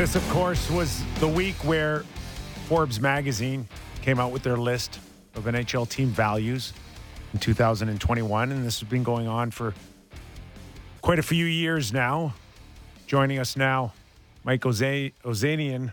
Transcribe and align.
This, 0.00 0.16
of 0.16 0.26
course, 0.30 0.70
was 0.70 1.04
the 1.18 1.28
week 1.28 1.56
where 1.56 2.04
Forbes 2.68 2.98
magazine 3.02 3.68
came 4.00 4.18
out 4.18 4.32
with 4.32 4.42
their 4.42 4.56
list 4.56 4.98
of 5.34 5.44
NHL 5.44 5.86
team 5.86 6.08
values 6.08 6.72
in 7.34 7.38
2021. 7.38 8.50
And 8.50 8.64
this 8.64 8.80
has 8.80 8.88
been 8.88 9.02
going 9.02 9.28
on 9.28 9.50
for 9.50 9.74
quite 11.02 11.18
a 11.18 11.22
few 11.22 11.44
years 11.44 11.92
now. 11.92 12.32
Joining 13.06 13.38
us 13.38 13.58
now, 13.58 13.92
Mike 14.42 14.62
Oza- 14.62 15.12
Ozanian, 15.22 15.92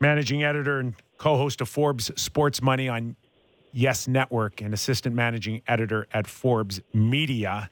managing 0.00 0.42
editor 0.42 0.80
and 0.80 0.94
co 1.18 1.36
host 1.36 1.60
of 1.60 1.68
Forbes 1.68 2.10
Sports 2.20 2.60
Money 2.60 2.88
on 2.88 3.14
Yes 3.70 4.08
Network 4.08 4.60
and 4.60 4.74
assistant 4.74 5.14
managing 5.14 5.62
editor 5.68 6.08
at 6.12 6.26
Forbes 6.26 6.80
Media. 6.92 7.70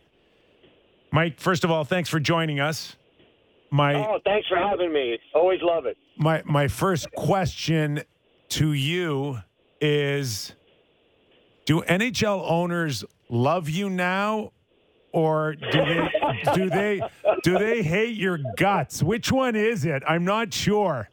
Mike, 1.11 1.41
first 1.41 1.65
of 1.65 1.73
all, 1.73 1.83
thanks 1.83 2.09
for 2.09 2.21
joining 2.21 2.61
us. 2.61 2.95
My 3.75 3.95
Oh, 4.07 4.21
thanks 4.25 4.47
for 4.47 4.57
having 4.57 4.93
me. 4.93 5.19
Always 5.35 5.61
love 5.61 5.85
it. 5.85 5.97
my 6.17 6.43
my 6.45 6.69
first 6.69 7.11
question 7.17 8.03
to 8.51 8.73
you 8.73 9.39
is 9.81 10.55
do 11.67 11.81
NHL 11.83 12.49
owners 12.49 13.05
love 13.29 13.69
you 13.69 13.91
now 13.91 14.53
or 15.11 15.57
do 15.57 15.85
they 15.85 16.09
do 16.55 16.71
they 16.71 17.03
do 17.43 17.59
they 17.59 17.83
hate 17.83 18.17
your 18.17 18.39
guts? 18.57 19.03
Which 19.03 19.33
one 19.33 19.57
is 19.57 19.85
it? 19.85 20.05
I'm 20.07 20.25
not 20.25 20.55
sure. 20.55 21.09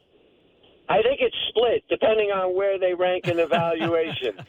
I 0.88 1.02
think 1.02 1.18
it's 1.20 1.36
split 1.48 1.82
depending 1.88 2.30
on 2.30 2.54
where 2.54 2.78
they 2.78 2.94
rank 2.94 3.26
in 3.26 3.38
the 3.38 3.46
valuation. 3.48 4.34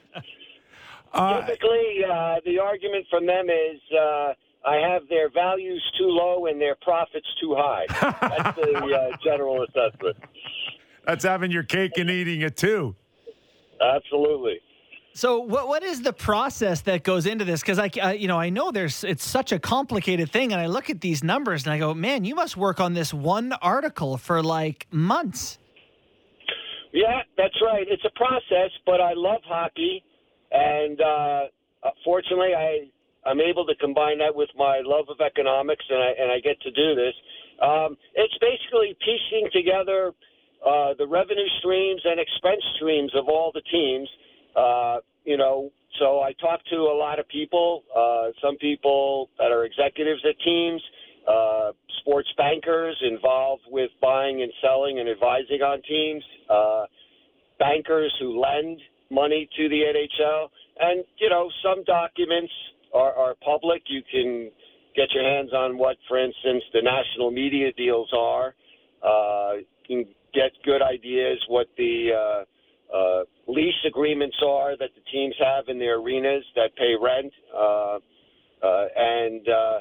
Uh, 1.16 1.46
Typically, 1.46 2.04
uh, 2.12 2.38
the 2.44 2.58
argument 2.58 3.06
from 3.08 3.28
them 3.28 3.48
is 3.48 3.80
uh, 3.96 4.34
I 4.66 4.76
have 4.76 5.08
their 5.10 5.30
values 5.30 5.84
too 5.98 6.08
low 6.08 6.46
and 6.46 6.60
their 6.60 6.76
profits 6.82 7.28
too 7.42 7.56
high. 7.58 7.86
That's 7.90 8.56
the 8.58 9.10
uh, 9.14 9.18
general 9.24 9.64
assessment. 9.64 10.18
that's 11.06 11.26
having 11.26 11.52
your 11.52 11.64
cake 11.64 11.98
and 11.98 12.10
eating 12.10 12.42
it 12.42 12.56
too. 12.56 12.96
Absolutely. 13.82 14.60
So 15.16 15.40
what 15.40 15.68
what 15.68 15.84
is 15.84 16.02
the 16.02 16.14
process 16.14 16.82
that 16.82 17.04
goes 17.04 17.28
into 17.28 17.46
this? 17.46 17.62
Because 17.62 17.78
I, 17.78 17.90
I, 18.02 18.14
you 18.14 18.28
know, 18.28 18.40
I 18.40 18.50
know 18.50 18.72
there's 18.72 19.04
it's 19.04 19.26
such 19.26 19.52
a 19.52 19.60
complicated 19.60 20.32
thing, 20.32 20.52
and 20.54 20.60
I 20.60 20.66
look 20.66 20.90
at 20.90 21.02
these 21.02 21.24
numbers 21.24 21.66
and 21.66 21.74
I 21.74 21.78
go, 21.78 21.94
man, 21.94 22.26
you 22.26 22.34
must 22.34 22.58
work 22.58 22.80
on 22.80 22.94
this 22.94 23.14
one 23.14 23.54
article 23.54 24.18
for 24.18 24.42
like 24.42 24.88
months. 24.90 25.60
Yeah, 26.94 27.22
that's 27.38 27.56
right. 27.62 27.86
It's 27.88 28.04
a 28.06 28.12
process, 28.16 28.72
but 28.86 29.02
I 29.02 29.14
love 29.16 29.42
hockey, 29.46 30.04
and 30.52 31.00
uh, 31.02 31.42
fortunately, 32.04 32.56
I 32.56 32.90
I'm 33.26 33.40
able 33.40 33.66
to 33.66 33.76
combine 33.76 34.18
that 34.20 34.36
with 34.36 34.50
my 34.58 34.82
love 34.84 35.06
of 35.10 35.22
economics, 35.22 35.86
and 35.90 36.00
I 36.00 36.12
and 36.20 36.32
I 36.32 36.40
get 36.40 36.60
to 36.62 36.72
do 36.72 36.96
this. 36.96 37.14
Um, 37.62 37.98
it's 38.16 38.38
basically 38.40 38.98
piecing 39.00 39.50
together 39.54 40.12
uh, 40.66 40.94
the 40.98 41.08
revenue 41.08 41.48
streams 41.60 42.02
and 42.04 42.20
expense 42.20 42.64
streams 42.76 43.12
of 43.16 43.28
all 43.28 43.52
the 43.54 43.62
teams. 43.72 44.10
Uh, 44.56 44.98
you 45.26 45.38
know, 45.38 45.72
so 46.00 46.22
I 46.22 46.34
talk 46.34 46.60
to 46.72 46.76
a 46.76 46.96
lot 46.96 47.20
of 47.20 47.28
people. 47.28 47.84
Uh, 47.96 48.32
some 48.42 48.58
people 48.58 49.30
that 49.38 49.52
are 49.52 49.66
executives 49.66 50.22
at 50.28 50.40
teams, 50.44 50.82
uh, 51.28 51.72
sports 52.00 52.30
bankers 52.38 52.98
involved 53.02 53.64
with 53.70 53.92
buying 54.02 54.42
and 54.42 54.52
selling 54.62 55.00
and 55.00 55.08
advising 55.08 55.62
on 55.62 55.82
teams, 55.84 56.24
uh, 56.50 56.86
bankers 57.60 58.14
who 58.20 58.42
lend 58.42 58.80
money 59.12 59.48
to 59.56 59.70
the 59.70 59.82
NHL, 59.82 60.50
and 60.80 61.04
you 61.20 61.30
know, 61.30 61.50
some 61.64 61.84
documents 61.84 62.52
are, 62.94 63.14
are 63.14 63.36
public. 63.44 63.84
You 63.88 64.02
can 64.12 64.52
get 64.96 65.12
your 65.14 65.24
hands 65.24 65.52
on 65.54 65.78
what, 65.78 65.98
for 66.08 66.18
instance, 66.24 66.64
the 66.74 66.82
national 66.82 67.32
media 67.32 67.72
deals 67.74 68.10
are. 68.16 68.56
Uh, 69.04 69.54
you 69.58 69.66
can 69.88 70.06
get 70.34 70.52
good 70.64 70.82
ideas 70.82 71.40
what 71.48 71.68
the 71.78 72.10
uh, 72.14 72.96
uh, 72.96 73.24
lease 73.48 73.74
agreements 73.88 74.38
are 74.46 74.78
that 74.78 74.90
the 74.96 75.02
teams 75.12 75.36
have 75.40 75.66
in 75.68 75.80
their 75.80 76.00
arenas 76.00 76.44
that 76.56 76.76
pay 76.76 76.94
rent, 77.00 77.34
uh, 77.56 77.98
uh, 78.64 78.86
and 78.96 79.50
uh, 79.50 79.80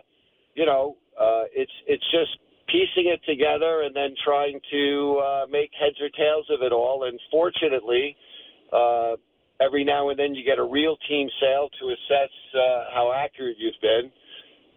you 0.54 0.66
know, 0.66 0.96
uh, 1.20 1.44
it's 1.54 1.72
it's 1.86 2.04
just 2.10 2.38
piecing 2.68 3.12
it 3.12 3.20
together 3.28 3.82
and 3.82 3.94
then 3.94 4.14
trying 4.24 4.58
to 4.70 5.20
uh, 5.22 5.46
make 5.50 5.70
heads 5.78 5.96
or 6.00 6.08
tails 6.10 6.46
of 6.50 6.62
it 6.62 6.72
all. 6.72 7.04
And 7.04 7.18
fortunately, 7.30 8.16
uh, 8.72 9.16
every 9.64 9.84
now 9.84 10.10
and 10.10 10.18
then 10.18 10.34
you 10.34 10.44
get 10.44 10.58
a 10.58 10.64
real 10.64 10.96
team 11.08 11.28
sale 11.40 11.68
to 11.80 11.88
assess 11.88 12.32
uh, 12.54 12.84
how 12.94 13.12
accurate 13.14 13.56
you've 13.58 13.80
been. 13.80 14.10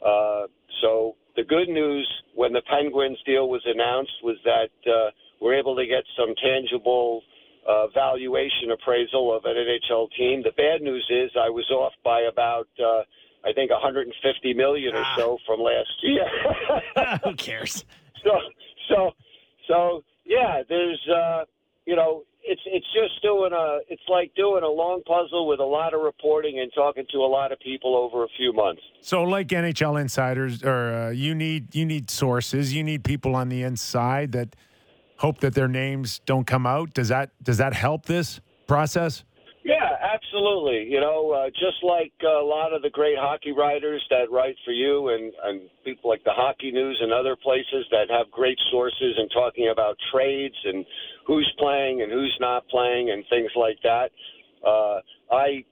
Uh, 0.06 0.48
so 0.82 1.16
the 1.36 1.44
good 1.44 1.70
news 1.70 2.08
when 2.34 2.54
the 2.54 2.62
Penguins 2.70 3.18
deal 3.26 3.50
was 3.50 3.62
announced 3.66 4.14
was 4.24 4.38
that 4.44 4.92
uh, 4.92 5.12
we're 5.42 5.56
able 5.56 5.76
to 5.76 5.86
get 5.86 6.04
some 6.18 6.34
tangible 6.36 7.22
uh, 7.68 7.88
valuation 7.88 8.72
appraisal 8.72 9.36
of 9.36 9.44
an 9.46 9.56
NHL 9.56 10.08
team. 10.18 10.44
The 10.44 10.52
bad 10.56 10.82
news 10.82 11.06
is 11.10 11.32
I 11.36 11.50
was 11.50 11.70
off 11.72 11.94
by 12.04 12.22
about 12.22 12.68
uh, 12.80 13.02
I 13.44 13.54
think 13.54 13.72
150 13.72 14.54
million 14.54 14.96
or 14.96 15.06
so 15.16 15.38
from 15.46 15.60
last 15.60 15.94
year. 16.02 16.26
Who 17.24 17.36
cares? 17.36 17.86
so 18.24 18.32
so 18.90 19.12
so 19.68 20.04
yeah, 20.26 20.62
there's 20.68 21.02
uh, 21.10 21.46
you 21.86 21.96
know 21.96 22.24
it's 22.48 22.62
it's 22.66 22.86
just 22.94 23.22
doing 23.22 23.52
a 23.54 23.80
it's 23.90 24.04
like 24.08 24.34
doing 24.36 24.64
a 24.64 24.70
long 24.70 25.02
puzzle 25.04 25.48
with 25.48 25.60
a 25.60 25.66
lot 25.66 25.94
of 25.94 26.02
reporting 26.02 26.60
and 26.60 26.72
talking 26.74 27.06
to 27.12 27.18
a 27.18 27.28
lot 27.28 27.52
of 27.52 27.60
people 27.60 27.96
over 27.96 28.24
a 28.24 28.28
few 28.38 28.54
months. 28.54 28.82
So, 29.02 29.24
like 29.24 29.48
NHL 29.48 30.00
insiders, 30.00 30.64
or 30.64 30.94
uh, 30.94 31.10
you 31.10 31.34
need 31.34 31.74
you 31.76 31.86
need 31.86 32.10
sources, 32.10 32.74
you 32.74 32.84
need 32.84 33.04
people 33.04 33.36
on 33.36 33.50
the 33.50 33.64
inside 33.64 34.32
that 34.34 34.56
hope 35.18 35.40
that 35.40 35.56
their 35.56 35.68
names 35.68 36.20
don't 36.26 36.46
come 36.46 36.68
out. 36.68 36.94
Does 36.94 37.10
that 37.10 37.32
does 37.42 37.58
that 37.58 37.74
help 37.74 38.06
this 38.06 38.40
process? 38.68 39.24
Yeah, 39.66 39.98
absolutely. 40.14 40.86
You 40.88 41.00
know, 41.02 41.32
uh, 41.32 41.50
just 41.50 41.82
like 41.82 42.14
a 42.22 42.44
lot 42.44 42.72
of 42.72 42.84
the 42.84 42.92
great 42.92 43.18
hockey 43.18 43.52
writers 43.52 44.06
that 44.12 44.30
write 44.30 44.56
for 44.64 44.72
you, 44.72 45.10
and 45.10 45.34
and 45.44 45.62
people 45.84 46.10
like 46.10 46.24
the 46.24 46.34
Hockey 46.34 46.72
News 46.72 47.00
and 47.02 47.12
other 47.12 47.36
places 47.36 47.88
that 47.90 48.06
have 48.12 48.30
great 48.30 48.60
sources 48.70 49.16
and 49.18 49.30
talking 49.34 49.70
about 49.72 49.98
trades 50.12 50.56
and 50.66 50.86
who's 51.26 51.52
playing 51.58 52.02
and 52.02 52.12
who's 52.12 52.36
not 52.40 52.68
playing 52.68 53.12
and 53.12 53.24
things 53.30 53.52
like 53.56 53.78
that. 53.84 54.12
Uh, 54.66 55.00
I 55.32 55.64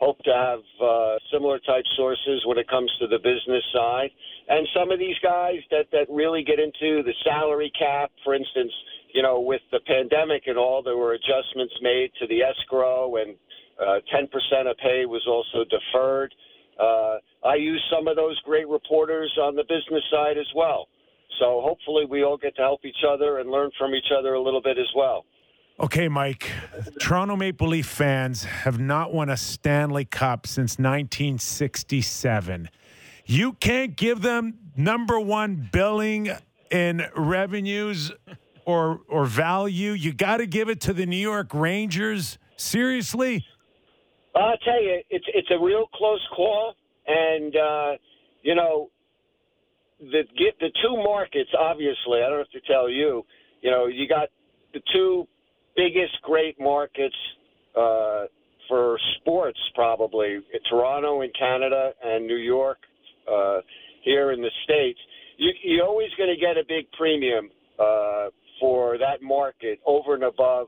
hope 0.00 0.18
to 0.24 0.34
have 0.34 0.58
uh, 0.82 1.16
similar 1.32 1.60
type 1.60 1.84
sources 1.96 2.42
when 2.46 2.58
it 2.58 2.68
comes 2.68 2.90
to 3.00 3.06
the 3.06 3.18
business 3.18 3.62
side. 3.72 4.10
And 4.48 4.66
some 4.74 4.90
of 4.90 4.98
these 4.98 5.14
guys 5.22 5.62
that, 5.70 5.86
that 5.92 6.06
really 6.10 6.42
get 6.42 6.58
into 6.58 7.02
the 7.04 7.14
salary 7.22 7.70
cap, 7.78 8.10
for 8.24 8.34
instance, 8.34 8.72
you 9.14 9.22
know, 9.22 9.38
with 9.38 9.60
the 9.70 9.78
pandemic 9.86 10.44
and 10.46 10.58
all, 10.58 10.82
there 10.82 10.96
were 10.96 11.12
adjustments 11.12 11.74
made 11.82 12.10
to 12.18 12.26
the 12.26 12.42
escrow, 12.42 13.16
and 13.16 13.36
uh, 13.80 14.00
10% 14.12 14.26
of 14.70 14.76
pay 14.78 15.06
was 15.06 15.22
also 15.28 15.64
deferred. 15.70 16.34
Uh, 16.80 17.18
I 17.46 17.54
use 17.54 17.82
some 17.94 18.08
of 18.08 18.16
those 18.16 18.40
great 18.40 18.66
reporters 18.68 19.32
on 19.40 19.54
the 19.54 19.62
business 19.62 20.02
side 20.10 20.36
as 20.36 20.50
well. 20.56 20.88
So 21.38 21.60
hopefully 21.64 22.04
we 22.08 22.24
all 22.24 22.36
get 22.36 22.54
to 22.56 22.62
help 22.62 22.84
each 22.84 23.04
other 23.08 23.38
and 23.38 23.50
learn 23.50 23.70
from 23.78 23.94
each 23.94 24.12
other 24.16 24.34
a 24.34 24.40
little 24.40 24.62
bit 24.62 24.78
as 24.78 24.88
well. 24.94 25.24
Okay, 25.80 26.06
Mike. 26.08 26.50
Toronto 27.00 27.34
Maple 27.34 27.68
Leaf 27.68 27.86
fans 27.86 28.44
have 28.44 28.78
not 28.78 29.12
won 29.12 29.30
a 29.30 29.36
Stanley 29.36 30.04
Cup 30.04 30.46
since 30.46 30.78
1967. 30.78 32.68
You 33.24 33.54
can't 33.54 33.96
give 33.96 34.22
them 34.22 34.58
number 34.76 35.18
one 35.18 35.68
billing 35.72 36.30
in 36.70 37.06
revenues 37.16 38.12
or 38.64 39.00
or 39.08 39.24
value. 39.24 39.92
You 39.92 40.12
got 40.12 40.38
to 40.38 40.46
give 40.46 40.68
it 40.68 40.80
to 40.82 40.92
the 40.92 41.06
New 41.06 41.16
York 41.16 41.54
Rangers. 41.54 42.38
Seriously? 42.56 43.44
I'll 44.34 44.56
tell 44.58 44.82
you, 44.82 45.02
it's 45.10 45.26
it's 45.34 45.48
a 45.50 45.58
real 45.58 45.86
close 45.94 46.26
call, 46.34 46.74
and 47.06 47.56
uh, 47.56 47.92
you 48.42 48.54
know, 48.54 48.90
the 50.10 50.22
get 50.36 50.58
the 50.60 50.70
two 50.82 50.96
markets. 50.96 51.50
Obviously, 51.58 52.22
I 52.24 52.28
don't 52.28 52.38
have 52.38 52.50
to 52.50 52.60
tell 52.66 52.88
you. 52.88 53.24
You 53.60 53.70
know, 53.70 53.86
you 53.86 54.08
got 54.08 54.28
the 54.74 54.80
two 54.92 55.26
biggest 55.76 56.20
great 56.22 56.58
markets 56.60 57.16
uh, 57.76 58.24
for 58.68 58.98
sports, 59.20 59.58
probably 59.74 60.40
Toronto 60.68 61.22
in 61.22 61.30
Canada 61.38 61.92
and 62.02 62.26
New 62.26 62.36
York 62.36 62.78
uh, 63.30 63.58
here 64.02 64.32
in 64.32 64.40
the 64.40 64.50
states. 64.64 64.98
You, 65.38 65.52
you're 65.62 65.86
always 65.86 66.10
going 66.18 66.30
to 66.34 66.40
get 66.40 66.56
a 66.56 66.64
big 66.68 66.90
premium 66.98 67.50
uh, 67.78 68.28
for 68.60 68.98
that 68.98 69.22
market 69.22 69.80
over 69.86 70.14
and 70.14 70.24
above 70.24 70.66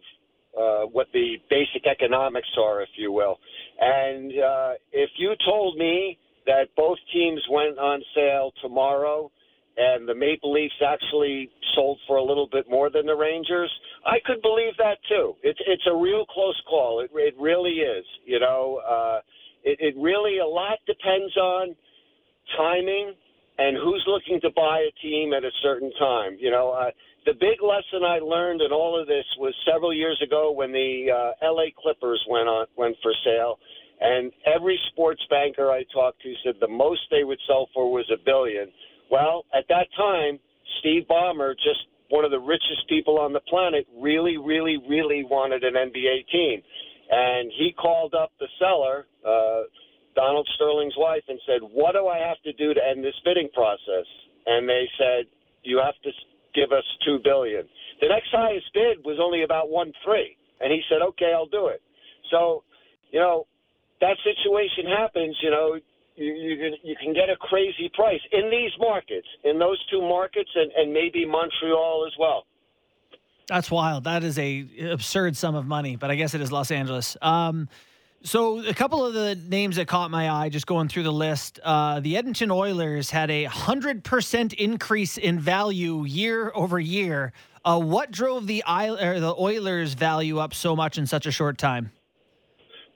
uh, 0.58 0.82
what 0.92 1.08
the 1.12 1.36
basic 1.50 1.86
economics 1.86 2.48
are, 2.60 2.82
if 2.82 2.88
you 2.96 3.12
will. 3.12 3.38
And 3.80 4.32
uh, 4.32 4.72
if 4.92 5.10
you 5.18 5.34
told 5.44 5.76
me 5.76 6.18
that 6.46 6.68
both 6.76 6.98
teams 7.12 7.40
went 7.50 7.78
on 7.78 8.02
sale 8.14 8.52
tomorrow 8.62 9.30
and 9.76 10.08
the 10.08 10.14
Maple 10.14 10.52
Leafs 10.52 10.74
actually 10.86 11.50
sold 11.74 11.98
for 12.06 12.16
a 12.16 12.22
little 12.22 12.48
bit 12.50 12.68
more 12.70 12.90
than 12.90 13.06
the 13.06 13.14
Rangers, 13.14 13.70
I 14.06 14.18
could 14.24 14.40
believe 14.42 14.76
that 14.78 14.98
too. 15.08 15.34
It's 15.42 15.58
it's 15.66 15.82
a 15.90 15.96
real 15.96 16.24
close 16.26 16.60
call. 16.68 17.00
It 17.00 17.10
it 17.14 17.34
really 17.38 17.82
is. 17.82 18.04
You 18.24 18.40
know, 18.40 18.80
uh, 18.86 19.20
it, 19.64 19.78
it 19.80 19.94
really 20.00 20.38
a 20.38 20.46
lot 20.46 20.78
depends 20.86 21.36
on 21.36 21.74
timing 22.56 23.14
and 23.58 23.76
who's 23.76 24.04
looking 24.06 24.40
to 24.42 24.50
buy 24.54 24.86
a 24.88 24.92
team 25.00 25.32
at 25.32 25.44
a 25.44 25.50
certain 25.62 25.92
time. 25.98 26.36
You 26.38 26.50
know, 26.50 26.70
uh, 26.70 26.90
the 27.26 27.32
big 27.34 27.62
lesson 27.62 28.04
I 28.04 28.18
learned 28.18 28.60
in 28.60 28.72
all 28.72 29.00
of 29.00 29.06
this 29.06 29.24
was 29.38 29.54
several 29.66 29.94
years 29.94 30.20
ago 30.24 30.52
when 30.52 30.72
the 30.72 31.06
uh, 31.10 31.46
L.A. 31.46 31.72
Clippers 31.80 32.22
went 32.28 32.48
on 32.48 32.66
went 32.76 32.96
for 33.02 33.12
sale, 33.24 33.58
and 34.00 34.32
every 34.46 34.78
sports 34.92 35.22
banker 35.30 35.70
I 35.70 35.84
talked 35.92 36.22
to 36.22 36.34
said 36.44 36.54
the 36.60 36.68
most 36.68 37.00
they 37.10 37.24
would 37.24 37.38
sell 37.46 37.68
for 37.72 37.90
was 37.92 38.10
a 38.12 38.22
billion. 38.24 38.70
Well, 39.10 39.44
at 39.54 39.64
that 39.68 39.86
time, 39.96 40.38
Steve 40.80 41.04
Ballmer, 41.08 41.54
just 41.54 41.86
one 42.10 42.24
of 42.24 42.30
the 42.30 42.40
richest 42.40 42.88
people 42.88 43.18
on 43.18 43.32
the 43.32 43.40
planet, 43.40 43.86
really, 43.96 44.36
really, 44.36 44.78
really 44.88 45.24
wanted 45.24 45.64
an 45.64 45.74
NBA 45.74 46.28
team, 46.30 46.62
and 47.10 47.50
he 47.56 47.72
called 47.72 48.14
up 48.14 48.32
the 48.40 48.48
seller. 48.58 49.06
Uh, 49.24 49.62
Donald 50.14 50.48
Sterling's 50.54 50.94
wife 50.96 51.24
and 51.28 51.40
said, 51.46 51.60
"What 51.62 51.92
do 51.92 52.06
I 52.06 52.18
have 52.18 52.40
to 52.42 52.52
do 52.52 52.72
to 52.72 52.80
end 52.86 53.02
this 53.02 53.18
bidding 53.24 53.48
process?" 53.50 54.06
And 54.46 54.68
they 54.68 54.88
said, 54.98 55.26
"You 55.62 55.78
have 55.78 55.98
to 56.02 56.12
give 56.54 56.72
us 56.72 56.84
two 57.04 57.18
billion. 57.18 57.68
The 58.00 58.08
next 58.08 58.30
highest 58.30 58.72
bid 58.72 59.04
was 59.04 59.18
only 59.18 59.42
about 59.42 59.70
one 59.70 59.92
three, 60.04 60.36
and 60.60 60.72
he 60.72 60.82
said, 60.88 61.02
"Okay, 61.02 61.32
I'll 61.32 61.46
do 61.46 61.66
it." 61.66 61.82
So, 62.30 62.62
you 63.10 63.18
know, 63.18 63.46
that 64.04 64.16
situation 64.22 64.84
happens. 64.86 65.34
You 65.42 65.50
know, 65.50 65.78
you 66.16 66.32
you 66.32 66.56
can, 66.56 66.72
you 66.82 66.96
can 67.02 67.14
get 67.14 67.30
a 67.30 67.36
crazy 67.36 67.90
price 67.94 68.20
in 68.32 68.50
these 68.50 68.72
markets, 68.78 69.26
in 69.44 69.58
those 69.58 69.78
two 69.90 70.02
markets, 70.02 70.50
and, 70.54 70.70
and 70.72 70.92
maybe 70.92 71.24
Montreal 71.24 72.04
as 72.06 72.12
well. 72.18 72.44
That's 73.48 73.70
wild. 73.70 74.04
That 74.04 74.22
is 74.22 74.38
a 74.38 74.66
absurd 74.90 75.36
sum 75.36 75.54
of 75.54 75.66
money, 75.66 75.96
but 75.96 76.10
I 76.10 76.16
guess 76.16 76.34
it 76.34 76.40
is 76.40 76.52
Los 76.52 76.70
Angeles. 76.70 77.16
Um, 77.20 77.68
so, 78.22 78.66
a 78.66 78.72
couple 78.72 79.04
of 79.04 79.12
the 79.12 79.34
names 79.34 79.76
that 79.76 79.86
caught 79.86 80.10
my 80.10 80.30
eye, 80.30 80.48
just 80.48 80.66
going 80.66 80.88
through 80.88 81.02
the 81.02 81.12
list, 81.12 81.60
uh, 81.62 82.00
the 82.00 82.16
Edmonton 82.16 82.50
Oilers 82.50 83.10
had 83.10 83.30
a 83.30 83.44
hundred 83.44 84.02
percent 84.02 84.54
increase 84.54 85.18
in 85.18 85.38
value 85.38 86.04
year 86.04 86.50
over 86.54 86.80
year. 86.80 87.32
Uh, 87.66 87.80
what 87.80 88.10
drove 88.10 88.46
the 88.46 88.62
the 88.66 89.34
Oilers' 89.38 89.94
value 89.94 90.38
up 90.38 90.54
so 90.54 90.74
much 90.74 90.96
in 90.96 91.06
such 91.06 91.26
a 91.26 91.30
short 91.30 91.58
time? 91.58 91.90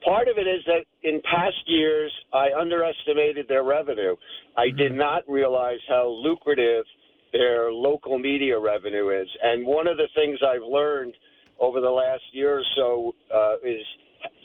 Part 0.03 0.27
of 0.27 0.37
it 0.37 0.47
is 0.47 0.63
that 0.65 0.85
in 1.03 1.21
past 1.21 1.57
years 1.67 2.11
I 2.33 2.47
underestimated 2.59 3.47
their 3.47 3.63
revenue. 3.63 4.15
I 4.57 4.67
mm-hmm. 4.67 4.77
did 4.77 4.93
not 4.93 5.23
realize 5.27 5.79
how 5.87 6.07
lucrative 6.07 6.85
their 7.33 7.71
local 7.71 8.17
media 8.17 8.57
revenue 8.57 9.09
is, 9.09 9.27
and 9.43 9.65
one 9.65 9.87
of 9.87 9.97
the 9.97 10.07
things 10.15 10.39
I've 10.41 10.63
learned 10.67 11.13
over 11.59 11.81
the 11.81 11.89
last 11.89 12.23
year 12.31 12.59
or 12.59 12.63
so 12.75 13.15
uh, 13.33 13.55
is 13.57 13.81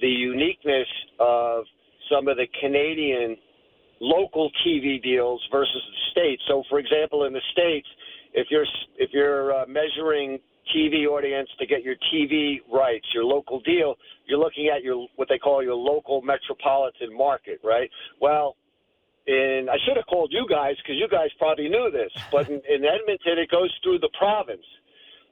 the 0.01 0.09
uniqueness 0.09 0.89
of 1.19 1.65
some 2.11 2.29
of 2.29 2.37
the 2.37 2.47
Canadian 2.61 3.37
local 4.01 4.51
TV 4.67 5.03
deals 5.03 5.41
versus 5.51 5.73
the 5.73 6.11
states. 6.11 6.43
So, 6.49 6.63
for 6.69 6.79
example, 6.79 7.25
in 7.25 7.33
the 7.33 7.41
states, 7.53 7.87
if 8.35 8.49
you're 8.51 8.67
if 8.99 9.11
you're 9.13 9.53
uh, 9.55 9.65
measuring 9.67 10.39
TV 10.75 11.07
audience 11.07 11.49
to 11.59 11.67
get 11.67 11.83
your 11.83 11.97
TV 12.13 12.59
rights, 12.73 13.07
your 13.15 13.25
local 13.25 13.61
deal, 13.61 13.97
you're 14.27 14.39
looking 14.39 14.71
at 14.75 14.83
your 14.83 15.07
what 15.17 15.29
they 15.29 15.39
call 15.39 15.63
your 15.63 15.75
local 15.75 16.23
metropolitan 16.23 17.17
market, 17.17 17.61
right? 17.65 17.91
Well, 18.21 18.57
in 19.27 19.69
I 19.71 19.77
should 19.85 19.97
have 19.97 20.07
called 20.07 20.31
you 20.33 20.47
guys 20.49 20.77
because 20.83 20.97
you 20.97 21.09
guys 21.09 21.29
probably 21.39 21.69
knew 21.69 21.91
this, 21.91 22.13
but 22.31 22.49
in, 22.49 22.61
in 22.69 22.85
Edmonton 22.85 23.39
it 23.39 23.51
goes 23.51 23.73
through 23.83 23.99
the 23.99 24.11
province. 24.19 24.67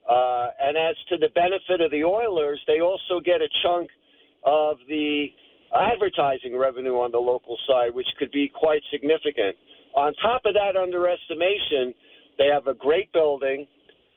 Uh, 0.08 0.49
and 0.61 0.76
as 0.76 0.96
to 1.08 1.17
the 1.17 1.29
benefit 1.34 1.81
of 1.81 1.90
the 1.93 2.02
Oilers, 2.02 2.61
they 2.67 2.81
also 2.81 3.20
get 3.25 3.40
a 3.40 3.49
chunk 3.62 3.88
of 4.44 4.79
the 4.88 5.26
advertising 5.75 6.56
revenue 6.56 6.94
on 6.94 7.12
the 7.12 7.19
local 7.19 7.56
side, 7.69 7.94
which 7.94 8.08
could 8.19 8.31
be 8.32 8.50
quite 8.52 8.82
significant. 8.90 9.56
On 9.94 10.12
top 10.23 10.43
of 10.44 10.55
that 10.55 10.76
underestimation, 10.76 11.94
they 12.38 12.46
have 12.46 12.67
a 12.67 12.75
great 12.75 13.12
building 13.12 13.67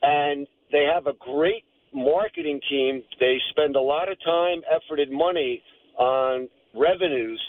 and 0.02 0.48
they 0.72 0.88
have 0.92 1.08
a 1.08 1.14
great 1.20 1.64
marketing 1.94 2.60
team. 2.70 3.04
They 3.20 3.38
spend 3.52 3.76
a 3.76 3.82
lot 3.82 4.12
of 4.12 4.18
time, 4.24 4.62
effort, 4.70 5.00
and 5.00 5.12
money 5.12 5.62
on 5.98 6.50
revenues, 6.74 7.42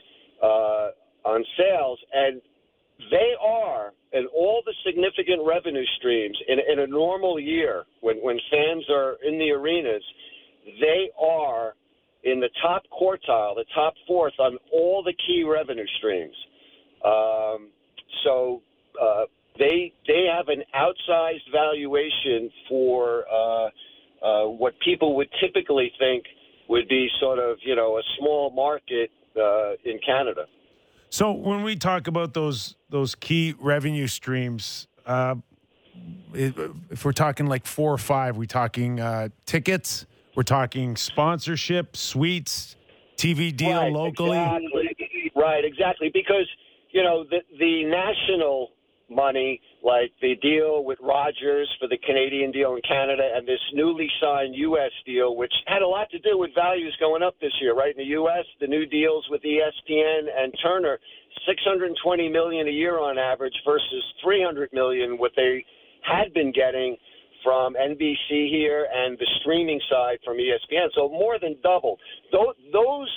uh, 0.42 0.88
on 1.24 1.44
sales, 1.58 1.98
and 2.12 2.40
they 3.10 3.32
are, 3.40 3.92
in 4.12 4.26
all 4.34 4.62
the 4.64 4.74
significant 4.84 5.42
revenue 5.44 5.84
streams 5.98 6.38
in, 6.48 6.58
in 6.72 6.78
a 6.80 6.86
normal 6.86 7.38
year 7.38 7.84
when, 8.00 8.16
when 8.18 8.38
fans 8.50 8.84
are 8.90 9.16
in 9.26 9.38
the 9.38 9.50
arenas, 9.50 10.02
they 10.80 11.10
are 11.20 11.74
in 12.24 12.40
the 12.40 12.48
top 12.62 12.82
quartile, 12.90 13.54
the 13.54 13.64
top 13.74 13.94
fourth 14.06 14.32
on 14.38 14.56
all 14.72 15.02
the 15.02 15.14
key 15.26 15.44
revenue 15.44 15.86
streams. 15.98 16.34
Um, 17.04 17.70
so 18.24 18.62
uh, 19.00 19.24
they 19.58 19.92
they 20.06 20.26
have 20.32 20.48
an 20.48 20.62
outsized 20.74 21.50
valuation 21.52 22.50
for 22.68 23.24
uh, 23.32 23.68
uh, 24.24 24.48
what 24.48 24.74
people 24.80 25.16
would 25.16 25.28
typically 25.40 25.92
think 25.98 26.24
would 26.68 26.88
be 26.88 27.08
sort 27.20 27.38
of 27.38 27.58
you 27.62 27.76
know 27.76 27.98
a 27.98 28.02
small 28.18 28.50
market 28.50 29.10
uh, 29.36 29.72
in 29.84 29.98
Canada. 30.04 30.46
So 31.08 31.32
when 31.32 31.62
we 31.62 31.76
talk 31.76 32.06
about 32.06 32.34
those 32.34 32.76
those 32.90 33.14
key 33.14 33.54
revenue 33.58 34.06
streams, 34.06 34.88
uh, 35.06 35.36
if 36.34 37.04
we're 37.04 37.12
talking 37.12 37.46
like 37.46 37.66
four 37.66 37.92
or 37.92 37.98
five, 37.98 38.36
we're 38.36 38.44
talking 38.46 39.00
uh, 39.00 39.28
tickets 39.44 40.06
we're 40.36 40.42
talking 40.42 40.96
sponsorship, 40.96 41.96
suites, 41.96 42.76
TV 43.16 43.56
deal 43.56 43.78
right, 43.78 43.90
locally. 43.90 44.38
Exactly. 44.38 45.32
Right, 45.34 45.64
exactly. 45.64 46.10
Because 46.12 46.46
you 46.90 47.02
know 47.02 47.24
the 47.24 47.38
the 47.58 47.84
national 47.84 48.72
money, 49.10 49.60
like 49.82 50.12
the 50.20 50.34
deal 50.42 50.84
with 50.84 50.98
Rogers 51.00 51.68
for 51.78 51.88
the 51.88 51.98
Canadian 51.98 52.50
deal 52.50 52.74
in 52.74 52.82
Canada, 52.82 53.22
and 53.34 53.46
this 53.46 53.60
newly 53.72 54.08
signed 54.20 54.54
U.S. 54.56 54.90
deal, 55.04 55.36
which 55.36 55.52
had 55.66 55.82
a 55.82 55.86
lot 55.86 56.10
to 56.10 56.18
do 56.18 56.38
with 56.38 56.50
values 56.54 56.96
going 56.98 57.22
up 57.22 57.34
this 57.40 57.52
year. 57.60 57.74
Right 57.74 57.90
in 57.90 57.98
the 57.98 58.10
U.S., 58.20 58.44
the 58.60 58.66
new 58.66 58.86
deals 58.86 59.24
with 59.30 59.42
ESPN 59.42 60.26
and 60.36 60.52
Turner, 60.62 60.98
620 61.46 62.28
million 62.28 62.68
a 62.68 62.70
year 62.70 62.98
on 62.98 63.18
average 63.18 63.54
versus 63.64 64.04
300 64.22 64.70
million 64.72 65.18
what 65.18 65.32
they 65.36 65.64
had 66.02 66.32
been 66.34 66.52
getting 66.52 66.96
from 67.44 67.74
NBC 67.74 68.50
here 68.50 68.88
and 68.92 69.16
the 69.18 69.26
streaming 69.40 69.80
side 69.90 70.18
from 70.24 70.36
ESPN. 70.36 70.88
So 70.94 71.08
more 71.08 71.38
than 71.40 71.56
doubled. 71.62 72.00
Those 72.32 73.08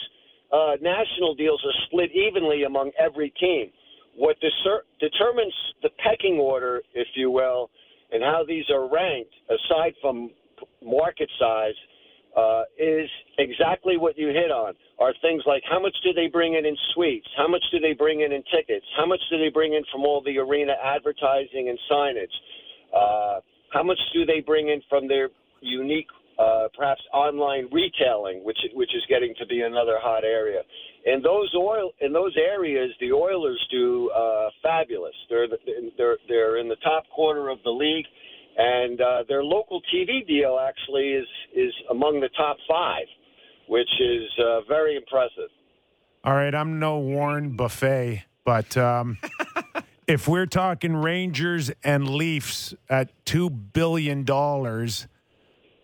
uh, 0.51 0.73
national 0.81 1.35
deals 1.35 1.61
are 1.65 1.73
split 1.87 2.11
evenly 2.11 2.63
among 2.63 2.91
every 2.99 3.31
team. 3.39 3.71
What 4.19 4.35
deser- 4.41 4.83
determines 4.99 5.53
the 5.81 5.89
pecking 6.03 6.39
order, 6.39 6.81
if 6.93 7.07
you 7.15 7.31
will, 7.31 7.69
and 8.11 8.21
how 8.21 8.43
these 8.45 8.65
are 8.69 8.85
ranked, 8.91 9.31
aside 9.49 9.93
from 10.01 10.31
market 10.83 11.29
size, 11.39 11.73
uh, 12.35 12.63
is 12.77 13.09
exactly 13.37 13.95
what 13.95 14.17
you 14.17 14.27
hit 14.27 14.51
on. 14.51 14.73
Are 14.99 15.13
things 15.21 15.43
like 15.45 15.63
how 15.69 15.79
much 15.79 15.95
do 16.03 16.11
they 16.11 16.27
bring 16.27 16.55
in 16.55 16.65
in 16.65 16.75
suites? 16.93 17.27
How 17.37 17.47
much 17.47 17.63
do 17.71 17.79
they 17.79 17.93
bring 17.93 18.19
in 18.19 18.33
in 18.33 18.43
tickets? 18.53 18.85
How 18.97 19.05
much 19.05 19.21
do 19.31 19.37
they 19.37 19.49
bring 19.49 19.73
in 19.73 19.83
from 19.89 20.01
all 20.03 20.21
the 20.21 20.37
arena 20.37 20.73
advertising 20.83 21.69
and 21.69 21.79
signage? 21.89 22.35
Uh, 22.93 23.39
how 23.71 23.83
much 23.83 23.99
do 24.13 24.25
they 24.25 24.41
bring 24.41 24.67
in 24.67 24.81
from 24.89 25.07
their 25.07 25.29
unique, 25.61 26.07
uh, 26.37 26.67
perhaps 26.77 27.01
online 27.13 27.69
retailing, 27.71 28.43
which 28.43 28.59
which 28.73 28.93
is 28.95 29.03
getting 29.07 29.33
to 29.39 29.45
be 29.47 29.61
another 29.61 29.97
hot 29.97 30.25
area? 30.25 30.61
In 31.05 31.21
those 31.21 31.53
oil 31.55 31.91
in 32.01 32.11
those 32.11 32.35
areas, 32.37 32.91
the 32.99 33.11
Oilers 33.13 33.59
do 33.71 34.09
uh, 34.11 34.49
fabulous. 34.61 35.15
They're 35.29 35.47
they're 35.97 36.17
they're 36.27 36.57
in 36.57 36.67
the 36.67 36.75
top 36.77 37.03
quarter 37.15 37.49
of 37.49 37.59
the 37.63 37.71
league, 37.71 38.05
and 38.57 38.99
uh, 38.99 39.23
their 39.27 39.43
local 39.43 39.81
TV 39.93 40.27
deal 40.27 40.59
actually 40.61 41.13
is 41.13 41.27
is 41.55 41.73
among 41.89 42.19
the 42.19 42.29
top 42.35 42.57
five, 42.67 43.05
which 43.67 43.89
is 43.99 44.29
uh, 44.39 44.61
very 44.67 44.97
impressive. 44.97 45.49
All 46.25 46.33
right, 46.33 46.53
I'm 46.53 46.79
no 46.79 46.99
Warren 46.99 47.55
Buffett, 47.55 48.23
but 48.43 48.75
um, 48.75 49.17
if 50.07 50.27
we're 50.27 50.47
talking 50.47 50.95
Rangers 50.95 51.71
and 51.81 52.09
Leafs 52.09 52.73
at 52.89 53.09
$2 53.25 53.71
billion, 53.71 54.25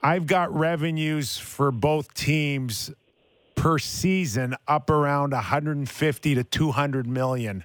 I've 0.04 0.28
got 0.28 0.54
revenues 0.54 1.38
for 1.38 1.72
both 1.72 2.14
teams 2.14 2.92
per 3.56 3.80
season 3.80 4.56
up 4.68 4.90
around 4.90 5.32
150 5.32 6.36
to 6.36 6.44
200 6.44 7.08
million. 7.08 7.64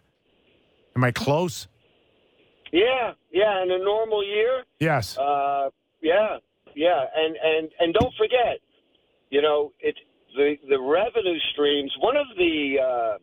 Am 0.96 1.04
I 1.04 1.10
close? 1.10 1.68
Yeah, 2.72 3.12
yeah. 3.32 3.62
In 3.62 3.70
a 3.70 3.78
normal 3.78 4.24
year, 4.24 4.64
yes. 4.78 5.18
Uh, 5.18 5.70
yeah, 6.00 6.38
yeah, 6.74 7.04
and 7.16 7.36
and 7.42 7.70
and 7.80 7.94
don't 7.94 8.14
forget, 8.16 8.58
you 9.30 9.42
know, 9.42 9.72
it's 9.80 9.98
the 10.36 10.54
the 10.68 10.80
revenue 10.80 11.38
streams. 11.52 11.92
One 12.00 12.16
of 12.16 12.26
the 12.36 12.76
uh, 12.80 13.18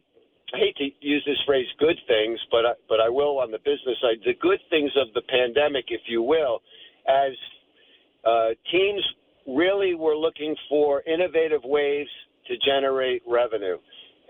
I 0.53 0.57
hate 0.57 0.75
to 0.77 0.89
use 1.01 1.23
this 1.25 1.37
phrase 1.45 1.67
"good 1.79 1.97
things," 2.07 2.39
but 2.51 2.65
I, 2.65 2.73
but 2.89 2.99
I 2.99 3.09
will 3.09 3.39
on 3.39 3.51
the 3.51 3.59
business 3.59 3.97
side. 4.01 4.17
The 4.25 4.33
good 4.41 4.59
things 4.69 4.91
of 4.95 5.13
the 5.13 5.21
pandemic, 5.21 5.85
if 5.89 6.01
you 6.07 6.21
will, 6.21 6.61
as 7.07 7.33
uh, 8.25 8.49
teams 8.71 9.03
really 9.47 9.95
were 9.95 10.15
looking 10.15 10.55
for 10.67 11.01
innovative 11.03 11.63
ways 11.63 12.07
to 12.47 12.55
generate 12.65 13.21
revenue, 13.27 13.77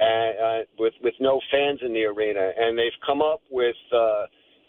uh, 0.02 0.62
with 0.78 0.94
with 1.02 1.16
no 1.20 1.40
fans 1.52 1.80
in 1.84 1.94
the 1.94 2.06
arena, 2.06 2.52
and 2.58 2.78
they've 2.78 3.00
come 3.06 3.22
up 3.22 3.42
with 3.50 3.76
uh, 3.94 4.26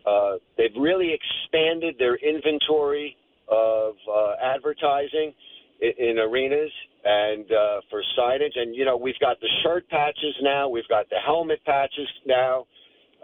Uh, 0.08 0.38
they've 0.56 0.78
really 0.80 1.10
expanded 1.18 1.94
their 1.98 2.16
inventory 2.16 3.14
of 3.48 3.92
uh, 4.08 4.54
advertising 4.54 5.34
in, 5.80 5.92
in 5.98 6.18
arenas 6.18 6.72
and 7.04 7.44
uh, 7.52 7.80
for 7.90 8.00
signage. 8.16 8.56
And 8.56 8.74
you 8.74 8.84
know, 8.88 8.96
we've 8.96 9.20
got 9.20 9.36
the 9.40 9.50
shirt 9.62 9.84
patches 9.90 10.34
now. 10.40 10.62
We've 10.68 10.88
got 10.88 11.04
the 11.10 11.20
helmet 11.26 11.60
patches 11.64 12.08
now. 12.24 12.64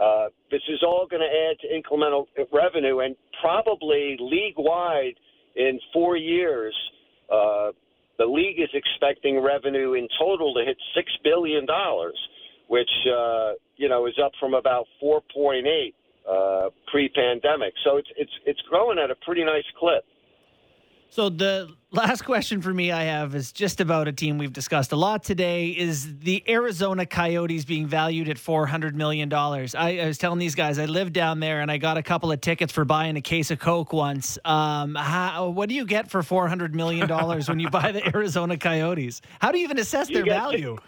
Uh, 0.05 0.27
this 0.51 0.65
is 0.69 0.83
all 0.83 1.07
going 1.09 1.23
to 1.23 1.33
add 1.47 1.57
to 1.63 1.67
incremental 1.79 2.27
revenue, 2.53 2.97
and 3.05 3.17
probably 3.41 4.17
league 4.21 4.59
wide 4.59 5.17
in 5.57 5.79
four 5.93 6.17
years, 6.17 6.75
uh, 7.33 7.71
the 8.19 8.27
league 8.27 8.61
is 8.61 8.69
expecting 8.73 9.43
revenue 9.43 9.95
in 9.95 10.09
total 10.19 10.55
to 10.55 10.65
hit 10.65 10.77
six 10.95 11.11
billion 11.23 11.67
dollars, 11.67 12.19
which 12.69 12.91
uh, 13.07 13.53
you 13.77 13.89
know 13.89 14.07
is 14.07 14.15
up 14.23 14.33
from 14.39 14.55
about 14.55 14.87
four 15.01 15.23
point 15.35 15.67
eight 15.67 15.95
uh, 16.29 16.69
pre-pandemic. 16.91 17.75
So 17.85 17.97
it's 17.97 18.09
it's 18.17 18.33
it's 18.47 18.61
growing 18.69 18.99
at 18.99 19.11
a 19.11 19.17
pretty 19.25 19.45
nice 19.45 19.65
clip. 19.79 20.05
So 21.15 21.29
the 21.29 21.73
last 21.93 22.25
question 22.25 22.61
for 22.61 22.75
me 22.75 22.91
I 22.91 23.05
have 23.05 23.37
is 23.37 23.53
just 23.53 23.81
about 23.81 24.09
a 24.09 24.13
team 24.13 24.37
we've 24.37 24.53
discussed 24.53 24.91
a 24.91 24.97
lot 24.97 25.23
today 25.23 25.69
is 25.69 26.19
the 26.19 26.43
Arizona 26.49 27.07
Coyotes 27.07 27.65
being 27.65 27.87
valued 27.87 28.29
at 28.29 28.37
400 28.37 28.97
million 28.97 29.29
dollars. 29.29 29.77
I, 29.77 29.99
I, 29.99 30.07
was 30.09 30.19
telling 30.19 30.41
these 30.41 30.57
guys 30.57 30.77
I 30.77 30.87
lived 30.87 31.13
down 31.13 31.39
there 31.39 31.61
and 31.61 31.71
I 31.71 31.77
got 31.79 31.99
a 31.99 32.03
couple 32.03 32.33
of 32.33 32.41
tickets 32.41 32.73
for 32.73 32.85
buying 32.85 33.17
a 33.17 33.21
case 33.21 33.53
of 33.53 33.61
Coke 33.61 33.93
once. 33.93 34.41
Um, 34.45 34.97
how, 34.97 35.51
what 35.51 35.69
do 35.69 35.77
you 35.77 35.87
get 35.87 36.11
for 36.11 36.21
400 36.25 36.75
million 36.75 37.07
dollars 37.07 37.49
when 37.49 37.61
you 37.61 37.71
buy 37.71 37.93
the 37.93 38.05
Arizona 38.17 38.57
Coyotes? 38.57 39.23
How 39.39 39.53
do 39.53 39.59
you 39.59 39.65
even 39.67 39.79
assess 39.79 40.09
You 40.09 40.17
their 40.17 40.25
get 40.25 40.35
value? 40.35 40.79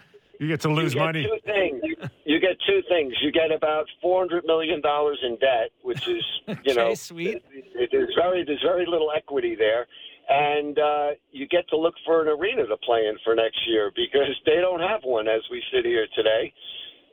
You 0.41 0.47
get 0.49 0.59
to 0.61 0.69
lose 0.69 0.93
you 0.93 0.99
get 0.99 1.05
money. 1.05 1.23
Two 1.23 1.39
things. 1.45 1.81
You 2.25 2.39
get 2.39 2.57
two 2.67 2.81
things. 2.89 3.13
You 3.21 3.31
get 3.31 3.51
about 3.51 3.87
four 4.01 4.19
hundred 4.19 4.45
million 4.45 4.81
dollars 4.81 5.19
in 5.23 5.37
debt, 5.37 5.71
which 5.81 6.07
is 6.07 6.23
you 6.63 6.75
know 6.75 6.87
Okay, 6.87 6.95
sweet. 6.95 7.43
it- 7.53 7.89
There's 7.91 8.13
very 8.15 8.43
there's 8.43 8.61
very 8.61 8.85
little 8.85 9.09
equity 9.15 9.55
there, 9.55 9.87
and 10.29 10.77
uh, 10.77 11.07
you 11.31 11.47
get 11.47 11.67
to 11.69 11.77
look 11.77 11.93
for 12.05 12.21
an 12.21 12.27
arena 12.27 12.65
to 12.67 12.77
play 12.85 13.07
in 13.07 13.15
for 13.23 13.35
next 13.35 13.59
year 13.67 13.91
because 13.95 14.35
they 14.45 14.57
don't 14.61 14.81
have 14.81 15.01
one 15.03 15.27
as 15.27 15.41
we 15.51 15.61
sit 15.73 15.85
here 15.85 16.07
today. 16.15 16.53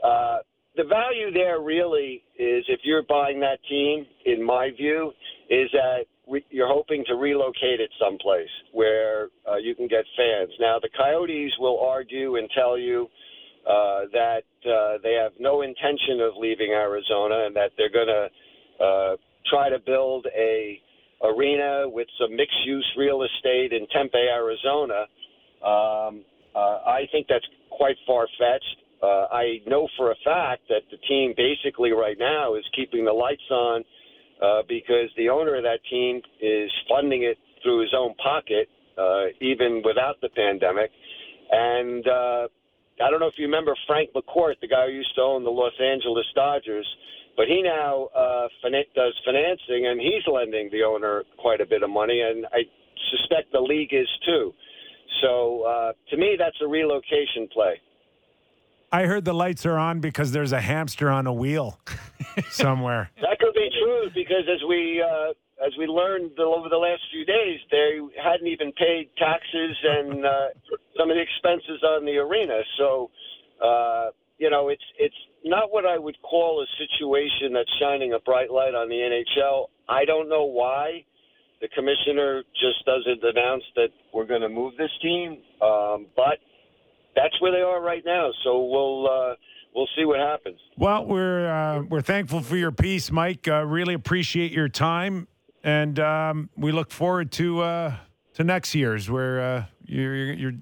Uh, 0.02 0.38
the 0.76 0.84
value 0.84 1.32
there 1.32 1.60
really 1.60 2.24
is 2.36 2.64
if 2.68 2.80
you're 2.82 3.04
buying 3.04 3.38
that 3.40 3.58
team, 3.68 4.06
in 4.26 4.44
my 4.44 4.70
view, 4.76 5.12
is 5.48 5.70
that 5.72 6.06
re- 6.28 6.44
you're 6.50 6.68
hoping 6.68 7.04
to 7.06 7.14
relocate 7.14 7.80
it 7.80 7.90
someplace 8.04 8.48
where 8.72 9.28
uh, 9.48 9.56
you 9.56 9.76
can 9.76 9.86
get 9.86 10.04
fans. 10.16 10.50
Now, 10.58 10.78
the 10.80 10.88
Coyotes 10.96 11.52
will 11.60 11.78
argue 11.78 12.36
and 12.36 12.48
tell 12.56 12.76
you 12.76 13.06
uh, 13.68 14.10
that 14.12 14.42
uh, 14.66 14.98
they 15.02 15.14
have 15.14 15.32
no 15.38 15.62
intention 15.62 16.20
of 16.20 16.32
leaving 16.36 16.72
Arizona 16.72 17.46
and 17.46 17.54
that 17.54 17.70
they're 17.78 17.90
going 17.90 18.08
to 18.08 18.84
uh, 18.84 19.16
try 19.48 19.70
to 19.70 19.78
build 19.78 20.26
a 20.36 20.80
arena 21.24 21.84
with 21.88 22.08
some 22.20 22.36
mixed-use 22.36 22.86
real 22.96 23.22
estate 23.22 23.72
in 23.72 23.86
Tempe, 23.88 24.18
Arizona. 24.18 25.06
Um, 25.64 26.24
uh, 26.54 26.78
I 26.86 27.08
think 27.10 27.26
that's 27.28 27.46
quite 27.70 27.96
far-fetched. 28.06 28.76
Uh, 29.02 29.26
I 29.32 29.58
know 29.66 29.88
for 29.96 30.12
a 30.12 30.14
fact 30.24 30.62
that 30.68 30.82
the 30.90 30.98
team 31.08 31.34
basically 31.36 31.92
right 31.92 32.16
now 32.18 32.54
is 32.54 32.64
keeping 32.76 33.04
the 33.04 33.12
lights 33.12 33.48
on 33.50 33.84
uh, 34.42 34.62
because 34.68 35.10
the 35.16 35.28
owner 35.28 35.56
of 35.56 35.62
that 35.62 35.80
team 35.90 36.20
is 36.40 36.70
funding 36.88 37.24
it 37.24 37.38
through 37.62 37.80
his 37.80 37.94
own 37.96 38.14
pocket, 38.14 38.68
uh, 38.98 39.26
even 39.40 39.82
without 39.84 40.20
the 40.20 40.28
pandemic. 40.30 40.90
And 41.50 42.06
uh, 42.06 42.48
I 43.02 43.10
don't 43.10 43.20
know 43.20 43.26
if 43.26 43.38
you 43.38 43.46
remember 43.46 43.74
Frank 43.86 44.10
McCourt, 44.14 44.60
the 44.60 44.68
guy 44.68 44.86
who 44.86 44.92
used 44.92 45.14
to 45.16 45.22
own 45.22 45.44
the 45.44 45.50
Los 45.50 45.72
Angeles 45.80 46.26
Dodgers, 46.34 46.86
but 47.36 47.46
he 47.48 47.62
now 47.62 48.06
uh, 48.16 48.48
fin- 48.62 48.84
does 48.94 49.14
financing 49.24 49.86
and 49.86 50.00
he's 50.00 50.22
lending 50.30 50.70
the 50.70 50.82
owner 50.82 51.24
quite 51.38 51.60
a 51.60 51.66
bit 51.66 51.82
of 51.82 51.90
money, 51.90 52.20
and 52.20 52.46
I 52.46 52.62
suspect 53.10 53.52
the 53.52 53.60
league 53.60 53.92
is 53.92 54.08
too. 54.24 54.52
So 55.22 55.62
uh, 55.62 55.92
to 56.10 56.16
me, 56.16 56.36
that's 56.38 56.56
a 56.62 56.68
relocation 56.68 57.48
play. 57.52 57.80
I 58.92 59.06
heard 59.06 59.24
the 59.24 59.34
lights 59.34 59.66
are 59.66 59.76
on 59.76 59.98
because 59.98 60.30
there's 60.30 60.52
a 60.52 60.60
hamster 60.60 61.10
on 61.10 61.26
a 61.26 61.32
wheel 61.32 61.80
somewhere. 62.50 63.10
That 63.20 63.40
could 63.40 63.54
be 63.54 63.68
true 63.82 64.08
because 64.14 64.44
as 64.48 64.62
we 64.68 65.02
uh, 65.02 65.32
as 65.64 65.72
we 65.78 65.86
learned 65.86 66.38
over 66.38 66.68
the 66.68 66.76
last 66.76 67.02
few 67.12 67.24
days, 67.24 67.60
they 67.70 68.00
hadn't 68.22 68.46
even 68.46 68.72
paid 68.72 69.10
taxes 69.16 69.76
and 69.82 70.24
uh, 70.24 70.48
some 70.98 71.10
of 71.10 71.16
the 71.16 71.22
expenses 71.22 71.82
on 71.82 72.04
the 72.04 72.16
arena. 72.16 72.60
So, 72.78 73.10
uh, 73.62 74.06
you 74.38 74.50
know, 74.50 74.68
it's 74.68 74.82
it's 74.98 75.14
not 75.44 75.72
what 75.72 75.86
I 75.86 75.98
would 75.98 76.16
call 76.22 76.62
a 76.62 76.66
situation 76.78 77.52
that's 77.52 77.70
shining 77.80 78.14
a 78.14 78.18
bright 78.20 78.50
light 78.50 78.74
on 78.74 78.88
the 78.88 78.96
NHL. 78.96 79.66
I 79.88 80.04
don't 80.04 80.28
know 80.28 80.44
why 80.44 81.04
the 81.60 81.68
commissioner 81.68 82.42
just 82.60 82.84
doesn't 82.84 83.22
announce 83.22 83.64
that 83.76 83.88
we're 84.12 84.26
going 84.26 84.42
to 84.42 84.48
move 84.48 84.74
this 84.76 84.90
team, 85.00 85.38
um, 85.62 86.06
but 86.16 86.38
that's 87.14 87.40
where 87.40 87.52
they 87.52 87.62
are 87.62 87.80
right 87.80 88.02
now. 88.04 88.30
So 88.42 88.64
we'll 88.64 89.06
uh, 89.06 89.34
we'll 89.74 89.88
see 89.96 90.04
what 90.04 90.18
happens. 90.18 90.58
Well, 90.76 91.06
we're 91.06 91.46
uh, 91.46 91.82
we're 91.82 92.02
thankful 92.02 92.40
for 92.40 92.56
your 92.56 92.72
piece, 92.72 93.10
Mike. 93.10 93.46
Uh, 93.46 93.64
really 93.64 93.94
appreciate 93.94 94.52
your 94.52 94.68
time, 94.68 95.28
and 95.64 95.98
um, 95.98 96.50
we 96.56 96.70
look 96.70 96.90
forward 96.90 97.32
to 97.32 97.62
uh, 97.62 97.96
to 98.34 98.44
next 98.44 98.74
year's 98.74 99.10
where 99.10 99.40
uh, 99.40 99.64
you're, 99.86 100.14
you're, 100.14 100.34
you're 100.34 100.52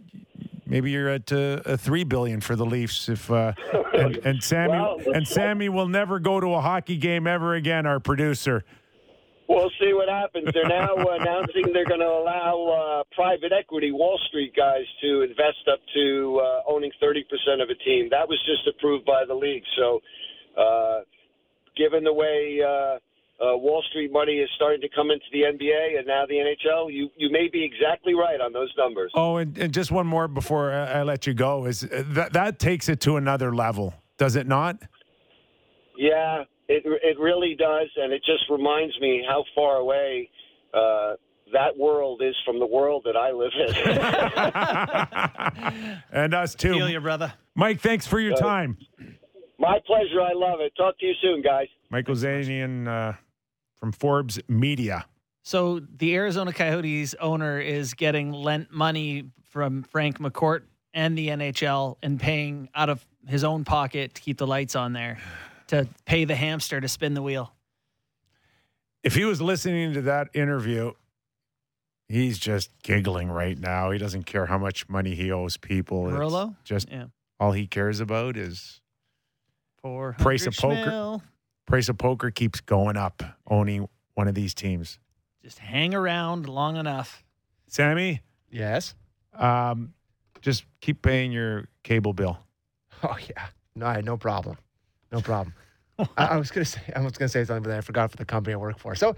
maybe 0.65 0.91
you're 0.93 1.09
at 1.09 1.31
uh, 1.33 1.61
a 1.67 1.77
three 1.77 2.05
billion 2.05 2.41
for 2.41 2.57
the 2.57 2.65
Leafs. 2.65 3.09
If 3.09 3.31
uh, 3.31 3.53
and, 3.93 4.17
and 4.25 4.43
Sammy 4.43 4.71
Well, 4.71 4.99
and 5.13 5.27
Sammy 5.27 5.69
will 5.69 5.89
never 5.89 6.19
go 6.19 6.41
to 6.41 6.55
a 6.55 6.61
hockey 6.61 6.97
game 6.97 7.27
ever 7.27 7.55
again. 7.55 7.85
Our 7.85 8.01
producer. 8.01 8.65
We'll 9.49 9.71
see 9.79 9.93
what 9.93 10.09
happens. 10.09 10.49
They're 10.55 10.67
now 10.67 10.95
announcing 10.97 11.73
they're 11.75 11.85
going 11.85 12.01
to 12.01 12.07
allow 12.07 13.03
uh, 13.03 13.03
private 13.15 13.53
equity, 13.53 13.91
Wall 13.91 14.19
Street 14.29 14.55
guys, 14.57 14.85
to 15.03 15.23
invest 15.23 15.69
up 15.71 15.81
to 15.95 16.41
uh, 16.43 16.71
owning 16.73 16.91
30% 17.03 17.21
of 17.63 17.69
a 17.69 17.75
team. 17.85 18.09
That 18.11 18.27
was 18.27 18.39
just 18.47 18.67
approved 18.67 19.05
by 19.05 19.25
the 19.27 19.35
league. 19.35 19.65
So, 19.77 20.01
uh, 20.57 21.01
given 21.77 22.03
the 22.03 22.15
way 22.15 22.61
uh, 22.67 22.99
uh, 23.41 23.57
Wall 23.57 23.83
Street 23.91 24.13
money 24.13 24.35
is 24.35 24.49
starting 24.55 24.81
to 24.81 24.89
come 24.89 25.11
into 25.11 25.25
the 25.33 25.41
NBA 25.41 25.99
and 25.99 26.07
now 26.07 26.25
the 26.27 26.35
NHL, 26.35 26.93
you, 26.93 27.09
you 27.17 27.31
may 27.31 27.49
be 27.49 27.65
exactly 27.65 28.15
right 28.15 28.41
on 28.41 28.53
those 28.53 28.73
numbers. 28.77 29.11
Oh, 29.15 29.37
and, 29.37 29.57
and 29.59 29.73
just 29.75 29.91
one 29.91 30.07
more 30.07 30.29
before 30.29 30.73
I, 30.73 31.01
I 31.01 31.03
let 31.03 31.27
you 31.27 31.35
go 31.35 31.67
is 31.67 31.83
uh, 31.85 32.05
that 32.09 32.33
that 32.35 32.59
takes 32.59 32.89
it 32.89 33.01
to 33.01 33.17
another 33.17 33.55
level, 33.55 33.95
does 34.17 34.37
it 34.37 34.47
not? 34.47 34.77
Yeah, 35.97 36.45
it 36.69 36.85
it 36.85 37.19
really 37.19 37.55
does, 37.59 37.89
and 37.97 38.13
it 38.13 38.23
just 38.25 38.45
reminds 38.51 38.99
me 39.01 39.25
how 39.29 39.45
far 39.55 39.77
away 39.77 40.31
uh, 40.73 41.15
that 41.53 41.77
world 41.77 42.23
is 42.25 42.35
from 42.45 42.59
the 42.59 42.67
world 42.67 43.05
that 43.05 43.17
I 43.17 43.31
live 43.33 43.53
in. 43.55 43.75
and 46.13 46.35
us 46.35 46.55
too. 46.55 46.75
Feel 46.75 46.89
you, 46.89 47.01
brother. 47.01 47.35
Mike, 47.55 47.81
thanks 47.81 48.07
for 48.07 48.19
your 48.19 48.37
time. 48.37 48.79
My 49.63 49.79
pleasure. 49.87 50.21
I 50.21 50.33
love 50.35 50.59
it. 50.61 50.73
Talk 50.77 50.99
to 50.99 51.07
you 51.07 51.15
soon, 51.23 51.41
guys. 51.41 51.69
Mike 51.89 52.07
Ozanian 52.07 52.89
uh, 52.89 53.13
from 53.77 53.93
Forbes 53.93 54.41
Media. 54.49 55.07
So 55.45 55.81
the 55.81 56.15
Arizona 56.17 56.53
Coyotes 56.53 57.15
owner 57.21 57.61
is 57.61 57.95
getting 57.95 58.33
lent 58.33 58.73
money 58.73 59.25
from 59.51 59.85
Frank 59.85 60.19
McCourt 60.19 60.63
and 60.93 61.17
the 61.17 61.29
NHL 61.29 61.97
and 62.03 62.19
paying 62.21 62.69
out 62.75 62.91
of 62.91 63.07
his 63.27 63.45
own 63.45 63.65
pocket 63.65 64.15
to 64.15 64.21
keep 64.21 64.37
the 64.39 64.47
lights 64.47 64.75
on 64.77 64.93
there, 64.93 65.19
to 65.69 65.87
pay 66.07 66.25
the 66.25 66.35
hamster 66.35 66.81
to 66.81 66.89
spin 66.89 67.15
the 67.15 67.23
wheel. 67.23 67.53
If 69.05 69.15
he 69.15 69.25
was 69.25 69.41
listening 69.41 69.95
to 69.95 70.03
that 70.03 70.29
interview, 70.35 70.93
he's 72.09 72.39
just 72.39 72.71
giggling 72.83 73.31
right 73.31 73.59
now. 73.59 73.91
He 73.93 73.99
doesn't 73.99 74.25
care 74.25 74.47
how 74.47 74.59
much 74.59 74.89
money 74.89 75.15
he 75.15 75.31
owes 75.31 75.57
people. 75.57 76.09
It's 76.09 76.19
Rolo? 76.19 76.57
Just 76.65 76.89
Yeah. 76.91 77.07
all 77.41 77.53
he 77.53 77.67
cares 77.67 78.01
about 78.01 78.37
is 78.37 78.81
For 79.83 80.13
Price 80.19 80.47
of 80.47 80.57
poker. 80.57 81.21
price 81.67 81.89
of 81.89 81.99
poker 81.99 82.31
keeps 82.31 82.61
going 82.61 82.97
up 82.97 83.23
owning 83.49 83.89
one 84.15 84.29
of 84.29 84.35
these 84.35 84.55
teams. 84.55 84.99
Just 85.43 85.59
hang 85.59 85.93
around 85.95 86.49
long 86.49 86.77
enough. 86.77 87.25
Sammy, 87.67 88.21
Yes. 88.51 88.95
um, 89.35 89.93
just 90.41 90.65
keep 90.81 91.03
paying 91.03 91.33
your 91.33 91.69
cable 91.83 92.13
bill. 92.13 92.39
Oh 93.05 93.17
yeah. 93.29 93.47
No, 93.75 93.87
I- 93.87 94.01
no 94.03 94.17
problem. 94.17 94.57
No 95.11 95.21
problem. 95.21 95.53
I, 95.99 96.07
I 96.27 96.37
was 96.37 96.53
gonna 96.53 96.65
say 96.65 96.81
I 96.95 97.01
was 97.01 97.13
gonna 97.15 97.29
say 97.29 97.45
something, 97.45 97.65
but 97.65 97.71
then 97.71 97.79
I 97.79 97.81
forgot 97.81 98.13
for 98.13 98.17
the 98.17 98.25
company 98.25 98.55
I 98.55 98.57
work 98.59 98.79
for. 98.79 98.95
So 98.95 99.17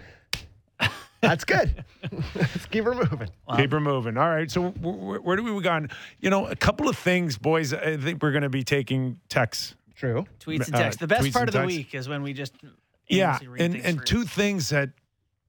that's 1.21 1.45
good. 1.45 1.85
Let's 2.35 2.65
keep 2.65 2.83
her 2.85 2.95
moving. 2.95 3.29
Keep 3.55 3.71
her 3.73 3.79
moving. 3.79 4.17
All 4.17 4.27
right. 4.29 4.49
So 4.49 4.71
wh- 4.71 5.17
wh- 5.19 5.23
where 5.25 5.35
do 5.35 5.43
we 5.53 5.61
gone? 5.61 5.89
You 6.19 6.31
know, 6.31 6.47
a 6.47 6.55
couple 6.55 6.89
of 6.89 6.97
things, 6.97 7.37
boys. 7.37 7.73
I 7.75 7.97
think 7.97 8.23
we're 8.23 8.31
going 8.31 8.43
to 8.43 8.49
be 8.49 8.63
taking 8.63 9.19
texts. 9.29 9.75
True. 9.95 10.25
Tweets 10.39 10.67
and 10.67 10.75
Uh, 10.75 10.79
texts. 10.79 10.99
The 10.99 11.07
best 11.07 11.23
tweets 11.23 11.33
part 11.33 11.47
of 11.49 11.53
the 11.53 11.59
texts. 11.59 11.77
week 11.77 11.95
is 11.95 12.09
when 12.09 12.21
we 12.23 12.33
just 12.33 12.53
Yeah, 13.07 13.39
read 13.47 13.61
and 13.61 13.75
and 13.75 13.99
for- 13.99 14.05
two 14.05 14.23
things 14.25 14.69
that 14.69 14.89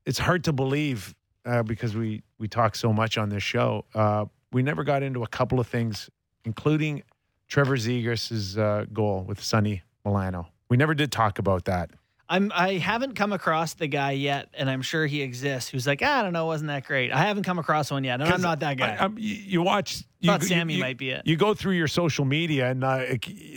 it's 0.04 0.18
hard 0.18 0.44
to 0.44 0.52
believe 0.52 1.14
uh, 1.44 1.62
because 1.62 1.94
we 1.96 2.22
we 2.38 2.48
talk 2.48 2.74
so 2.76 2.92
much 2.92 3.18
on 3.18 3.28
this 3.28 3.42
show. 3.42 3.84
Uh, 3.94 4.26
we 4.52 4.62
never 4.62 4.84
got 4.84 5.02
into 5.02 5.22
a 5.22 5.26
couple 5.28 5.58
of 5.60 5.66
things, 5.66 6.08
including 6.44 7.02
Trevor 7.48 7.76
Zegras' 7.76 8.56
uh, 8.58 8.84
goal 8.92 9.24
with 9.24 9.42
Sonny 9.42 9.82
Milano. 10.04 10.48
We 10.68 10.76
never 10.76 10.94
did 10.94 11.10
talk 11.12 11.38
about 11.38 11.64
that. 11.66 11.90
I'm 12.28 12.50
I 12.54 12.74
haven't 12.78 13.14
come 13.14 13.32
across 13.32 13.74
the 13.74 13.86
guy 13.86 14.12
yet, 14.12 14.48
and 14.54 14.68
I'm 14.68 14.82
sure 14.82 15.06
he 15.06 15.22
exists. 15.22 15.70
Who's 15.70 15.86
like, 15.86 16.02
I 16.02 16.22
don't 16.22 16.32
know, 16.32 16.46
wasn't 16.46 16.68
that 16.68 16.84
great? 16.84 17.12
I 17.12 17.18
haven't 17.24 17.44
come 17.44 17.58
across 17.58 17.90
one 17.90 18.02
yet, 18.04 18.20
and 18.20 18.28
I'm 18.28 18.40
not 18.40 18.60
that 18.60 18.76
guy. 18.76 18.96
I- 18.98 19.10
you, 19.16 19.62
watch. 19.62 20.02
You, 20.18 20.30
Thought 20.32 20.42
Sammy 20.42 20.74
you- 20.74 20.80
might 20.80 20.98
be 20.98 21.10
it. 21.10 21.22
You 21.24 21.36
go 21.36 21.54
through 21.54 21.74
your 21.74 21.86
social 21.86 22.24
media, 22.24 22.70
and 22.70 22.82
uh, 22.82 23.04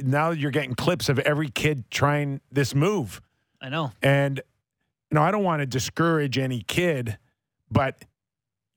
now 0.03 0.31
you're 0.31 0.51
getting 0.51 0.75
clips 0.75 1.09
of 1.09 1.17
every 1.19 1.49
kid 1.49 1.89
trying 1.89 2.41
this 2.51 2.75
move. 2.75 3.21
I 3.61 3.69
know. 3.69 3.91
And 4.03 4.37
you 5.09 5.15
know, 5.15 5.23
I 5.23 5.31
don't 5.31 5.43
want 5.43 5.61
to 5.61 5.65
discourage 5.65 6.37
any 6.37 6.61
kid, 6.61 7.17
but 7.71 8.05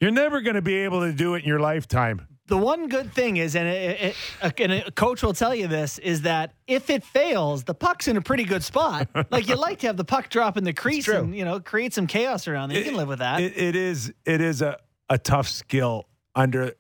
you're 0.01 0.11
never 0.11 0.41
going 0.41 0.57
to 0.57 0.63
be 0.63 0.77
able 0.77 1.01
to 1.03 1.13
do 1.13 1.35
it 1.35 1.43
in 1.43 1.49
your 1.49 1.61
lifetime. 1.61 2.27
The 2.53 2.59
one 2.59 2.89
good 2.89 3.15
thing 3.15 3.39
is, 3.39 3.57
and, 3.57 3.67
it, 3.67 4.15
it, 4.43 4.61
and 4.61 4.73
a 4.75 4.91
coach 4.91 5.23
will 5.23 5.33
tell 5.33 5.55
you 5.55 5.69
this, 5.69 5.99
is 5.99 6.21
that 6.21 6.53
if 6.67 6.91
it 6.91 7.03
fails, 7.03 7.65
the 7.65 7.73
puck's 7.73 8.09
in 8.09 8.19
a 8.19 8.21
pretty 8.21 8.45
good 8.45 8.63
spot. 8.63 9.09
like 9.31 9.49
you 9.49 9.55
like 9.55 9.79
to 9.79 9.87
have 9.87 9.97
the 9.97 10.05
puck 10.05 10.29
drop 10.29 10.59
in 10.59 10.65
the 10.65 10.75
crease 10.75 11.09
and 11.09 11.35
you 11.35 11.47
know 11.47 11.61
create 11.61 11.95
some 11.95 12.07
chaos 12.07 12.47
around 12.47 12.69
there. 12.69 12.77
You 12.77 12.85
can 12.85 12.95
live 12.95 13.09
with 13.09 13.21
that. 13.21 13.41
It, 13.41 13.57
it 13.57 13.75
is. 13.75 14.13
It 14.27 14.43
is 14.43 14.61
a, 14.61 14.77
a 15.09 15.17
tough 15.17 15.49
skill 15.49 16.09
under 16.35 16.75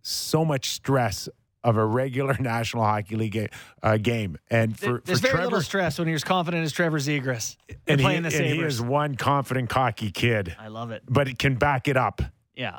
so 0.00 0.42
much 0.42 0.70
stress 0.70 1.28
of 1.62 1.76
a 1.76 1.84
regular 1.84 2.34
National 2.40 2.82
Hockey 2.82 3.16
League 3.16 3.32
ga- 3.32 3.48
uh, 3.82 3.98
game. 3.98 4.38
And 4.50 4.74
for, 4.74 5.02
There's 5.04 5.18
for 5.18 5.26
very 5.26 5.32
Trevor, 5.32 5.44
little 5.48 5.60
stress 5.60 5.98
when 5.98 6.08
you're 6.08 6.14
as 6.14 6.24
confident 6.24 6.64
as 6.64 6.72
Trevor 6.72 6.98
Zegras 6.98 7.58
and 7.68 7.78
and, 7.88 8.00
he, 8.00 8.06
playing 8.06 8.22
the 8.22 8.34
and 8.34 8.46
he 8.46 8.52
Sabres. 8.52 8.76
is 8.76 8.80
one 8.80 9.16
confident, 9.16 9.68
cocky 9.68 10.10
kid, 10.10 10.56
I 10.58 10.68
love 10.68 10.92
it. 10.92 11.02
but 11.06 11.28
it 11.28 11.38
can 11.38 11.56
back 11.56 11.88
it 11.88 11.98
up. 11.98 12.22
Yeah. 12.56 12.78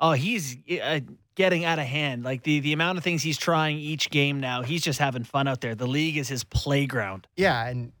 Oh, 0.00 0.12
he's 0.12 0.56
uh, 0.80 1.00
getting 1.38 1.64
out 1.64 1.78
of 1.78 1.86
hand. 1.86 2.24
Like 2.24 2.42
the 2.42 2.60
the 2.60 2.72
amount 2.72 2.98
of 2.98 3.04
things 3.04 3.22
he's 3.22 3.38
trying 3.38 3.78
each 3.78 4.10
game 4.10 4.40
now. 4.40 4.62
He's 4.62 4.82
just 4.82 4.98
having 4.98 5.22
fun 5.22 5.46
out 5.46 5.60
there. 5.60 5.74
The 5.74 5.86
league 5.86 6.18
is 6.18 6.28
his 6.28 6.42
playground. 6.42 7.28
Yeah, 7.36 7.66
and 7.66 7.92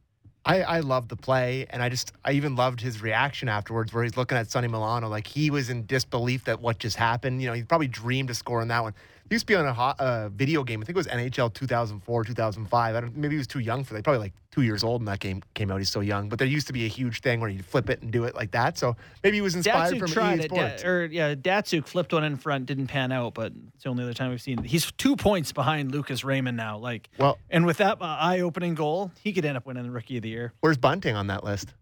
I, 0.44 0.62
I 0.62 0.80
loved 0.80 1.08
the 1.08 1.16
play, 1.16 1.64
and 1.70 1.80
I 1.80 1.88
just 1.88 2.12
I 2.24 2.32
even 2.32 2.56
loved 2.56 2.80
his 2.80 3.00
reaction 3.00 3.48
afterwards, 3.48 3.94
where 3.94 4.02
he's 4.02 4.16
looking 4.16 4.36
at 4.36 4.50
Sonny 4.50 4.66
Milano 4.66 5.08
like 5.08 5.26
he 5.26 5.50
was 5.50 5.70
in 5.70 5.86
disbelief 5.86 6.44
that 6.44 6.60
what 6.60 6.80
just 6.80 6.96
happened. 6.96 7.40
You 7.40 7.48
know, 7.48 7.54
he 7.54 7.62
probably 7.62 7.86
dreamed 7.86 8.28
of 8.28 8.36
scoring 8.36 8.68
that 8.68 8.82
one. 8.82 8.94
He 9.28 9.34
used 9.34 9.46
to 9.46 9.52
be 9.52 9.56
on 9.56 9.66
a 9.66 9.72
ho- 9.74 9.94
uh, 9.98 10.28
video 10.30 10.64
game. 10.64 10.80
I 10.80 10.84
think 10.84 10.96
it 10.96 10.98
was 10.98 11.06
NHL 11.06 11.52
2004, 11.52 12.24
2005. 12.24 12.94
I 12.96 13.00
don't, 13.00 13.16
maybe 13.16 13.34
he 13.34 13.38
was 13.38 13.46
too 13.46 13.58
young 13.58 13.84
for 13.84 13.94
that. 13.94 14.04
Probably 14.04 14.20
like 14.20 14.32
two 14.50 14.62
years 14.62 14.82
old 14.82 15.02
when 15.02 15.06
that 15.06 15.20
game 15.20 15.42
came 15.54 15.70
out. 15.70 15.78
He's 15.78 15.90
so 15.90 16.00
young. 16.00 16.28
But 16.28 16.38
there 16.38 16.48
used 16.48 16.66
to 16.68 16.72
be 16.72 16.84
a 16.86 16.88
huge 16.88 17.20
thing 17.20 17.40
where 17.40 17.50
you'd 17.50 17.64
flip 17.64 17.90
it 17.90 18.00
and 18.02 18.10
do 18.10 18.24
it 18.24 18.34
like 18.34 18.52
that. 18.52 18.78
So 18.78 18.96
maybe 19.22 19.36
he 19.36 19.40
was 19.42 19.54
inspired 19.54 19.94
Datsyuk 19.94 19.98
from 19.98 20.08
tried 20.10 20.40
it, 20.40 20.50
Da- 20.50 20.88
or 20.88 21.04
yeah, 21.04 21.34
Datsyuk 21.34 21.86
flipped 21.86 22.12
one 22.12 22.24
in 22.24 22.36
front, 22.36 22.66
didn't 22.66 22.86
pan 22.86 23.12
out, 23.12 23.34
but 23.34 23.52
it's 23.74 23.84
the 23.84 23.90
only 23.90 24.02
other 24.04 24.14
time 24.14 24.30
we've 24.30 24.40
seen. 24.40 24.60
it. 24.60 24.64
He's 24.64 24.90
two 24.92 25.14
points 25.16 25.52
behind 25.52 25.92
Lucas 25.92 26.24
Raymond 26.24 26.56
now. 26.56 26.78
Like, 26.78 27.10
well, 27.18 27.38
and 27.50 27.66
with 27.66 27.76
that 27.78 28.00
uh, 28.00 28.04
eye-opening 28.04 28.74
goal, 28.74 29.12
he 29.22 29.32
could 29.32 29.44
end 29.44 29.56
up 29.56 29.66
winning 29.66 29.82
the 29.82 29.90
Rookie 29.90 30.16
of 30.16 30.22
the 30.22 30.30
Year. 30.30 30.52
where's 30.60 30.78
Bunting 30.78 31.16
on 31.16 31.26
that 31.26 31.44
list? 31.44 31.74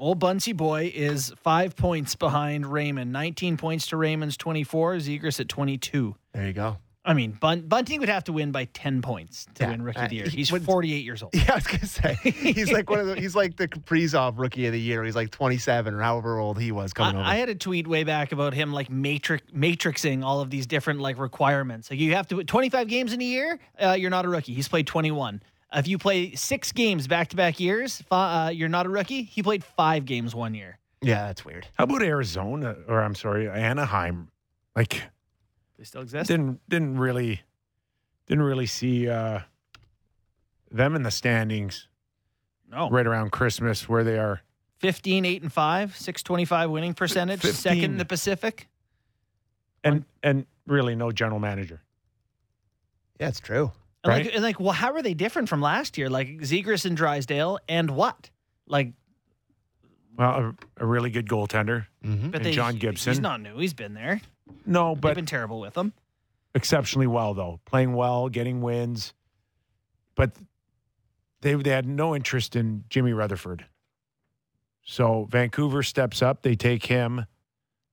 Old 0.00 0.20
Bunsey 0.20 0.56
boy 0.56 0.92
is 0.94 1.32
five 1.42 1.74
points 1.74 2.14
behind 2.14 2.66
Raymond. 2.66 3.10
19 3.12 3.56
points 3.56 3.88
to 3.88 3.96
Raymond's 3.96 4.36
24. 4.36 4.98
Zegras 4.98 5.40
at 5.40 5.48
22. 5.48 6.14
There 6.38 6.46
you 6.46 6.52
go. 6.52 6.76
I 7.04 7.14
mean, 7.14 7.32
Bun- 7.32 7.62
Bunting 7.62 8.00
would 8.00 8.08
have 8.10 8.24
to 8.24 8.32
win 8.34 8.52
by 8.52 8.66
10 8.66 9.00
points 9.02 9.46
to 9.54 9.64
Yeah, 9.64 9.70
win 9.70 9.82
Rookie 9.82 10.00
of 10.00 10.10
the 10.10 10.20
uh, 10.20 10.24
Year. 10.24 10.28
He's 10.28 10.52
would- 10.52 10.62
48 10.64 11.04
years 11.04 11.22
old. 11.22 11.34
Yeah, 11.34 11.52
I 11.52 11.54
was 11.54 11.66
gonna 11.66 11.86
say 11.86 12.14
he's 12.22 12.70
like 12.70 12.88
one 12.90 13.00
of 13.00 13.06
the 13.06 13.16
he's 13.16 13.34
like 13.34 13.56
the 13.56 13.66
Kaprizov 13.66 14.38
Rookie 14.38 14.66
of 14.66 14.72
the 14.72 14.80
Year. 14.80 15.02
He's 15.04 15.16
like 15.16 15.30
27 15.30 15.94
or 15.94 16.00
however 16.02 16.38
old 16.38 16.60
he 16.60 16.70
was 16.70 16.92
coming 16.92 17.16
over. 17.16 17.24
I, 17.24 17.32
I 17.32 17.36
had 17.36 17.48
a 17.48 17.54
tweet 17.54 17.86
way 17.88 18.04
back 18.04 18.30
about 18.32 18.52
him 18.54 18.72
like 18.72 18.90
matrix 18.90 19.50
matrixing 19.52 20.22
all 20.22 20.40
of 20.40 20.50
these 20.50 20.66
different 20.66 21.00
like 21.00 21.18
requirements. 21.18 21.90
Like 21.90 21.98
you 21.98 22.14
have 22.14 22.26
to 22.28 22.44
25 22.44 22.86
games 22.88 23.12
in 23.12 23.20
a 23.20 23.24
year, 23.24 23.58
uh, 23.82 23.92
you're 23.98 24.10
not 24.10 24.24
a 24.24 24.28
rookie. 24.28 24.52
He's 24.54 24.68
played 24.68 24.86
21. 24.86 25.42
If 25.74 25.88
you 25.88 25.98
play 25.98 26.34
six 26.34 26.72
games 26.72 27.06
back 27.08 27.28
to 27.28 27.36
back 27.36 27.58
years, 27.58 28.00
fi- 28.02 28.46
uh, 28.46 28.50
you're 28.50 28.68
not 28.68 28.86
a 28.86 28.90
rookie. 28.90 29.22
He 29.24 29.42
played 29.42 29.64
five 29.64 30.04
games 30.04 30.34
one 30.34 30.54
year. 30.54 30.78
yeah, 31.02 31.26
that's 31.26 31.44
weird. 31.44 31.66
How 31.78 31.84
about 31.84 32.02
Arizona, 32.02 32.76
or 32.86 33.00
I'm 33.02 33.14
sorry, 33.14 33.48
Anaheim? 33.48 34.28
Like, 34.76 35.02
They 35.78 35.84
still 35.84 36.02
exist. 36.02 36.28
didn't 36.28 36.60
didn't 36.68 36.98
really 36.98 37.42
didn't 38.26 38.44
really 38.44 38.66
see 38.66 39.08
uh, 39.08 39.40
them 40.70 40.94
in 40.96 41.02
the 41.02 41.10
standings 41.10 41.88
No. 42.70 42.90
right 42.90 43.06
around 43.06 43.30
Christmas 43.32 43.88
where 43.88 44.04
they 44.04 44.18
are. 44.18 44.40
15, 44.80 45.24
8, 45.24 45.42
and 45.42 45.52
5, 45.52 45.96
625 45.96 46.70
winning 46.70 46.94
percentage, 46.94 47.40
second 47.42 47.84
in 47.84 47.96
the 47.96 48.04
Pacific. 48.04 48.68
and 49.82 50.04
and 50.22 50.46
really 50.66 50.94
no 50.94 51.10
general 51.12 51.40
manager. 51.40 51.80
Yeah, 53.20 53.28
it's 53.28 53.40
true. 53.40 53.72
And 54.04 54.10
Right. 54.12 54.24
like, 54.26 54.34
and 54.34 54.42
like, 54.44 54.60
well, 54.60 54.70
how 54.72 54.92
are 54.92 55.02
they 55.02 55.14
different 55.14 55.48
from 55.48 55.60
last 55.60 55.98
year? 55.98 56.08
Like 56.10 56.28
Zegras 56.42 56.84
and 56.84 56.96
Drysdale, 56.96 57.58
and 57.68 57.90
what? 57.90 58.30
Like, 58.68 58.92
Well, 60.16 60.54
a, 60.78 60.84
a 60.84 60.86
really 60.86 61.10
good 61.10 61.28
goaltender. 61.28 61.86
Mm-hmm. 62.04 62.30
but 62.30 62.42
they, 62.44 62.52
John 62.52 62.76
Gibson. 62.76 63.12
He's 63.12 63.20
not 63.20 63.40
new. 63.40 63.58
He's 63.58 63.74
been 63.74 63.94
there. 63.94 64.20
No, 64.66 64.94
but 64.94 65.08
They've 65.08 65.16
been 65.16 65.26
terrible 65.26 65.60
with 65.60 65.74
them. 65.74 65.92
exceptionally 66.54 67.06
well 67.06 67.34
though, 67.34 67.60
playing 67.64 67.94
well, 67.94 68.28
getting 68.28 68.60
wins. 68.60 69.14
But 70.14 70.32
they 71.40 71.54
they 71.54 71.70
had 71.70 71.86
no 71.86 72.14
interest 72.14 72.56
in 72.56 72.84
Jimmy 72.88 73.12
Rutherford. 73.12 73.66
So 74.82 75.26
Vancouver 75.30 75.82
steps 75.82 76.22
up. 76.22 76.42
They 76.42 76.54
take 76.54 76.86
him, 76.86 77.26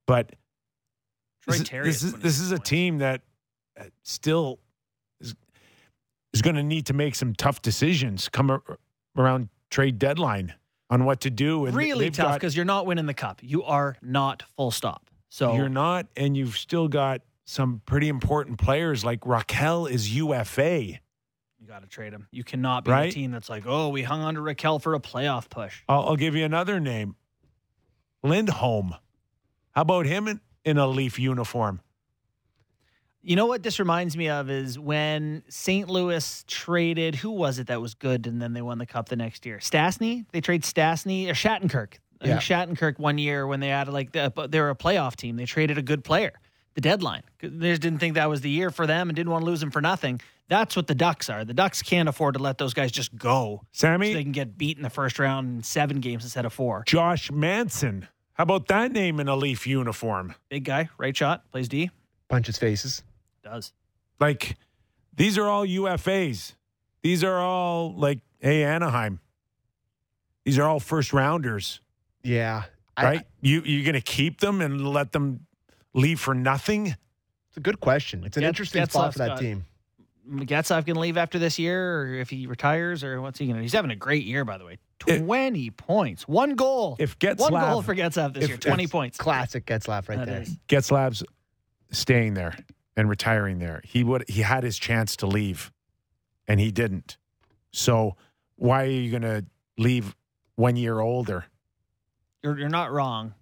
but 0.06 0.34
Troy 1.42 1.58
this, 1.58 1.68
Terry 1.68 1.86
this 1.86 2.02
is 2.02 2.14
is 2.14 2.20
this 2.20 2.40
is 2.40 2.52
a 2.52 2.58
team 2.58 2.98
that 2.98 3.20
uh, 3.78 3.84
still 4.02 4.58
is 5.20 5.34
is 6.32 6.42
going 6.42 6.56
to 6.56 6.62
need 6.62 6.86
to 6.86 6.94
make 6.94 7.14
some 7.14 7.34
tough 7.34 7.62
decisions 7.62 8.28
come 8.28 8.60
around 9.16 9.48
trade 9.70 9.98
deadline 9.98 10.54
on 10.90 11.04
what 11.04 11.20
to 11.20 11.30
do. 11.30 11.66
And 11.66 11.76
really 11.76 12.10
tough 12.10 12.34
because 12.34 12.56
you're 12.56 12.64
not 12.64 12.86
winning 12.86 13.06
the 13.06 13.14
cup. 13.14 13.40
You 13.42 13.62
are 13.64 13.96
not 14.02 14.42
full 14.56 14.70
stop. 14.70 15.10
So 15.28 15.54
You're 15.54 15.68
not, 15.68 16.06
and 16.16 16.36
you've 16.36 16.56
still 16.56 16.88
got 16.88 17.20
some 17.44 17.82
pretty 17.86 18.08
important 18.08 18.58
players 18.58 19.04
like 19.04 19.20
Rakell 19.20 19.90
is 19.90 20.14
UFA. 20.14 20.82
you 20.82 21.66
got 21.66 21.82
to 21.82 21.88
trade 21.88 22.12
him. 22.12 22.26
You 22.30 22.44
cannot 22.44 22.84
be 22.84 22.90
Right? 22.92 23.10
a 23.10 23.12
team 23.12 23.30
that's 23.32 23.48
like, 23.50 23.64
oh, 23.66 23.88
we 23.88 24.02
hung 24.02 24.20
on 24.22 24.34
to 24.34 24.40
Rakell 24.40 24.80
for 24.80 24.94
a 24.94 25.00
playoff 25.00 25.48
push. 25.50 25.82
I'll, 25.88 26.08
I'll 26.10 26.16
give 26.16 26.34
you 26.34 26.44
another 26.44 26.80
name, 26.80 27.16
Lindholm. 28.22 28.94
How 29.72 29.82
about 29.82 30.06
him 30.06 30.26
in, 30.28 30.40
in 30.64 30.78
a 30.78 30.86
Leaf 30.86 31.18
uniform? 31.18 31.80
You 33.22 33.34
know 33.34 33.46
what 33.46 33.64
this 33.64 33.80
reminds 33.80 34.16
me 34.16 34.28
of 34.28 34.48
is 34.48 34.78
when 34.78 35.42
St. 35.48 35.88
Louis 35.88 36.44
traded, 36.46 37.16
who 37.16 37.30
was 37.32 37.58
it 37.58 37.66
that 37.66 37.80
was 37.80 37.94
good 37.94 38.26
and 38.28 38.40
then 38.40 38.52
they 38.52 38.62
won 38.62 38.78
the 38.78 38.86
cup 38.86 39.08
the 39.08 39.16
next 39.16 39.44
year? 39.44 39.58
Stastny? 39.58 40.24
They 40.30 40.40
trade 40.40 40.62
Stastny 40.62 41.28
or 41.28 41.32
Shattenkirk. 41.32 41.94
I 42.20 42.28
Yeah. 42.28 42.38
Shattenkirk 42.38 42.98
one 42.98 43.18
year 43.18 43.46
when 43.46 43.60
they 43.60 43.70
added 43.70 43.92
like 43.92 44.12
the, 44.12 44.32
but 44.34 44.50
they 44.50 44.60
were 44.60 44.70
a 44.70 44.76
playoff 44.76 45.16
team. 45.16 45.36
They 45.36 45.44
traded 45.44 45.78
a 45.78 45.82
good 45.82 46.04
player. 46.04 46.32
The 46.74 46.80
deadline. 46.82 47.22
They 47.40 47.70
just 47.70 47.80
didn't 47.80 48.00
think 48.00 48.14
that 48.14 48.28
was 48.28 48.42
the 48.42 48.50
year 48.50 48.70
for 48.70 48.86
them 48.86 49.08
and 49.08 49.16
didn't 49.16 49.32
want 49.32 49.42
to 49.42 49.46
lose 49.46 49.62
him 49.62 49.70
for 49.70 49.80
nothing. 49.80 50.20
That's 50.48 50.76
what 50.76 50.86
the 50.86 50.94
Ducks 50.94 51.30
are. 51.30 51.44
The 51.44 51.54
Ducks 51.54 51.82
can't 51.82 52.08
afford 52.08 52.34
to 52.34 52.42
let 52.42 52.58
those 52.58 52.74
guys 52.74 52.92
just 52.92 53.16
go. 53.16 53.62
Sammy, 53.72 54.12
So 54.12 54.18
they 54.18 54.22
can 54.22 54.32
get 54.32 54.58
beat 54.58 54.76
in 54.76 54.82
the 54.82 54.90
first 54.90 55.18
round 55.18 55.48
in 55.56 55.62
seven 55.62 56.00
games 56.00 56.22
instead 56.24 56.44
of 56.44 56.52
four. 56.52 56.84
Josh 56.86 57.30
Manson. 57.30 58.08
How 58.34 58.42
about 58.42 58.68
that 58.68 58.92
name 58.92 59.18
in 59.20 59.28
a 59.28 59.34
Leaf 59.36 59.66
uniform? 59.66 60.34
Big 60.50 60.64
guy, 60.64 60.90
right 60.98 61.16
shot, 61.16 61.50
plays 61.50 61.68
D. 61.68 61.90
Punches 62.28 62.58
faces. 62.58 63.02
Does. 63.42 63.72
Like, 64.20 64.56
these 65.14 65.38
are 65.38 65.46
all 65.48 65.66
UFAs. 65.66 66.52
These 67.02 67.24
are 67.24 67.38
all 67.38 67.94
like, 67.96 68.18
hey, 68.40 68.62
Anaheim. 68.64 69.20
These 70.44 70.58
are 70.58 70.68
all 70.68 70.78
first 70.80 71.12
rounders, 71.14 71.80
Yeah. 72.26 72.64
I- 72.96 73.04
right? 73.04 73.26
you 73.40 73.62
you're 73.64 73.84
gonna 73.84 74.00
keep 74.00 74.40
them 74.40 74.60
and 74.60 74.86
let 74.88 75.12
them 75.12 75.46
leave 75.94 76.18
for 76.20 76.34
nothing? 76.34 76.88
it's 77.48 77.56
a 77.56 77.60
good 77.60 77.80
question. 77.80 78.24
It's 78.24 78.36
an 78.36 78.42
Get- 78.42 78.48
interesting 78.48 78.84
spot 78.86 79.12
for 79.12 79.18
that 79.20 79.28
got- 79.28 79.38
team. 79.40 79.64
Getzlaf 80.28 80.84
can 80.86 80.96
leave 80.96 81.16
after 81.16 81.38
this 81.38 81.56
year, 81.58 82.02
or 82.02 82.14
if 82.14 82.28
he 82.30 82.48
retires, 82.48 83.04
or 83.04 83.20
what's 83.22 83.38
he 83.38 83.46
going 83.46 83.56
to? 83.56 83.62
He's 83.62 83.72
having 83.72 83.92
a 83.92 83.96
great 83.96 84.24
year, 84.24 84.44
by 84.44 84.58
the 84.58 84.64
way. 84.64 84.78
It- 85.06 85.18
Twenty 85.20 85.70
points, 85.70 86.26
one 86.26 86.56
goal, 86.56 86.96
If 86.98 87.16
one 87.36 87.52
goal 87.52 87.80
for 87.82 87.94
Getzlaf 87.94 88.34
this 88.34 88.44
If- 88.44 88.48
year. 88.50 88.58
Twenty 88.58 88.86
points. 88.88 89.18
Classic 89.18 89.64
Getzlaf 89.64 90.08
right 90.08 90.18
That 90.18 90.26
there. 90.26 90.42
is. 90.42 90.58
Getzlaf's 90.68 91.22
staying 91.92 92.34
there 92.34 92.56
and 92.96 93.08
retiring 93.08 93.58
there. 93.60 93.82
He 93.84 94.02
would 94.02 94.28
he 94.28 94.42
had 94.42 94.64
his 94.64 94.78
chance 94.78 95.16
to 95.16 95.26
leave, 95.26 95.70
and 96.48 96.58
he 96.58 96.72
didn't. 96.72 97.18
So 97.72 98.16
why 98.56 98.82
are 98.84 98.90
you 98.90 99.10
going 99.10 99.22
to 99.22 99.44
leave 99.78 100.16
one 100.56 100.74
year 100.76 100.98
older? 100.98 101.44
You're, 102.46 102.58
you're 102.60 102.68
not 102.68 102.92
wrong. 102.92 103.34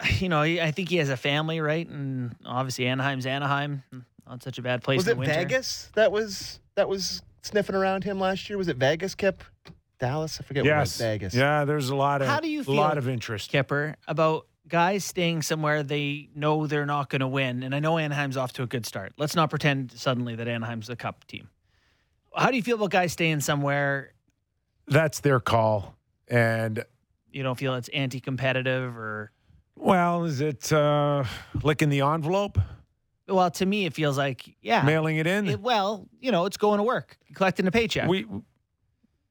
You 0.18 0.28
know, 0.28 0.42
I 0.42 0.72
think 0.72 0.90
he 0.90 0.96
has 0.96 1.08
a 1.08 1.16
family, 1.16 1.58
right? 1.58 1.88
And 1.88 2.36
obviously, 2.44 2.86
Anaheim's 2.86 3.24
Anaheim. 3.24 3.82
Not 4.28 4.42
such 4.42 4.58
a 4.58 4.62
bad 4.62 4.82
place 4.82 4.98
Was 4.98 5.06
in 5.06 5.12
it 5.12 5.14
the 5.14 5.20
winter. 5.20 5.34
Vegas 5.34 5.90
that 5.94 6.12
was 6.12 6.60
that 6.74 6.86
was 6.86 7.22
sniffing 7.40 7.74
around 7.74 8.04
him 8.04 8.20
last 8.20 8.50
year? 8.50 8.58
Was 8.58 8.68
it 8.68 8.76
Vegas, 8.76 9.14
Kip? 9.14 9.42
Dallas? 9.98 10.38
I 10.38 10.44
forget 10.44 10.64
what 10.64 10.68
yes, 10.68 10.98
Vegas. 10.98 11.32
Yeah, 11.32 11.64
there's 11.64 11.88
a 11.88 11.96
lot 11.96 12.20
of 12.20 12.28
How 12.28 12.40
do 12.40 12.50
you 12.50 12.62
a 12.66 12.70
lot 12.72 12.98
of 12.98 13.08
interest. 13.08 13.50
Kipper, 13.50 13.96
about 14.06 14.46
guys 14.68 15.02
staying 15.02 15.40
somewhere 15.40 15.82
they 15.82 16.28
know 16.34 16.66
they're 16.66 16.84
not 16.84 17.08
going 17.08 17.20
to 17.20 17.28
win. 17.28 17.62
And 17.62 17.74
I 17.74 17.78
know 17.78 17.96
Anaheim's 17.96 18.36
off 18.36 18.52
to 18.54 18.62
a 18.62 18.66
good 18.66 18.84
start. 18.84 19.14
Let's 19.16 19.34
not 19.34 19.48
pretend 19.48 19.92
suddenly 19.92 20.34
that 20.34 20.46
Anaheim's 20.46 20.88
the 20.88 20.96
cup 20.96 21.26
team. 21.26 21.48
How 22.34 22.50
do 22.50 22.56
you 22.56 22.62
feel 22.62 22.76
about 22.76 22.90
guys 22.90 23.12
staying 23.12 23.40
somewhere 23.40 24.12
that's 24.88 25.20
their 25.20 25.40
call. 25.40 25.96
And 26.28 26.84
You 27.36 27.42
don't 27.42 27.58
feel 27.58 27.74
it's 27.74 27.90
anti-competitive 27.90 28.96
or 28.96 29.30
well, 29.76 30.24
is 30.24 30.40
it 30.40 30.72
uh, 30.72 31.24
licking 31.62 31.90
the 31.90 32.00
envelope, 32.00 32.58
well, 33.28 33.50
to 33.50 33.66
me 33.66 33.84
it 33.84 33.92
feels 33.92 34.16
like 34.16 34.56
yeah. 34.62 34.82
mailing 34.82 35.18
it 35.18 35.26
in? 35.26 35.46
It- 35.46 35.60
well, 35.60 36.08
you 36.18 36.32
know, 36.32 36.46
it's 36.46 36.56
going 36.56 36.78
to 36.78 36.82
work, 36.82 37.18
collecting 37.34 37.66
a 37.66 37.70
paycheck. 37.70 38.08
we 38.08 38.26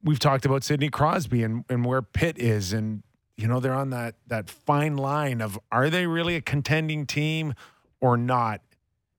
we've 0.04 0.20
talked 0.20 0.46
about 0.46 0.64
Sidney 0.64 0.90
Crosby 0.90 1.42
and, 1.42 1.66
and 1.68 1.84
where 1.84 2.04
Pitt 2.04 2.38
is, 2.38 2.74
and 2.74 3.02
you 3.38 3.48
know 3.48 3.60
they're 3.60 3.74
on 3.74 3.90
that 3.90 4.14
that 4.28 4.52
fine 4.52 4.98
line 4.98 5.42
of 5.42 5.58
are 5.72 5.90
they 5.90 6.06
really 6.06 6.36
a 6.36 6.42
contending 6.42 7.08
team 7.08 7.56
or 8.02 8.18
not? 8.18 8.62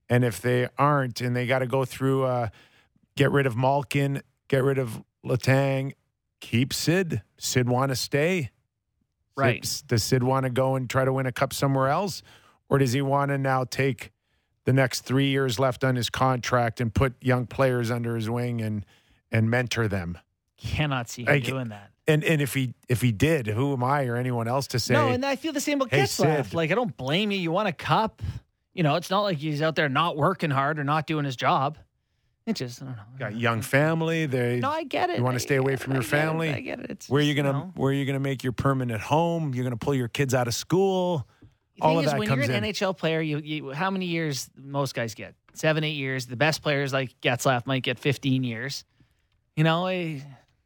And 0.08 0.24
if 0.24 0.40
they 0.40 0.68
aren't, 0.78 1.20
and 1.20 1.34
they 1.34 1.48
got 1.48 1.58
to 1.58 1.66
go 1.66 1.84
through, 1.84 2.22
uh, 2.22 2.50
get 3.16 3.32
rid 3.32 3.46
of 3.46 3.56
Malkin, 3.56 4.22
get 4.46 4.62
rid 4.62 4.78
of 4.78 5.02
Letang, 5.24 5.94
keep 6.40 6.72
Sid. 6.72 7.22
Sid 7.36 7.68
want 7.68 7.90
to 7.90 7.96
stay, 7.96 8.50
Right. 9.36 9.64
Sid- 9.64 9.86
does 9.88 10.02
Sid 10.04 10.22
want 10.22 10.44
to 10.44 10.50
go 10.50 10.76
and 10.76 10.88
try 10.88 11.04
to 11.04 11.12
win 11.12 11.26
a 11.26 11.32
cup 11.32 11.52
somewhere 11.52 11.88
else, 11.88 12.22
or 12.68 12.78
does 12.78 12.92
he 12.92 13.02
want 13.02 13.30
to 13.30 13.38
now 13.38 13.64
take 13.64 14.10
the 14.64 14.72
next 14.72 15.02
three 15.02 15.26
years 15.28 15.58
left 15.58 15.84
on 15.84 15.94
his 15.96 16.10
contract 16.10 16.80
and 16.80 16.92
put 16.94 17.14
young 17.22 17.46
players 17.46 17.90
under 17.90 18.16
his 18.16 18.28
wing 18.30 18.60
and 18.60 18.84
and 19.30 19.50
mentor 19.50 19.88
them? 19.88 20.18
cannot 20.58 21.08
see 21.08 21.22
him 21.22 21.28
I- 21.28 21.38
doing 21.40 21.68
that. 21.68 21.90
And 22.08 22.22
and 22.24 22.40
if 22.40 22.54
he 22.54 22.72
if 22.88 23.02
he 23.02 23.10
did, 23.12 23.48
who 23.48 23.72
am 23.72 23.82
I 23.82 24.06
or 24.06 24.14
anyone 24.16 24.46
else 24.46 24.68
to 24.68 24.78
say? 24.78 24.94
no, 24.94 25.08
and 25.08 25.26
I 25.26 25.34
feel 25.34 25.52
the 25.52 25.60
same 25.60 25.80
about 25.80 25.90
"Hey, 25.90 26.02
Getzlaf. 26.04 26.44
Sid." 26.46 26.54
Like 26.54 26.70
I 26.70 26.74
don't 26.76 26.96
blame 26.96 27.32
you. 27.32 27.38
You 27.38 27.50
want 27.50 27.66
a 27.68 27.72
cup. 27.72 28.22
You 28.72 28.84
know, 28.84 28.94
it's 28.94 29.10
not 29.10 29.22
like 29.22 29.38
he's 29.38 29.60
out 29.60 29.74
there 29.74 29.88
not 29.88 30.16
working 30.16 30.50
hard 30.50 30.78
or 30.78 30.84
not 30.84 31.06
doing 31.08 31.24
his 31.24 31.34
job. 31.34 31.78
It 32.46 32.54
just 32.54 32.80
I 32.80 32.86
don't 32.86 32.96
know. 32.96 33.02
got 33.18 33.36
young 33.36 33.60
family. 33.60 34.26
They 34.26 34.60
No, 34.60 34.70
I 34.70 34.84
get 34.84 35.10
it. 35.10 35.18
You 35.18 35.24
wanna 35.24 35.40
stay 35.40 35.54
get 35.56 35.60
away 35.60 35.72
it. 35.74 35.80
from 35.80 35.92
I 35.92 35.96
your 35.96 36.02
get 36.02 36.06
it. 36.06 36.10
family? 36.10 36.50
I 36.50 36.60
get 36.60 36.80
it. 36.80 36.90
It's 36.90 37.08
where 37.08 37.20
are 37.20 37.24
you 37.24 37.34
gonna 37.34 37.52
know. 37.52 37.72
where 37.74 37.90
are 37.90 37.94
you 37.94 38.04
gonna 38.06 38.20
make 38.20 38.44
your 38.44 38.52
permanent 38.52 39.00
home? 39.00 39.52
You're 39.54 39.64
gonna 39.64 39.76
pull 39.76 39.94
your 39.94 40.08
kids 40.08 40.32
out 40.34 40.46
of 40.46 40.54
school. 40.54 41.26
The 41.76 41.82
All 41.82 41.90
thing 41.90 41.98
of 41.98 42.04
is, 42.04 42.10
that 42.12 42.18
when 42.20 42.28
you're 42.28 42.44
an 42.44 42.64
in. 42.64 42.72
NHL 42.72 42.96
player, 42.96 43.20
you, 43.20 43.38
you 43.38 43.70
how 43.72 43.90
many 43.90 44.06
years 44.06 44.48
most 44.56 44.94
guys 44.94 45.14
get? 45.14 45.34
Seven, 45.54 45.82
eight 45.84 45.96
years. 45.96 46.26
The 46.26 46.36
best 46.36 46.62
players 46.62 46.92
like 46.92 47.20
Getzlaf 47.20 47.66
might 47.66 47.82
get 47.82 47.98
15 47.98 48.44
years. 48.44 48.84
You 49.56 49.64
know, 49.64 49.86
I, 49.86 50.22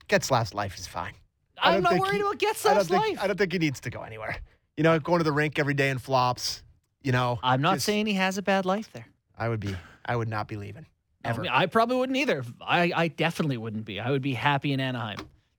Getzlaf's 0.08 0.52
life 0.54 0.76
is 0.78 0.86
fine. 0.86 1.14
I 1.62 1.76
I'm 1.76 1.82
don't 1.82 1.98
worried 1.98 2.14
he- 2.16 2.20
about 2.20 2.36
I 2.66 2.74
don't 2.74 2.86
think 2.86 2.90
life. 2.90 3.18
I 3.22 3.26
don't 3.26 3.36
think 3.38 3.52
he 3.52 3.58
needs 3.58 3.80
to 3.80 3.90
go 3.90 4.02
anywhere. 4.02 4.36
You 4.76 4.84
know, 4.84 4.98
going 4.98 5.18
to 5.18 5.24
the 5.24 5.32
rink 5.32 5.58
every 5.58 5.74
day 5.74 5.90
in 5.90 5.98
flops. 5.98 6.62
You 7.02 7.12
know, 7.12 7.38
I'm 7.42 7.60
not 7.62 7.74
just- 7.74 7.86
saying 7.86 8.06
he 8.06 8.14
has 8.14 8.38
a 8.38 8.42
bad 8.42 8.64
life 8.66 8.90
there. 8.92 9.06
I 9.38 9.48
would 9.48 9.60
be. 9.60 9.74
I 10.04 10.14
would 10.16 10.28
not 10.28 10.46
be 10.48 10.56
leaving. 10.56 10.86
Ever. 11.24 11.40
I, 11.40 11.42
mean, 11.42 11.52
I 11.52 11.66
probably 11.66 11.96
wouldn't 11.96 12.16
either. 12.16 12.44
I, 12.60 12.92
I 12.94 13.08
definitely 13.08 13.56
wouldn't 13.58 13.84
be. 13.84 14.00
I 14.00 14.10
would 14.10 14.22
be 14.22 14.32
happy 14.34 14.72
in 14.72 14.80
Anaheim. 14.80 15.18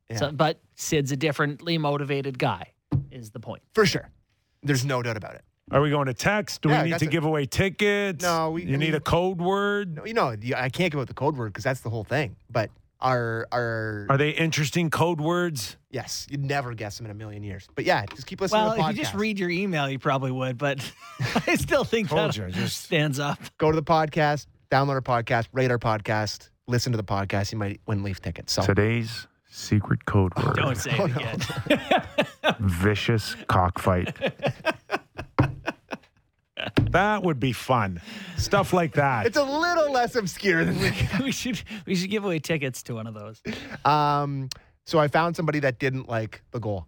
Yeah. 0.10 0.17
So, 0.17 0.32
but 0.32 0.60
Sid's 0.76 1.12
a 1.12 1.15
differently 1.15 1.78
motivated 1.78 2.39
guy, 2.39 2.74
is 3.12 3.32
the 3.32 3.39
point. 3.39 3.62
For 3.74 3.86
sure. 3.86 4.10
There's 4.63 4.84
no 4.86 5.02
doubt 5.02 5.17
about 5.17 5.36
it. 5.36 5.43
Are 5.71 5.80
we 5.82 5.89
going 5.89 6.08
to 6.08 6.13
text? 6.13 6.63
Do 6.63 6.69
Yeah, 6.69 6.84
we 6.84 6.89
need 6.89 7.00
to 7.00 7.06
a- 7.06 7.10
give 7.10 7.24
away 7.24 7.45
tickets? 7.45 8.24
No, 8.24 8.52
we- 8.52 8.63
You 8.65 8.74
I 8.74 8.78
need 8.78 8.95
a 8.95 9.00
code 9.00 9.39
word. 9.39 9.95
No, 9.97 10.06
you 10.06 10.13
know, 10.13 10.36
I 10.58 10.69
can't 10.69 10.91
give 10.91 11.00
out 11.00 11.08
the 11.08 11.13
code 11.13 11.38
word 11.38 11.54
because 11.54 11.63
that's 11.63 11.80
the 11.82 11.89
whole 11.89 12.04
thing. 12.04 12.36
But 12.50 12.71
our 13.00 13.47
our 13.52 14.06
Are 14.10 14.17
they 14.17 14.32
interesting 14.32 14.89
code 14.89 15.21
words? 15.21 15.78
yes, 15.89 16.28
you'd 16.30 16.43
never 16.43 16.74
guess 16.74 16.97
them 16.97 17.06
in 17.06 17.12
a 17.12 17.15
million 17.15 17.41
years. 17.43 17.67
But 17.74 17.86
yeah, 17.86 18.06
just 18.13 18.28
keep 18.28 18.41
listening 18.41 18.63
Well, 18.63 18.71
to 18.74 18.78
the 18.78 18.84
podcast. 18.84 18.89
if 18.91 18.97
you 18.97 19.04
just 19.04 19.15
read 19.15 19.39
your 19.39 19.50
email, 19.50 19.89
you 19.89 19.97
probably 19.97 20.32
would, 20.32 20.58
but 20.58 20.80
I 21.47 21.56
still 21.56 21.84
think 21.86 22.10
Told 22.10 22.34
that 22.34 22.38
you, 22.38 22.50
just- 22.52 22.84
stands 22.84 23.17
up. 23.19 23.39
Go 23.58 23.71
to 23.71 23.76
the 23.76 23.84
podcast, 23.84 24.47
download 24.72 24.90
our 24.94 25.02
podcast, 25.02 25.48
rate 25.52 25.70
our 25.70 25.78
podcast, 25.78 26.50
listen 26.68 26.92
to 26.94 26.98
the 26.98 27.04
podcast. 27.04 27.52
You 27.52 27.58
might 27.58 27.82
win 27.86 28.04
Leaf 28.04 28.22
tickets. 28.22 28.54
So 28.54 28.64
Today's 28.64 29.28
secret 29.50 30.06
code 30.06 30.34
word: 30.36 30.56
Don't 30.56 30.76
say 30.78 30.92
it 30.98 31.16
again. 31.16 32.56
vicious 32.60 33.36
cockfight. 33.48 34.16
that 36.92 37.24
would 37.24 37.40
be 37.40 37.52
fun. 37.52 38.02
Stuff 38.38 38.74
like 38.74 38.94
that. 38.94 39.26
it's 39.26 39.38
a 39.38 39.44
little 39.44 39.92
less 39.92 40.16
obscure 40.16 40.64
than 40.66 40.80
we 41.24 41.32
should 41.32 41.62
we 41.86 41.96
should 41.96 42.10
give 42.10 42.24
away 42.26 42.40
tickets 42.40 42.82
to 42.84 42.96
one 42.96 43.08
of 43.08 43.14
those. 43.14 43.42
Um, 43.86 44.50
so 44.86 45.00
I 45.00 45.08
found 45.08 45.36
somebody 45.36 45.60
that 45.60 45.80
didn't 45.80 46.08
like 46.10 46.42
the 46.52 46.60
goal. 46.60 46.88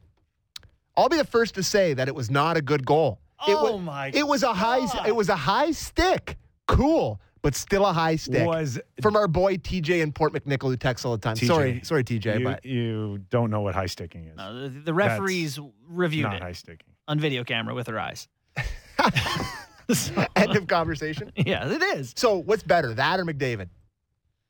I'll 0.95 1.09
be 1.09 1.17
the 1.17 1.25
first 1.25 1.55
to 1.55 1.63
say 1.63 1.93
that 1.95 2.07
it 2.07 2.13
was 2.15 2.29
not 2.29 2.55
a 2.55 2.61
good 2.61 2.85
goal. 2.85 3.19
it 3.47 3.53
Oh 3.55 3.73
was, 3.73 3.81
my 3.81 4.11
It 4.13 4.27
was 4.27 4.43
a 4.43 4.53
high. 4.53 4.79
God. 4.85 5.07
It 5.07 5.15
was 5.15 5.27
a 5.29 5.35
high 5.35 5.71
stick. 5.71 6.37
Cool, 6.67 7.19
but 7.43 7.53
still 7.53 7.85
a 7.85 7.93
high 7.93 8.15
stick. 8.15 8.47
was 8.47 8.79
from 9.01 9.15
our 9.15 9.27
boy 9.27 9.57
TJ 9.57 10.01
in 10.01 10.11
Port 10.11 10.33
McNicoll 10.33 10.69
who 10.69 10.77
texts 10.77 11.05
all 11.05 11.11
the 11.11 11.19
time. 11.19 11.35
TJ. 11.35 11.47
Sorry, 11.47 11.81
sorry 11.83 12.03
TJ, 12.03 12.39
you, 12.39 12.45
but 12.45 12.65
you 12.65 13.19
don't 13.29 13.51
know 13.51 13.61
what 13.61 13.75
high 13.75 13.85
sticking 13.85 14.25
is. 14.25 14.37
No, 14.37 14.63
the, 14.63 14.69
the 14.69 14.93
referees 14.93 15.59
reviewed 15.87 16.23
Not 16.23 16.37
it 16.37 16.41
high 16.41 16.53
sticking. 16.53 16.87
on 17.07 17.19
video 17.19 17.43
camera 17.43 17.75
with 17.75 17.85
their 17.85 17.99
eyes. 17.99 18.27
So, 19.91 20.25
end 20.35 20.55
of 20.55 20.67
conversation. 20.67 21.31
yeah, 21.35 21.69
it 21.69 21.81
is. 21.81 22.13
So 22.15 22.37
what's 22.37 22.63
better, 22.63 22.93
that 22.93 23.19
or 23.19 23.25
McDavid? 23.25 23.67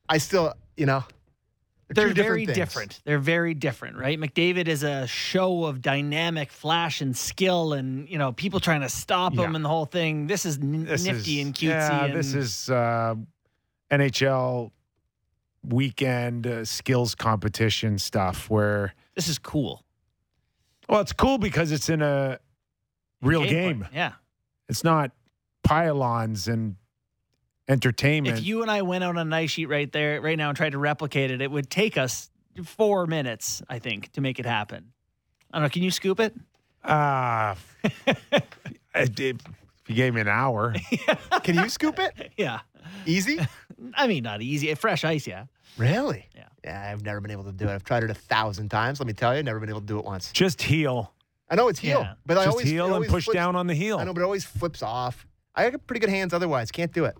I 0.07 0.19
still, 0.19 0.53
you 0.77 0.85
know, 0.85 1.03
They're 1.89 2.07
two 2.13 2.13
very 2.23 2.45
things. 2.45 2.57
different. 2.57 3.01
They're 3.05 3.19
very 3.19 3.53
different, 3.53 3.97
right? 3.97 4.19
McDavid 4.19 4.67
is 4.67 4.83
a 4.83 5.05
show 5.07 5.65
of 5.65 5.81
dynamic 5.81 6.51
flash 6.51 7.01
and 7.01 7.15
skill, 7.15 7.73
and 7.73 8.09
you 8.09 8.17
know 8.17 8.31
people 8.31 8.59
trying 8.59 8.81
to 8.81 8.89
stop 8.89 9.33
him 9.33 9.55
and 9.55 9.63
the 9.63 9.69
whole 9.69 9.85
thing. 9.85 10.27
This 10.27 10.45
is 10.45 10.57
n- 10.57 10.85
This 10.85 11.03
nifty 11.05 11.39
is, 11.39 11.45
and 11.45 11.55
cutesy. 11.55 11.63
Yeah, 11.69 12.05
and 12.05 12.13
this 12.15 12.33
is 12.33 12.69
uh, 12.69 13.15
NHL 13.91 14.71
weekend 15.65 16.47
uh, 16.47 16.65
skills 16.65 17.15
competition 17.15 17.97
stuff 17.97 18.49
where 18.49 18.93
this 19.15 19.27
is 19.27 19.37
cool. 19.39 19.83
well, 20.89 21.01
it's 21.01 21.13
cool 21.13 21.37
because 21.37 21.71
it's 21.71 21.89
in 21.89 22.01
a 22.01 22.39
real 23.21 23.41
Gameplay. 23.43 23.49
game. 23.49 23.87
Yeah. 23.93 24.13
It's 24.69 24.83
not 24.83 25.11
pylons 25.63 26.47
and 26.47 26.75
entertainment. 27.67 28.37
If 28.39 28.45
you 28.45 28.61
and 28.61 28.69
I 28.71 28.81
went 28.81 29.03
out 29.03 29.11
on 29.11 29.27
an 29.27 29.33
ice 29.33 29.51
sheet 29.51 29.67
right 29.67 29.91
there, 29.91 30.19
right 30.21 30.37
now, 30.37 30.49
and 30.49 30.57
tried 30.57 30.71
to 30.73 30.77
replicate 30.77 31.31
it, 31.31 31.41
it 31.41 31.49
would 31.51 31.69
take 31.69 31.97
us 31.97 32.29
four 32.63 33.07
minutes, 33.07 33.61
I 33.69 33.79
think, 33.79 34.11
to 34.13 34.21
make 34.21 34.39
it 34.39 34.45
happen. 34.45 34.91
I 35.51 35.57
don't 35.57 35.63
know. 35.63 35.69
Can 35.69 35.83
you 35.83 35.91
scoop 35.91 36.19
it? 36.19 36.33
Ah, 36.83 37.55
I 38.95 39.05
did- 39.05 39.41
if 39.83 39.89
you 39.89 39.95
gave 39.95 40.13
me 40.13 40.21
an 40.21 40.29
hour, 40.29 40.73
Can 41.43 41.55
you 41.55 41.67
scoop 41.67 41.99
it? 41.99 42.31
Yeah. 42.37 42.59
Easy? 43.05 43.37
I 43.95 44.07
mean, 44.07 44.23
not 44.23 44.41
easy. 44.41 44.73
Fresh 44.75 45.03
ice, 45.03 45.27
yeah. 45.27 45.45
Really? 45.77 46.25
Yeah. 46.33 46.43
Yeah, 46.63 46.89
I've 46.89 47.03
never 47.03 47.19
been 47.19 47.31
able 47.31 47.43
to 47.43 47.51
do 47.51 47.67
it. 47.67 47.73
I've 47.73 47.83
tried 47.83 48.03
it 48.03 48.09
a 48.09 48.13
thousand 48.13 48.69
times. 48.69 49.01
Let 49.01 49.07
me 49.07 49.13
tell 49.13 49.35
you, 49.35 49.43
never 49.43 49.59
been 49.59 49.67
able 49.67 49.81
to 49.81 49.85
do 49.85 49.99
it 49.99 50.05
once. 50.05 50.31
just 50.31 50.61
heel, 50.61 51.13
I 51.49 51.55
know 51.55 51.67
it's 51.67 51.79
heel, 51.79 51.99
Yeah. 51.99 52.13
but 52.25 52.37
I 52.37 52.45
just 52.45 52.51
always 52.53 52.65
it 52.65 52.69
heel 52.69 52.85
and 52.85 52.93
always 52.93 53.11
push 53.11 53.25
flips- 53.25 53.35
down 53.35 53.57
on 53.57 53.67
the 53.67 53.73
heel. 53.75 53.97
I 53.97 54.05
know, 54.05 54.13
but 54.13 54.21
it 54.21 54.23
always 54.23 54.45
flips 54.45 54.81
off. 54.81 55.27
I 55.53 55.69
got 55.69 55.85
pretty 55.85 55.99
good 55.99 56.09
hands 56.09 56.33
otherwise. 56.33 56.71
Can't 56.71 56.93
do 56.93 57.03
it. 57.03 57.15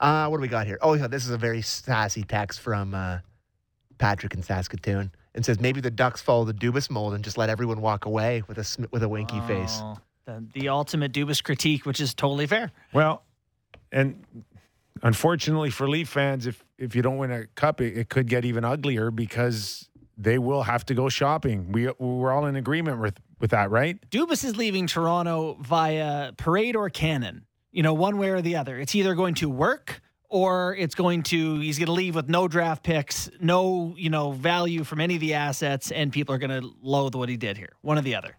Yeah. 0.00 0.24
Uh, 0.24 0.28
what 0.28 0.38
do 0.38 0.42
we 0.42 0.48
got 0.48 0.66
here? 0.66 0.78
Oh, 0.82 0.94
yeah, 0.94 1.06
this 1.06 1.24
is 1.24 1.30
a 1.30 1.38
very 1.38 1.62
sassy 1.62 2.22
text 2.22 2.60
from 2.60 2.94
uh, 2.94 3.18
Patrick 3.98 4.34
in 4.34 4.42
Saskatoon. 4.42 5.10
And 5.36 5.44
says 5.44 5.58
maybe 5.60 5.80
the 5.80 5.90
Ducks 5.90 6.20
follow 6.22 6.44
the 6.44 6.54
Dubas 6.54 6.88
mold 6.90 7.12
and 7.14 7.24
just 7.24 7.36
let 7.36 7.50
everyone 7.50 7.80
walk 7.80 8.04
away 8.06 8.44
with 8.46 8.58
a 8.58 8.62
sm- 8.64 8.84
with 8.92 9.02
a 9.02 9.08
winky 9.08 9.40
face. 9.48 9.80
Oh, 9.82 9.98
The, 10.26 10.44
the 10.52 10.68
ultimate 10.68 11.12
Dubas 11.12 11.42
critique, 11.42 11.84
which 11.84 12.00
is 12.00 12.14
totally 12.14 12.46
fair. 12.46 12.70
Well, 12.92 13.24
and 13.90 14.22
unfortunately 15.02 15.70
for 15.70 15.88
Leaf 15.88 16.08
fans, 16.08 16.46
if 16.46 16.64
if 16.78 16.94
you 16.94 17.02
don't 17.02 17.16
win 17.18 17.32
a 17.32 17.46
cup, 17.56 17.80
it, 17.80 17.96
it 17.98 18.08
could 18.10 18.28
get 18.28 18.44
even 18.44 18.64
uglier 18.64 19.10
because 19.10 19.88
they 20.16 20.38
will 20.38 20.62
have 20.62 20.86
to 20.86 20.94
go 20.94 21.08
shopping. 21.08 21.72
We 21.72 21.88
we're 21.98 22.32
all 22.32 22.46
in 22.46 22.54
agreement 22.54 23.00
with 23.00 23.18
with 23.40 23.50
that, 23.50 23.72
right? 23.72 23.98
Dubas 24.10 24.44
is 24.44 24.56
leaving 24.56 24.86
Toronto 24.86 25.56
via 25.60 26.32
parade 26.36 26.76
or 26.76 26.90
cannon. 26.90 27.44
You 27.74 27.82
know, 27.82 27.92
one 27.92 28.18
way 28.18 28.30
or 28.30 28.40
the 28.40 28.54
other. 28.56 28.78
It's 28.78 28.94
either 28.94 29.14
going 29.14 29.34
to 29.34 29.50
work 29.50 30.00
or 30.28 30.74
it's 30.76 30.94
going 30.94 31.24
to 31.24 31.58
he's 31.58 31.76
going 31.78 31.86
to 31.86 31.92
leave 31.92 32.14
with 32.14 32.28
no 32.28 32.46
draft 32.48 32.82
picks, 32.84 33.28
no, 33.40 33.94
you 33.98 34.10
know, 34.10 34.30
value 34.32 34.84
from 34.84 35.00
any 35.00 35.14
of 35.16 35.20
the 35.20 35.34
assets 35.34 35.90
and 35.90 36.12
people 36.12 36.34
are 36.34 36.38
going 36.38 36.62
to 36.62 36.70
loathe 36.80 37.14
what 37.16 37.28
he 37.28 37.36
did 37.36 37.56
here. 37.58 37.72
One 37.82 37.98
or 37.98 38.02
the 38.02 38.14
other. 38.14 38.36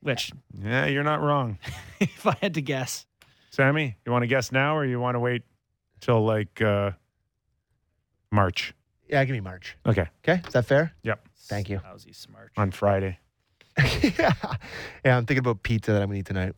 Which 0.00 0.30
Yeah, 0.62 0.86
you're 0.86 1.02
not 1.02 1.20
wrong, 1.20 1.58
if 2.00 2.24
I 2.24 2.36
had 2.40 2.54
to 2.54 2.62
guess, 2.62 3.04
Sammy. 3.50 3.96
You 4.06 4.12
want 4.12 4.22
to 4.22 4.28
guess 4.28 4.52
now, 4.52 4.76
or 4.76 4.84
you 4.84 5.00
want 5.00 5.16
to 5.16 5.20
wait 5.20 5.42
till 6.00 6.24
like 6.24 6.62
uh, 6.62 6.92
March? 8.30 8.74
Yeah, 9.08 9.24
give 9.24 9.32
me 9.34 9.40
March. 9.40 9.76
Okay, 9.86 10.06
Okay, 10.22 10.40
is 10.46 10.52
that 10.52 10.66
fair? 10.66 10.92
yep, 11.02 11.26
Thank 11.48 11.68
you. 11.68 11.80
how's 11.82 12.04
he 12.04 12.12
smart? 12.12 12.52
on 12.56 12.70
Friday. 12.70 13.18
yeah. 14.02 14.32
yeah, 15.04 15.16
I'm 15.16 15.26
thinking 15.26 15.38
about 15.38 15.62
pizza 15.64 15.92
that 15.92 16.02
I'm 16.02 16.08
gonna 16.08 16.20
eat 16.20 16.26
tonight. 16.26 16.54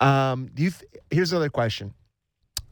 Um, 0.00 0.50
do 0.54 0.62
you? 0.64 0.70
Th- 0.70 0.90
Here's 1.10 1.32
another 1.32 1.48
question. 1.50 1.94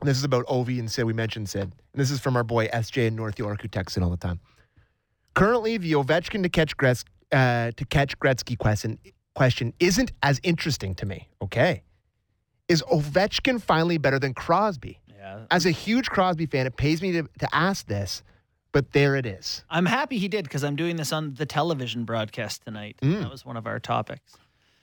This 0.02 0.18
is 0.18 0.24
about 0.24 0.46
Ovi 0.46 0.78
and 0.78 0.90
Sid. 0.90 1.04
We 1.04 1.12
mentioned 1.12 1.48
Sid, 1.48 1.62
and 1.62 1.72
this 1.94 2.10
is 2.10 2.18
from 2.20 2.36
our 2.36 2.42
boy 2.44 2.66
SJ 2.68 3.06
in 3.06 3.16
North 3.16 3.38
York, 3.38 3.62
who 3.62 3.68
texts 3.68 3.96
in 3.96 4.02
all 4.02 4.10
the 4.10 4.16
time. 4.16 4.40
Currently, 5.34 5.78
the 5.78 5.92
Ovechkin 5.92 6.42
to 6.42 6.48
catch 6.48 6.76
Gretz, 6.76 7.04
uh, 7.30 7.70
to 7.76 7.84
catch 7.86 8.18
Gretzky 8.18 8.58
question 8.58 8.98
question 9.34 9.72
isn't 9.80 10.12
as 10.22 10.40
interesting 10.42 10.94
to 10.96 11.06
me. 11.06 11.28
Okay, 11.40 11.82
is 12.68 12.82
Ovechkin 12.92 13.60
finally 13.62 13.96
better 13.98 14.18
than 14.18 14.34
Crosby? 14.34 14.98
Yeah. 15.08 15.44
As 15.50 15.64
a 15.66 15.70
huge 15.70 16.10
Crosby 16.10 16.46
fan, 16.46 16.66
it 16.66 16.76
pays 16.76 17.00
me 17.00 17.12
to, 17.12 17.22
to 17.38 17.48
ask 17.54 17.86
this. 17.86 18.22
but 18.72 18.92
there 18.92 19.14
it 19.16 19.24
is. 19.26 19.64
I'm 19.70 19.86
happy 19.86 20.18
he 20.18 20.26
did 20.28 20.44
because 20.44 20.64
I'm 20.64 20.76
doing 20.76 20.96
this 20.96 21.12
on 21.12 21.34
the 21.34 21.46
television 21.46 22.04
broadcast 22.04 22.62
tonight. 22.64 22.96
Mm. 23.02 23.20
That 23.20 23.30
was 23.30 23.44
one 23.44 23.56
of 23.56 23.66
our 23.66 23.78
topics. 23.78 24.32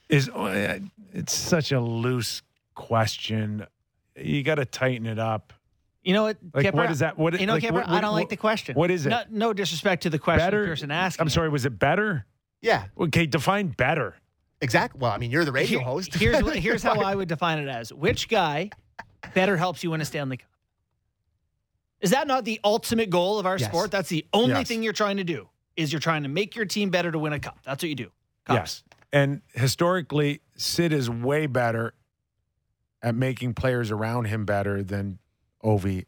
Is 0.10 0.28
uh, 0.30 0.80
it's 1.14 1.34
such 1.34 1.72
a 1.72 1.80
loose 1.80 2.42
question. 2.76 3.66
You 4.16 4.44
got 4.44 4.56
to 4.56 4.66
tighten 4.66 5.06
it 5.06 5.20
up. 5.20 5.54
You 6.04 6.14
know 6.14 6.24
what? 6.24 6.38
Like, 6.54 6.66
Kipper, 6.66 6.78
what 6.78 6.92
is 6.92 7.00
that? 7.00 7.18
What 7.18 7.40
You 7.40 7.46
know, 7.46 7.54
like, 7.54 7.62
Kipper, 7.62 7.76
what- 7.76 7.88
I 7.90 8.02
don't 8.02 8.12
what- 8.12 8.20
like 8.20 8.30
the 8.30 8.38
question. 8.38 8.76
what 8.76 8.90
is 8.90 9.06
it? 9.06 9.10
No, 9.10 9.22
no 9.30 9.54
disrespect 9.54 10.04
to 10.04 10.10
the 10.10 10.18
question 10.18 10.46
Better 10.46 10.66
person 10.66 10.90
asking. 10.92 11.22
I'm 11.22 11.30
sorry. 11.30 11.50
Was 11.50 11.66
it 11.66 11.78
better? 11.78 12.26
Yeah, 12.62 12.86
Okay, 13.00 13.26
define 13.26 13.68
better. 13.70 14.16
exactly. 14.62 15.00
Well, 15.00 15.12
I 15.12 15.18
mean, 15.18 15.30
you're 15.32 15.46
the 15.46 15.52
radio 15.52 15.80
Here- 15.80 15.86
host. 15.88 16.14
here's 16.16 16.42
what, 16.44 16.56
here's 16.68 16.82
how 16.84 17.00
I 17.02 17.14
would 17.16 17.28
define 17.28 17.60
it 17.60 17.68
as: 17.70 17.94
which 17.94 18.28
guy 18.28 18.72
better 19.34 19.56
helps 19.58 19.84
you 19.84 19.92
win 19.92 20.02
a 20.02 20.06
Stanley 20.06 20.38
Cup? 20.38 20.50
Is 22.02 22.12
that 22.12 22.28
not 22.28 22.46
the 22.46 22.60
ultimate 22.64 23.10
goal 23.10 23.40
of 23.40 23.46
our 23.46 23.58
Yes. 23.58 23.70
sport? 23.70 23.92
That's 23.92 24.10
the 24.10 24.26
only 24.34 24.50
Yes. 24.56 24.68
thing 24.68 24.82
you're 24.84 24.94
trying 24.94 25.18
to 25.18 25.24
do. 25.24 25.50
Is 25.76 25.94
you're 25.94 26.00
trying 26.02 26.24
to 26.24 26.30
make 26.30 26.56
your 26.56 26.66
team 26.66 26.90
better 26.90 27.12
to 27.12 27.20
win 27.20 27.32
a 27.34 27.40
cup. 27.40 27.60
That's 27.64 27.82
what 27.84 27.90
you 27.90 27.96
do. 27.96 28.12
Cups. 28.46 28.58
Yes. 28.58 28.84
And 29.12 29.42
historically, 29.54 30.42
Sid 30.56 30.94
is 30.94 31.10
way 31.10 31.48
better 31.48 31.94
at 33.02 33.16
making 33.16 33.54
players 33.54 33.92
around 33.92 34.26
him 34.26 34.46
better 34.46 34.84
than 34.84 35.20
Ovi 35.64 36.06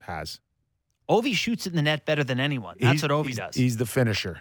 has. 0.00 0.40
Ovi 1.08 1.34
shoots 1.34 1.66
in 1.66 1.76
the 1.76 1.82
net 1.82 2.06
better 2.06 2.24
than 2.24 2.40
anyone. 2.40 2.76
That's 2.80 3.00
He's- 3.00 3.02
what 3.02 3.10
Ovi 3.10 3.26
he's- 3.26 3.36
does. 3.36 3.54
He's 3.54 3.76
the 3.76 3.86
finisher. 3.86 4.40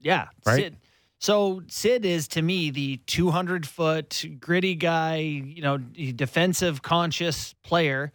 Yeah, 0.00 0.28
Right? 0.44 0.56
Sid. 0.56 0.76
So 1.20 1.62
Sid 1.68 2.04
is 2.04 2.26
to 2.28 2.42
me 2.42 2.70
the 2.70 2.96
200 3.06 3.64
foot 3.64 4.24
gritty 4.40 4.74
guy, 4.74 5.16
you 5.18 5.62
know, 5.62 5.78
defensive 5.78 6.82
conscious 6.82 7.54
player. 7.62 8.12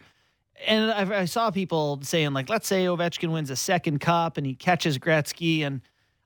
And 0.67 0.91
I, 0.91 1.21
I 1.21 1.25
saw 1.25 1.49
people 1.49 1.99
saying 2.03 2.33
like, 2.33 2.49
let's 2.49 2.67
say 2.67 2.83
Ovechkin 2.85 3.31
wins 3.31 3.49
a 3.49 3.55
second 3.55 3.99
cup 3.99 4.35
and 4.35 4.45
he 4.45 4.55
catches 4.55 4.97
Gretzky, 4.99 5.61
and 5.61 5.81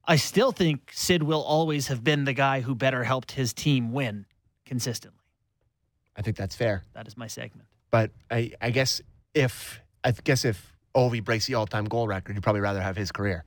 I 0.06 0.16
still 0.16 0.52
think 0.52 0.92
Sid 0.94 1.24
will 1.24 1.42
always 1.44 1.88
have 1.88 2.04
been 2.04 2.26
the 2.26 2.34
guy 2.34 2.62
who 2.62 2.76
better 2.76 3.04
helped 3.04 3.32
his 3.34 3.54
team 3.54 3.92
win 3.94 4.26
consistently. 4.66 5.20
I 6.16 6.22
think 6.22 6.38
that's 6.38 6.56
fair. 6.56 6.84
That 6.94 7.08
is 7.08 7.16
my 7.16 7.28
segment. 7.28 7.68
But 7.92 8.12
I, 8.30 8.52
I 8.62 8.72
guess 8.72 9.02
if 9.34 9.80
I 10.04 10.12
guess 10.12 10.46
if 10.46 10.74
Ovi 10.96 11.24
breaks 11.24 11.46
the 11.46 11.56
all-time 11.56 11.86
goal 11.86 12.08
record, 12.08 12.36
you'd 12.36 12.44
probably 12.44 12.62
rather 12.62 12.82
have 12.82 12.98
his 12.98 13.12
career. 13.12 13.44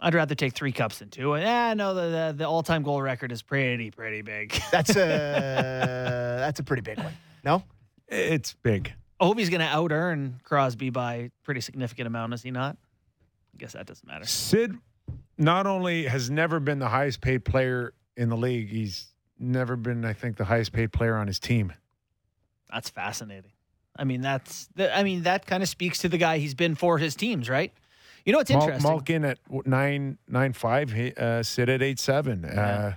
I'd 0.00 0.14
rather 0.14 0.34
take 0.34 0.54
three 0.54 0.72
cups 0.72 0.98
than 0.98 1.10
two. 1.10 1.34
And 1.34 1.44
yeah, 1.44 1.74
no, 1.74 1.94
the, 1.94 2.00
the 2.02 2.34
the 2.38 2.48
all 2.48 2.62
time 2.64 2.82
goal 2.82 3.00
record 3.00 3.30
is 3.30 3.42
pretty 3.42 3.90
pretty 3.90 4.22
big. 4.22 4.50
That's 4.72 4.90
a 4.96 6.36
that's 6.40 6.58
a 6.60 6.64
pretty 6.64 6.82
big 6.82 6.98
one. 6.98 7.12
No, 7.44 7.62
It's 8.08 8.54
big. 8.54 8.92
Ovi's 9.20 9.50
going 9.50 9.60
to 9.60 9.66
out 9.66 9.92
earn 9.92 10.40
Crosby 10.42 10.90
by 10.90 11.14
a 11.14 11.30
pretty 11.44 11.60
significant 11.60 12.08
amount, 12.08 12.34
is 12.34 12.42
he 12.42 12.50
not? 12.50 12.76
I 13.54 13.58
guess 13.58 13.74
that 13.74 13.86
doesn't 13.86 14.06
matter. 14.06 14.24
Sid 14.26 14.76
not 15.42 15.66
only 15.66 16.04
has 16.04 16.30
never 16.30 16.60
been 16.60 16.78
the 16.78 16.88
highest 16.88 17.20
paid 17.20 17.44
player 17.44 17.92
in 18.16 18.28
the 18.28 18.36
league, 18.36 18.68
he's 18.68 19.08
never 19.38 19.76
been, 19.76 20.04
I 20.04 20.12
think, 20.12 20.36
the 20.36 20.44
highest 20.44 20.72
paid 20.72 20.92
player 20.92 21.16
on 21.16 21.26
his 21.26 21.40
team. 21.40 21.72
That's 22.70 22.88
fascinating. 22.88 23.50
I 23.96 24.04
mean, 24.04 24.22
that's 24.22 24.68
the, 24.76 24.96
I 24.96 25.02
mean 25.02 25.24
that 25.24 25.44
kind 25.44 25.62
of 25.62 25.68
speaks 25.68 25.98
to 25.98 26.08
the 26.08 26.16
guy 26.16 26.38
he's 26.38 26.54
been 26.54 26.74
for 26.74 26.96
his 26.96 27.14
teams, 27.14 27.50
right? 27.50 27.72
You 28.24 28.32
know 28.32 28.38
what's 28.38 28.50
Mal- 28.50 28.62
interesting? 28.62 28.90
Malkin 28.90 29.24
at 29.24 29.38
nine 29.66 30.16
nine 30.28 30.52
five, 30.52 30.92
he, 30.92 31.12
uh, 31.12 31.42
Sid 31.42 31.68
at 31.68 31.82
eight 31.82 31.98
seven. 31.98 32.42
Yeah. 32.44 32.60
Uh, 32.60 32.92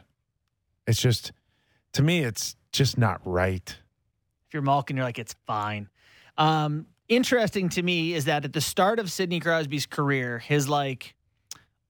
it's 0.87 1.01
just 1.01 1.33
to 1.93 2.03
me, 2.03 2.23
it's 2.23 2.55
just 2.71 2.97
not 2.97 3.19
right. 3.25 3.75
if 4.47 4.53
you're 4.53 4.61
Malkin, 4.61 4.95
you're 4.95 5.05
like 5.05 5.19
it's 5.19 5.35
fine. 5.45 5.89
Um, 6.37 6.85
interesting 7.09 7.69
to 7.69 7.81
me 7.81 8.13
is 8.13 8.25
that 8.25 8.45
at 8.45 8.53
the 8.53 8.61
start 8.61 8.99
of 8.99 9.11
Sidney 9.11 9.39
Crosby's 9.39 9.85
career, 9.85 10.39
his 10.39 10.69
like 10.69 11.15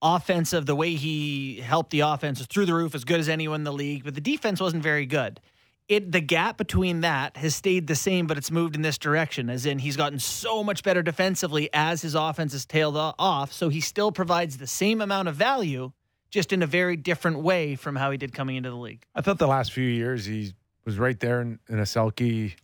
offensive, 0.06 0.66
the 0.66 0.76
way 0.76 0.94
he 0.94 1.60
helped 1.62 1.90
the 1.90 2.02
offense 2.02 2.38
was 2.40 2.48
through 2.48 2.68
the 2.68 2.74
roof, 2.74 2.94
as 2.94 3.04
good 3.04 3.20
as 3.20 3.28
anyone 3.28 3.62
in 3.62 3.64
the 3.64 3.74
league, 3.74 4.04
but 4.04 4.14
the 4.14 4.22
defense 4.22 4.62
wasn't 4.62 4.84
very 4.84 5.06
good. 5.06 5.40
It 5.88 6.12
the 6.12 6.22
gap 6.22 6.58
between 6.58 7.02
that 7.02 7.38
has 7.38 7.56
stayed 7.56 7.88
the 7.88 7.96
same, 7.96 8.26
but 8.26 8.38
it's 8.38 8.50
moved 8.50 8.76
in 8.76 8.82
this 8.82 8.98
direction, 8.98 9.50
as 9.50 9.66
in 9.66 9.80
he's 9.80 9.98
gotten 9.98 10.20
so 10.20 10.64
much 10.64 10.84
better 10.84 11.04
defensively 11.04 11.70
as 11.74 12.02
his 12.02 12.16
offense 12.16 12.54
has 12.54 12.66
tailed 12.66 12.96
off. 12.98 13.52
So 13.52 13.70
he 13.70 13.82
still 13.82 14.12
provides 14.12 14.58
the 14.58 14.68
same 14.68 15.00
amount 15.02 15.28
of 15.28 15.36
value, 15.36 15.92
just 16.32 16.52
in 16.54 16.64
a 16.64 16.68
very 16.68 16.96
different 16.96 17.40
way 17.40 17.76
from 17.76 17.96
how 17.96 18.10
he 18.10 18.18
did 18.18 18.34
coming 18.34 18.56
into 18.56 18.70
the 18.72 18.76
league. 18.76 19.06
I 19.14 19.22
thought 19.22 19.38
the 19.38 19.48
last 19.48 19.74
few 19.74 19.88
years 19.88 20.26
he 20.26 20.54
was 20.86 20.98
right 20.98 21.20
there 21.20 21.42
in, 21.42 21.60
in 21.70 21.78
a 21.80 21.84
Selke. 21.84 22.56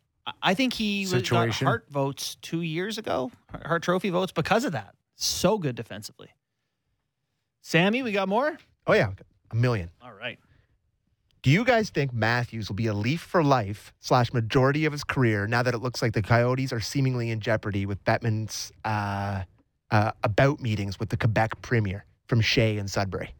I- 0.42 0.54
think 0.54 0.74
he 0.74 1.02
was, 1.02 1.14
got 1.14 1.20
Situation. 1.20 1.68
Hart 1.68 1.86
votes 1.92 2.38
two 2.42 2.62
years 2.62 2.98
ago, 2.98 3.32
Hart 3.66 3.84
Trophy 3.84 4.10
votes 4.10 4.32
because 4.32 4.66
of 4.66 4.72
that. 4.72 4.96
So 5.16 5.60
good 5.60 5.76
defensively. 5.76 6.30
Sammy, 7.62 8.02
we 8.04 8.12
got 8.12 8.28
more? 8.30 8.58
oh 8.88 8.94
yeah, 8.94 9.12
a 9.52 9.56
million. 9.56 9.90
All 10.02 10.12
right. 10.14 10.40
Do 11.44 11.50
you 11.50 11.64
guys 11.64 11.90
think 11.90 12.14
Matthews 12.14 12.70
will 12.70 12.76
be 12.76 12.86
a 12.88 12.94
Leaf 12.94 13.22
for 13.22 13.44
life 13.44 13.94
slash 14.00 14.32
majority 14.32 14.86
of 14.86 14.92
his 14.92 15.04
career 15.04 15.48
now 15.48 15.64
that 15.64 15.74
it 15.74 15.80
looks 15.80 16.02
like 16.02 16.14
the 16.14 16.22
Coyotes 16.22 16.72
are 16.72 16.80
seemingly 16.80 17.32
in 17.32 17.40
jeopardy 17.40 17.86
with 17.88 18.04
Bettman's 18.04 18.72
uh, 18.86 19.44
uh, 19.90 20.12
about 20.24 20.60
meetings 20.60 21.00
with 21.00 21.10
the 21.10 21.18
Quebec 21.18 21.62
Premier 21.64 22.06
from 22.28 22.42
Shea 22.42 22.78
and 22.78 22.88
Sudbury? 22.90 23.34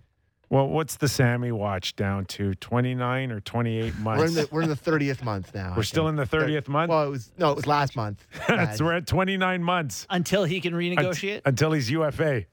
Well, 0.50 0.68
what's 0.68 0.98
the 0.98 1.08
Sammy 1.08 1.52
watch 1.52 1.96
down 1.96 2.26
to? 2.26 2.56
29 2.56 3.32
or 3.32 3.40
28 3.40 3.96
months? 4.00 4.20
We're 4.20 4.28
in 4.28 4.34
the 4.34 4.50
we're 4.52 4.62
in 4.64 4.70
the 4.70 4.76
thirtieth 4.76 5.24
month 5.24 5.54
now. 5.56 5.74
We're 5.78 5.84
still 5.84 6.08
think. 6.08 6.20
in 6.20 6.28
the 6.30 6.38
30th 6.38 6.68
month? 6.68 6.90
Well, 6.90 7.06
it 7.06 7.10
was 7.10 7.32
no, 7.38 7.52
it 7.52 7.56
was 7.56 7.68
last 7.68 7.96
month. 7.96 8.26
That's 8.48 8.82
Uh, 8.82 8.86
we're 8.86 8.94
at 8.94 9.08
29 9.08 9.64
months 9.64 10.08
Until 10.10 10.44
he 10.44 10.60
can 10.60 10.74
unt- 10.74 10.98
renegotiate? 10.98 11.42
until 11.46 11.72
he's 11.72 11.90
UFA. 11.92 12.46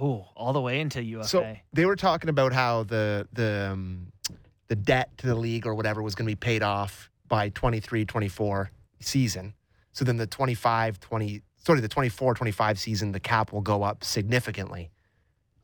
Oh, 0.00 0.26
all 0.36 0.52
the 0.52 0.60
way 0.60 0.80
into 0.80 1.02
UFA. 1.02 1.28
So 1.28 1.56
they 1.72 1.86
were 1.86 1.96
talking 1.96 2.28
about 2.28 2.52
how 2.52 2.82
the 2.84 3.26
the 3.32 3.70
um, 3.72 4.12
the 4.68 4.76
debt 4.76 5.16
to 5.18 5.26
the 5.26 5.34
league 5.34 5.66
or 5.66 5.74
whatever 5.74 6.02
was 6.02 6.14
going 6.14 6.26
to 6.26 6.30
be 6.30 6.36
paid 6.36 6.62
off 6.62 7.10
by 7.28 7.48
23 7.50 8.04
24 8.04 8.70
season. 9.00 9.54
So 9.92 10.04
then 10.04 10.16
the 10.16 10.26
25 10.26 11.00
20 11.00 11.42
sorry 11.56 11.80
the 11.80 11.88
24 11.88 12.34
25 12.34 12.78
season 12.78 13.12
the 13.12 13.20
cap 13.20 13.52
will 13.52 13.62
go 13.62 13.82
up 13.82 14.04
significantly. 14.04 14.90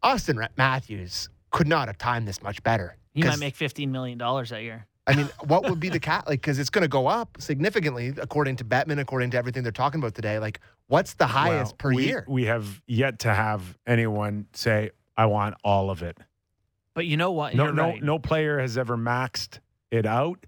Auston 0.03 0.47
Matthews 0.57 1.29
could 1.51 1.69
not 1.69 1.89
have 1.89 1.99
timed 1.99 2.27
this 2.27 2.43
much 2.43 2.63
better. 2.63 2.97
he 3.15 3.23
might 3.23 3.39
make 3.39 3.55
$15 3.57 3.89
million 3.89 4.19
that 4.19 4.63
year. 4.63 4.87
I 5.07 5.17
mean, 5.17 5.29
what 5.47 5.69
would 5.69 5.81
be 5.81 5.89
the 5.89 5.99
cap 5.99 6.29
like 6.29 6.43
cuz 6.43 6.59
it's 6.59 6.71
going 6.71 6.83
to 6.83 6.89
go 6.89 7.07
up 7.09 7.37
significantly 7.41 8.15
according 8.19 8.57
to 8.57 8.65
Bettman 8.65 9.01
according 9.01 9.31
to 9.33 9.37
everything 9.39 9.63
they're 9.65 9.73
talking 9.73 10.01
about 10.01 10.15
today. 10.15 10.39
Like 10.39 10.61
what's 10.87 11.15
the 11.15 11.27
highest 11.27 11.73
Well, 11.73 11.77
per 11.79 11.95
we, 11.95 12.07
year? 12.07 12.25
We 12.29 12.45
have 12.45 12.81
yet 12.87 13.19
to 13.21 13.35
have 13.35 13.77
anyone 13.87 14.47
say, 14.53 14.91
I 15.17 15.27
want 15.27 15.57
all 15.65 15.91
of 15.91 16.03
it. 16.03 16.19
But 16.95 17.07
you 17.07 17.17
know 17.17 17.33
what? 17.33 17.55
No, 17.55 17.65
You're 17.65 17.73
no, 17.73 17.83
right. 17.89 18.03
no 18.03 18.19
player 18.19 18.59
has 18.61 18.79
ever 18.79 18.97
maxed 18.97 19.59
it 19.91 20.07
out. 20.07 20.47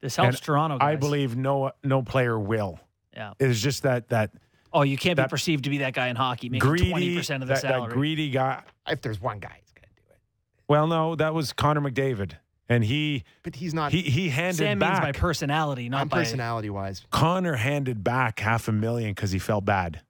This 0.00 0.16
helps 0.16 0.36
and 0.36 0.42
Toronto 0.42 0.78
guys. 0.78 0.94
I 0.94 0.96
believe 0.96 1.36
no 1.36 1.70
no 1.84 2.02
player 2.02 2.38
will. 2.38 2.80
Yeah. 3.14 3.34
It's 3.38 3.60
just 3.60 3.84
that 3.84 4.08
that 4.08 4.32
Oh, 4.72 4.82
you 4.82 4.96
can't 4.96 5.18
be 5.18 5.24
perceived 5.24 5.64
to 5.64 5.70
be 5.70 5.78
that 5.78 5.92
guy 5.92 6.08
in 6.08 6.16
hockey 6.16 6.48
making 6.48 6.66
greedy 6.66 7.16
20% 7.18 7.34
of 7.34 7.40
the 7.40 7.46
that, 7.46 7.54
that 7.56 7.60
salary. 7.60 7.92
greedy 7.92 8.30
guy. 8.30 8.62
If 8.88 9.02
there's 9.02 9.20
one 9.20 9.38
guy 9.38 9.54
he's 9.60 9.70
going 9.72 9.82
to 9.88 9.94
do 10.02 10.02
it. 10.10 10.18
Well, 10.66 10.86
no, 10.86 11.14
that 11.16 11.34
was 11.34 11.52
Connor 11.52 11.82
McDavid, 11.82 12.32
and 12.72 12.84
he 12.84 13.24
But 13.42 13.54
he's 13.56 13.74
not 13.74 13.92
he 13.92 14.02
he 14.02 14.28
handed 14.28 14.56
Sam 14.56 14.78
means 14.78 14.90
back. 14.90 15.02
by 15.02 15.12
personality, 15.12 15.88
not 15.88 16.02
on 16.02 16.08
by. 16.08 16.18
personality 16.18 16.70
wise. 16.70 17.02
Connor 17.10 17.54
handed 17.56 18.02
back 18.02 18.40
half 18.40 18.68
a 18.68 18.72
million 18.72 19.10
because 19.10 19.30
he 19.30 19.38
felt 19.38 19.64
bad. 19.64 20.00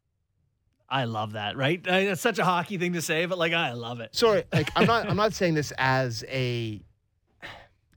I 0.89 1.05
love 1.05 1.33
that, 1.33 1.57
right? 1.57 1.81
I- 1.89 2.01
It's 2.01 2.21
such 2.21 2.39
a 2.39 2.45
hockey 2.45 2.77
thing 2.79 2.93
to 2.95 3.03
say, 3.03 3.25
but 3.27 3.39
like, 3.39 3.53
I 3.55 3.73
love 3.73 4.01
it. 4.01 4.15
sorry 4.15 4.45
like 4.53 4.71
i'm 4.77 4.87
not 4.87 5.07
i'm 5.11 5.17
not 5.17 5.33
saying 5.35 5.55
this 5.55 5.73
as 5.79 6.25
a 6.29 6.81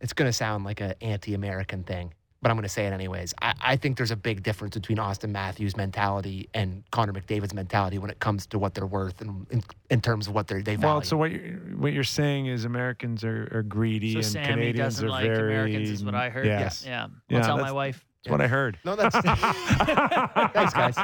it's 0.02 0.14
going 0.14 0.28
to 0.30 0.34
sound 0.34 0.64
like 0.66 0.82
an 0.82 0.94
anti-american 1.02 1.84
thing 1.84 2.14
but 2.46 2.52
i'm 2.52 2.58
going 2.58 2.62
to 2.62 2.70
say 2.70 2.86
it 2.86 2.94
anyways 2.94 3.34
I, 3.42 3.56
I 3.60 3.76
think 3.76 3.98
there's 3.98 4.12
a 4.12 4.16
big 4.16 4.44
difference 4.44 4.76
between 4.76 5.00
auston 5.00 5.32
matthews 5.32 5.76
mentality 5.76 6.48
and 6.54 6.84
connor 6.92 7.12
mcdavid's 7.12 7.56
mentality 7.56 7.98
when 7.98 8.12
it 8.12 8.20
comes 8.20 8.46
to 8.48 8.60
what 8.60 8.76
they're 8.76 8.86
worth 8.86 9.20
and 9.20 9.48
in, 9.50 9.64
in 9.90 10.00
terms 10.00 10.28
of 10.28 10.36
what 10.36 10.46
they're, 10.46 10.62
they 10.62 10.76
value 10.76 10.94
Well, 10.98 11.02
so 11.02 11.18
what 11.18 11.32
you're, 11.32 11.42
what 11.76 11.92
you're 11.92 12.04
saying 12.04 12.46
is 12.46 12.64
Americans 12.64 13.24
are, 13.24 13.50
are 13.52 13.64
greedy 13.64 14.12
So 14.12 14.18
and 14.18 14.26
Sammy 14.28 14.48
Canadians 14.48 14.78
doesn't 14.78 15.08
are 15.08 15.10
like 15.10 15.24
very 15.24 15.54
Americans, 15.54 15.90
is 15.90 16.06
what 16.06 16.14
I 16.14 16.30
heard. 16.30 16.46
Yes. 16.46 16.84
Yeah. 16.86 17.06
I'll 17.06 17.10
Yeah, 17.30 17.42
tell 17.42 17.58
my 17.58 17.72
wife. 17.72 18.06
That's 18.24 18.32
what 18.32 18.42
I 18.42 18.48
heard. 18.48 18.78
no 18.86 18.96
that's 18.96 19.16
thanks 20.54 20.74
guys 20.74 20.96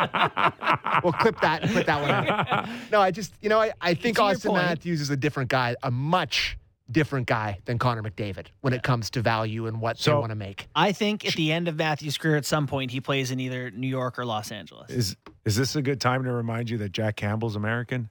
we'll 1.03 1.13
clip 1.13 1.39
that 1.41 1.63
and 1.63 1.71
put 1.71 1.85
that 1.87 2.01
one 2.01 2.11
out 2.11 2.69
no 2.91 3.01
i 3.01 3.09
just 3.11 3.33
you 3.41 3.49
know 3.49 3.59
i, 3.59 3.71
I 3.81 3.93
think 3.95 4.19
austin 4.19 4.53
matthews 4.53 5.01
is 5.01 5.09
a 5.09 5.17
different 5.17 5.49
guy 5.49 5.75
a 5.83 5.89
much 5.91 6.57
different 6.91 7.27
guy 7.27 7.57
than 7.65 7.77
connor 7.79 8.03
mcdavid 8.03 8.47
when 8.61 8.73
it 8.73 8.83
comes 8.83 9.09
to 9.09 9.21
value 9.21 9.67
and 9.67 9.79
what 9.81 9.97
they 9.99 10.13
want 10.13 10.29
to 10.29 10.35
make 10.35 10.67
I 10.75 10.91
think 10.91 11.25
at 11.25 11.33
the 11.33 11.51
end 11.51 11.67
of 11.67 11.75
Matthew's 11.75 12.17
career, 12.17 12.35
at 12.35 12.45
some 12.45 12.67
point, 12.67 12.91
he 12.91 13.01
plays 13.01 13.31
in 13.31 13.39
either 13.39 13.71
New 13.71 13.87
York 13.87 14.17
or 14.19 14.25
Los 14.25 14.51
Angeles. 14.51 14.89
Is 14.89 15.15
is 15.45 15.55
this 15.55 15.75
a 15.75 15.81
good 15.81 15.99
time 16.01 16.23
to 16.23 16.31
remind 16.31 16.69
you 16.69 16.77
that 16.79 16.91
Jack 16.91 17.15
Campbell's 17.15 17.55
American? 17.55 18.09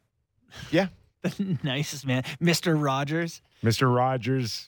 yeah 0.71 0.88
the 1.23 1.59
nicest 1.62 2.07
man, 2.07 2.25
Mister 2.40 2.75
Rogers. 2.77 3.43
Mr. 3.62 3.95
Rogers 3.95 4.66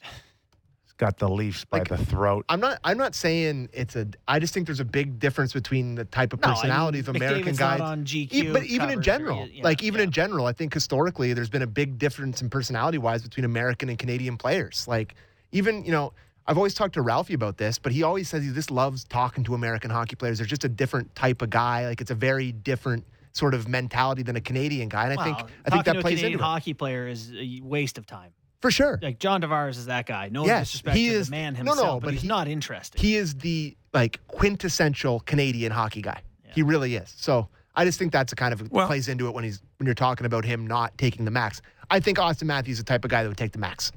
got 0.97 1.17
the 1.17 1.27
Leafs 1.29 1.65
by 1.65 1.79
Like, 1.79 1.87
the 1.89 1.97
throat. 1.97 2.45
I'm 2.49 2.59
not. 2.59 2.79
I'm 2.83 2.97
not 2.97 3.15
saying 3.15 3.69
it's 3.73 3.95
a. 3.95 4.07
I 4.27 4.39
just 4.39 4.53
think 4.53 4.67
there's 4.67 4.79
a 4.79 4.85
big 4.85 5.19
difference 5.19 5.53
between 5.53 5.95
the 5.95 6.05
type 6.05 6.33
of 6.33 6.41
No, 6.41 6.47
I 6.47 6.49
mean, 6.51 6.55
personality 6.55 6.99
of 6.99 7.09
American 7.15 7.55
guys. 7.55 7.79
not 7.79 7.81
on 7.89 8.05
GQ 8.05 8.33
E- 8.33 8.51
but 8.51 8.63
even 8.63 8.89
in 8.89 8.95
covers 8.95 8.97
or- 8.97 9.01
general, 9.01 9.47
yeah, 9.47 9.63
like 9.63 9.83
even 9.83 9.99
yeah. 9.99 10.03
in 10.05 10.11
general, 10.11 10.45
I 10.45 10.53
think 10.53 10.73
historically 10.73 11.33
there's 11.33 11.49
been 11.49 11.61
a 11.63 11.67
big 11.67 11.97
difference 11.97 12.41
in 12.41 12.49
personality 12.49 12.97
wise 12.97 13.23
between 13.23 13.45
American 13.45 13.89
and 13.89 13.97
Canadian 13.97 14.37
players. 14.37 14.87
Like 14.87 15.15
even 15.51 15.83
you 15.85 15.91
know. 15.91 16.13
I've 16.45 16.57
always 16.57 16.73
talked 16.73 16.95
to 16.95 17.01
Ralphie 17.01 17.35
about 17.35 17.55
this, 17.55 17.79
but 17.79 17.93
he 17.93 18.03
always 18.03 18.27
says 18.27 18.43
he 18.43 18.51
just 18.51 18.69
loves 18.69 19.05
talking 19.05 19.45
to 19.45 19.53
American 19.55 19.89
hockey 19.89 20.17
players. 20.17 20.39
They're 20.39 20.45
just 20.45 20.65
a 20.65 20.67
different 20.67 21.15
type 21.15 21.41
of 21.41 21.49
guy. 21.49 21.85
Like 21.87 22.01
it's 22.01 22.11
a 22.11 22.15
very 22.15 22.51
different 22.51 23.05
sort 23.31 23.53
of 23.53 23.69
mentality 23.69 24.23
than 24.23 24.35
a 24.35 24.41
Canadian 24.41 24.89
guy, 24.89 25.05
and 25.09 25.17
I 25.17 25.23
think 25.23 25.37
Well, 25.37 25.45
I 25.65 25.69
think 25.69 25.85
talking 25.85 25.93
that 25.93 25.93
to 25.93 26.01
plays 26.01 26.13
a 26.15 26.17
Canadian 26.17 26.33
into 26.33 26.43
it 26.43 26.45
hockey 26.45 26.73
player 26.73 27.07
is 27.07 27.31
a 27.31 27.61
waste 27.63 27.97
of 27.97 28.05
time. 28.05 28.31
For 28.63 28.71
sure. 28.71 28.97
Like 29.01 29.19
John 29.19 29.41
Tavares 29.41 29.71
is 29.71 29.87
that 29.87 30.05
guy. 30.05 30.29
No 30.31 30.45
Yes, 30.45 30.67
disrespect 30.67 30.95
he 30.95 31.09
to 31.09 31.15
is- 31.15 31.27
the 31.27 31.31
man 31.31 31.53
himself, 31.53 31.77
no, 31.79 31.93
but, 31.99 32.05
but 32.05 32.13
he's 32.13 32.21
he- 32.21 32.27
not 32.29 32.47
interested. 32.47 33.01
he 33.01 33.17
is 33.17 33.33
the 33.35 33.75
like 33.93 34.25
quintessential 34.27 35.19
Canadian 35.19 35.73
hockey 35.73 36.01
guy. 36.01 36.21
He 36.55 36.63
really 36.63 36.95
is. 36.95 37.13
So 37.17 37.49
I 37.75 37.83
just 37.83 37.99
think 37.99 38.13
that's 38.13 38.31
a 38.31 38.37
kind 38.37 38.53
of 38.53 38.71
Well- 38.71 38.87
plays 38.87 39.09
into 39.09 39.27
it 39.27 39.33
when 39.33 39.43
he's 39.43 39.61
when 39.79 39.85
you're 39.85 39.93
talking 39.95 40.25
about 40.25 40.45
him 40.45 40.65
not 40.65 40.97
taking 40.97 41.25
the 41.25 41.31
max. 41.31 41.61
I 41.91 41.99
think 41.99 42.17
Auston 42.19 42.43
Matthews 42.43 42.77
is 42.77 42.85
the 42.85 42.87
type 42.87 43.03
of 43.03 43.11
guy 43.11 43.21
that 43.23 43.27
would 43.27 43.37
take 43.37 43.51
the 43.51 43.59
max. 43.59 43.91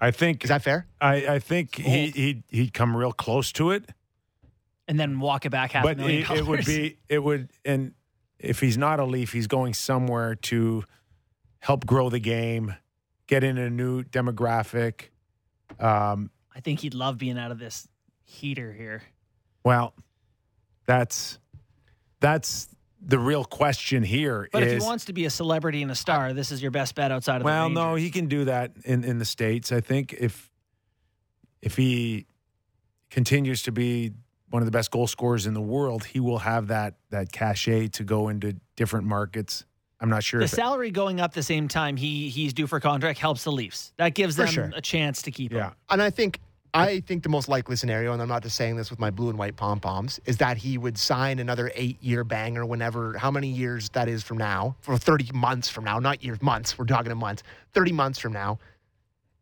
I 0.00 0.10
think 0.10 0.42
Is 0.42 0.48
that 0.48 0.62
fair? 0.62 0.88
I, 1.00 1.34
I 1.34 1.38
think 1.38 1.76
he 1.76 2.08
he'd 2.10 2.42
he'd 2.48 2.74
come 2.74 2.96
real 2.96 3.12
close 3.12 3.52
to 3.52 3.70
it, 3.70 3.84
and 4.88 4.98
then 4.98 5.20
walk 5.20 5.46
it 5.46 5.50
back 5.50 5.70
half 5.70 5.84
a 5.84 5.86
but 5.86 5.96
million 5.98 6.24
it, 6.24 6.38
it 6.38 6.44
would 6.46 6.64
be 6.64 6.96
it 7.08 7.22
would 7.22 7.50
and 7.64 7.94
if 8.40 8.58
he's 8.58 8.76
not 8.76 8.98
a 8.98 9.04
Leaf, 9.04 9.32
he's 9.32 9.46
going 9.46 9.74
somewhere 9.74 10.34
to 10.34 10.82
help 11.60 11.86
grow 11.86 12.10
the 12.10 12.18
game, 12.20 12.74
get 13.28 13.44
in 13.44 13.56
a 13.56 13.70
new 13.70 14.02
demographic. 14.02 15.10
Um, 15.78 16.30
I 16.54 16.60
think 16.60 16.80
he'd 16.80 16.94
love 16.94 17.18
being 17.18 17.38
out 17.38 17.52
of 17.52 17.60
this 17.60 17.86
heater 18.24 18.72
here. 18.72 19.02
well, 19.62 19.94
that's 20.86 21.38
that's 22.20 22.68
the 23.00 23.18
real 23.18 23.44
question 23.44 24.02
here. 24.02 24.48
But 24.52 24.64
if 24.64 24.72
he 24.72 24.84
wants 24.84 25.04
to 25.04 25.12
be 25.12 25.24
a 25.26 25.30
celebrity 25.30 25.82
and 25.82 25.90
a 25.90 25.94
star, 25.94 26.32
this 26.32 26.50
is 26.50 26.60
your 26.60 26.72
best 26.72 26.94
bet 26.94 27.12
outside 27.12 27.36
of 27.36 27.44
Well, 27.44 27.68
no, 27.68 27.94
he 27.94 28.10
can 28.10 28.26
do 28.26 28.46
that 28.46 28.72
in, 28.84 29.04
in 29.04 29.18
the 29.18 29.24
states. 29.24 29.70
I 29.70 29.80
think 29.80 30.14
if 30.14 30.50
if 31.62 31.76
he 31.76 32.26
continues 33.10 33.62
to 33.64 33.72
be 33.72 34.12
one 34.50 34.62
of 34.62 34.66
the 34.66 34.72
best 34.72 34.90
goal 34.90 35.06
scorers 35.06 35.46
in 35.46 35.54
the 35.54 35.60
world, 35.60 36.04
he 36.04 36.20
will 36.20 36.38
have 36.38 36.68
that 36.68 36.94
that 37.10 37.30
cachet 37.32 37.88
to 37.88 38.04
go 38.04 38.28
into 38.28 38.56
different 38.76 39.06
markets. 39.06 39.64
I'm 40.00 40.08
not 40.08 40.22
sure 40.22 40.38
the 40.38 40.44
if 40.44 40.50
salary 40.50 40.90
going 40.90 41.20
up 41.20 41.32
the 41.34 41.42
same 41.42 41.66
time 41.68 41.96
he 41.96 42.28
he's 42.28 42.52
due 42.52 42.66
for 42.66 42.78
contract 42.80 43.18
helps 43.18 43.44
the 43.44 43.52
Leafs. 43.52 43.92
That 43.96 44.14
gives 44.14 44.36
them 44.36 44.46
sure. 44.46 44.70
a 44.74 44.80
chance 44.80 45.22
to 45.22 45.30
keep 45.30 45.52
yeah. 45.52 45.68
him. 45.68 45.72
And 45.90 46.02
I 46.02 46.10
think 46.10 46.40
I 46.74 47.00
think 47.00 47.22
the 47.22 47.28
most 47.28 47.48
likely 47.48 47.76
scenario, 47.76 48.12
and 48.12 48.20
I'm 48.20 48.28
not 48.28 48.42
just 48.42 48.56
saying 48.56 48.76
this 48.76 48.90
with 48.90 48.98
my 48.98 49.10
blue 49.10 49.30
and 49.30 49.38
white 49.38 49.56
pom 49.56 49.80
poms, 49.80 50.20
is 50.26 50.36
that 50.36 50.56
he 50.56 50.78
would 50.78 50.98
sign 50.98 51.38
another 51.38 51.72
eight 51.74 52.02
year 52.02 52.24
banger 52.24 52.66
whenever 52.66 53.16
how 53.16 53.30
many 53.30 53.48
years 53.48 53.88
that 53.90 54.08
is 54.08 54.22
from 54.22 54.38
now, 54.38 54.76
for 54.80 54.96
30 54.96 55.30
months 55.32 55.68
from 55.68 55.84
now, 55.84 55.98
not 55.98 56.22
years, 56.22 56.40
months. 56.42 56.78
We're 56.78 56.84
talking 56.84 57.10
in 57.10 57.18
months, 57.18 57.42
30 57.72 57.92
months 57.92 58.18
from 58.18 58.32
now. 58.32 58.58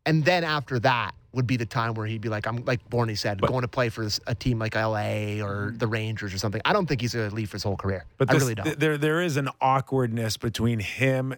And 0.07 0.25
then 0.25 0.43
after 0.43 0.79
that 0.79 1.13
would 1.33 1.45
be 1.45 1.57
the 1.57 1.65
time 1.65 1.93
where 1.93 2.07
he'd 2.07 2.21
be 2.21 2.29
like, 2.29 2.47
I'm 2.47 2.63
like 2.65 2.87
Borney 2.89 3.17
said, 3.17 3.39
But- 3.39 3.49
going 3.49 3.61
to 3.61 3.67
play 3.67 3.89
for 3.89 4.07
a 4.25 4.33
team 4.33 4.57
like 4.57 4.73
LA 4.75 5.41
or 5.45 5.73
the 5.75 5.85
Rangers 5.87 6.33
or 6.33 6.37
something. 6.39 6.61
I 6.65 6.73
don't 6.73 6.87
think 6.87 7.01
he's 7.01 7.13
going 7.13 7.29
to 7.29 7.35
leave 7.35 7.49
for 7.49 7.55
his 7.57 7.63
whole 7.63 7.77
career. 7.77 8.05
But 8.17 8.29
I 8.29 8.33
this, 8.33 8.41
really 8.41 8.55
don't. 8.55 8.65
th- 8.65 8.77
there 8.77 8.97
there 8.97 9.21
is 9.21 9.37
an 9.37 9.49
awkwardness 9.61 10.37
between 10.37 10.79
him 10.79 11.35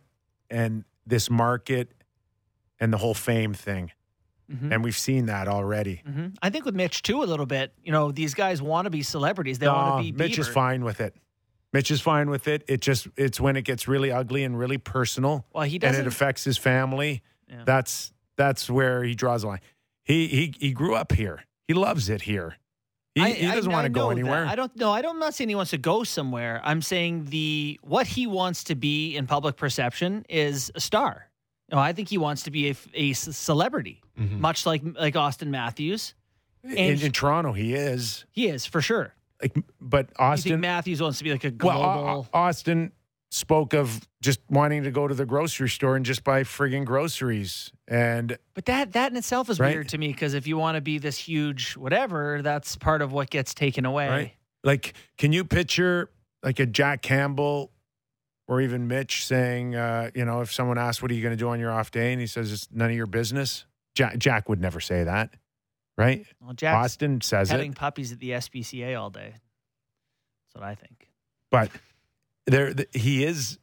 and 0.50 0.86
this 1.06 1.30
market 1.30 1.92
and 2.80 2.94
the 2.94 2.98
whole 2.98 3.14
fame 3.14 3.54
thing. 3.54 3.92
Mhm. 4.50 4.74
And 4.74 4.84
we've 4.84 4.98
seen 4.98 5.26
that 5.28 5.48
already. 5.48 6.02
hmm 6.06 6.28
I 6.42 6.50
think 6.50 6.66
with 6.66 6.76
Mitch 6.76 7.02
too 7.04 7.22
a 7.22 7.26
little 7.26 7.46
bit. 7.46 7.74
You 7.84 7.92
know, 7.92 8.12
these 8.12 8.34
guys 8.34 8.62
want 8.62 8.86
to 8.86 8.90
be 8.90 9.04
celebrities. 9.04 9.60
They 9.60 9.68
want 9.68 10.06
to 10.06 10.12
be. 10.12 10.18
Mitch 10.18 10.40
is 10.40 10.48
fine 10.48 10.84
with 10.84 11.02
it. 11.02 11.14
Mitch 11.74 11.92
is 11.92 12.02
fine 12.02 12.30
with 12.32 12.48
it. 12.48 12.64
It 12.68 12.82
just 12.82 13.08
it's 13.18 13.40
when 13.40 13.56
it 13.58 13.64
gets 13.64 13.88
really 13.88 14.12
ugly 14.12 14.44
and 14.44 14.58
really 14.58 14.78
personal. 14.80 15.46
Well, 15.54 15.66
he 15.66 15.78
doesn't. 15.78 16.02
it 16.02 16.08
affects 16.08 16.44
his 16.46 16.58
family. 16.58 17.22
Yeah. 17.48 17.64
That's 17.66 18.12
that's 18.40 18.70
where 18.70 19.04
he 19.04 19.14
draws 19.14 19.42
the 19.44 19.50
line. 19.50 19.60
He 20.06 20.28
he 20.28 20.54
he 20.58 20.72
grew 20.72 20.96
up 20.96 21.12
here. 21.12 21.44
He 21.68 21.76
loves 21.76 22.10
it 22.10 22.24
here. 22.24 22.56
He, 23.14 23.22
I- 23.22 23.32
he 23.34 23.46
doesn't 23.48 23.72
I 23.72 23.76
want 23.76 23.86
to 23.86 23.90
go 23.90 24.02
know 24.10 24.16
that. 24.16 24.20
anywhere. 24.22 24.46
I 24.48 24.56
don't 24.56 24.76
know. 24.78 24.92
I 24.92 25.02
don't. 25.04 25.16
I'm 25.16 25.20
not 25.20 25.34
saying 25.36 25.50
he 25.50 25.56
wants 25.56 25.72
to 25.72 25.78
go 25.78 26.04
somewhere. 26.04 26.62
I'm 26.64 26.82
saying 26.82 27.26
the 27.26 27.80
what 27.84 28.08
he 28.08 28.26
wants 28.26 28.64
to 28.66 28.76
be 28.76 29.16
in 29.16 29.28
public 29.28 29.58
perception 29.58 30.26
is 30.30 30.72
a 30.74 30.80
star. 30.80 31.28
Know, 31.72 31.78
I 31.78 31.94
think 31.94 32.08
he 32.10 32.18
wants 32.18 32.44
to 32.44 32.52
be 32.52 32.70
a, 32.72 32.76
a 32.96 33.14
celebrity, 33.14 34.02
Mhm. 34.20 34.40
much 34.40 34.66
like 34.66 34.82
like 34.98 35.14
Auston 35.14 35.50
Matthews. 35.50 36.16
in, 36.64 36.78
and- 36.78 37.02
in 37.04 37.12
Toronto, 37.12 37.52
he 37.54 37.74
is 37.76 38.26
He 38.32 38.48
is 38.48 38.66
for 38.66 38.82
sure. 38.82 39.14
like, 39.42 39.56
but 39.80 40.12
Auston. 40.16 40.60
Matthews 40.60 41.02
wants 41.02 41.18
to 41.20 41.24
be 41.24 41.32
like 41.32 41.44
a 41.44 41.52
global? 41.52 41.80
Au- 41.82 42.28
Auston 42.34 42.92
spoke 43.32 43.74
of 43.74 44.08
just 44.22 44.40
wanting 44.50 44.84
to 44.84 44.92
go 44.92 45.08
to 45.08 45.14
the 45.14 45.26
grocery 45.26 45.70
store 45.70 45.96
and 45.96 46.04
just 46.06 46.24
buy 46.24 46.44
frigging 46.44 46.84
groceries. 46.86 47.72
And 47.88 48.38
but 48.56 48.66
that 48.66 48.94
that 48.94 49.12
in 49.12 49.18
itself 49.18 49.50
is 49.50 49.60
Right. 49.60 49.74
weird 49.76 49.90
to 49.90 49.98
me 49.98 50.08
because 50.08 50.34
if 50.34 50.48
you 50.48 50.58
want 50.58 50.76
to 50.76 50.82
be 50.82 50.98
this 50.98 51.18
huge 51.18 51.78
whatever, 51.78 52.42
that's 52.42 52.76
part 52.76 53.02
of 53.02 53.12
what 53.12 53.30
gets 53.30 53.54
taken 53.54 53.86
away. 53.86 54.10
right, 54.10 54.34
like, 54.64 54.94
can 55.18 55.32
you 55.32 55.46
picture 55.46 56.10
like 56.44 56.60
a 56.60 56.66
Jack 56.66 57.02
Campbell 57.02 57.72
or 58.48 58.62
even 58.62 58.88
Mitch 58.88 59.26
saying, 59.26 59.76
uh, 59.76 60.10
you 60.16 60.26
know, 60.26 60.42
if 60.42 60.52
someone 60.52 60.78
asks, 60.80 61.02
"What 61.02 61.12
are 61.12 61.14
you 61.14 61.22
going 61.22 61.38
to 61.38 61.38
do 61.38 61.50
on 61.50 61.60
your 61.60 61.72
off 61.72 61.92
day?" 61.92 62.12
and 62.12 62.20
he 62.20 62.26
says, 62.28 62.52
"It's 62.52 62.68
none 62.72 62.90
of 62.90 62.96
your 62.96 63.06
business." 63.06 63.66
Jack, 63.96 64.18
Jack 64.18 64.50
would 64.50 64.60
never 64.60 64.80
say 64.80 65.04
that, 65.04 65.36
right? 65.98 66.26
Well, 66.42 66.54
Jack's 66.54 66.96
Auston 66.98 67.22
says 67.22 67.52
it, 67.52 67.76
puppies 67.76 68.12
at 68.12 68.20
the 68.20 68.32
SPCA 68.32 69.00
all 69.00 69.10
day. 69.12 69.34
That's 69.34 70.56
what 70.56 70.64
I 70.64 70.74
think. 70.74 71.10
but 71.52 71.70
there 72.50 72.74
he 72.94 73.24
is 73.24 73.58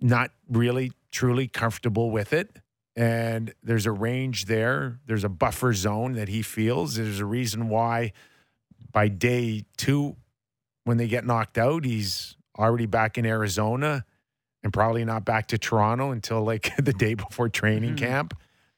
not 0.00 0.30
really 0.48 0.92
truly 1.10 1.48
comfortable 1.48 2.10
with 2.10 2.32
it. 2.32 2.56
And 2.96 3.54
there's 3.62 3.86
a 3.86 3.92
range 3.92 4.46
there. 4.46 4.98
There's 5.06 5.24
a 5.24 5.28
buffer 5.28 5.72
zone 5.72 6.14
that 6.14 6.28
he 6.28 6.42
feels. 6.42 6.96
There's 6.96 7.20
a 7.20 7.24
reason 7.24 7.68
why 7.68 8.12
by 8.92 9.08
day 9.08 9.64
two, 9.76 10.16
when 10.84 10.96
they 10.96 11.06
get 11.06 11.24
knocked 11.24 11.58
out, 11.58 11.84
he's 11.84 12.36
already 12.58 12.86
back 12.86 13.16
in 13.18 13.24
Arizona 13.24 14.04
and 14.64 14.72
probably 14.72 15.04
not 15.04 15.24
back 15.24 15.46
to 15.48 15.58
Toronto 15.58 16.10
until 16.10 16.42
like 16.42 16.74
the 16.82 16.92
day 16.92 17.14
before 17.14 17.48
training 17.48 17.94
Mhm. 17.94 17.98
camp. 17.98 18.34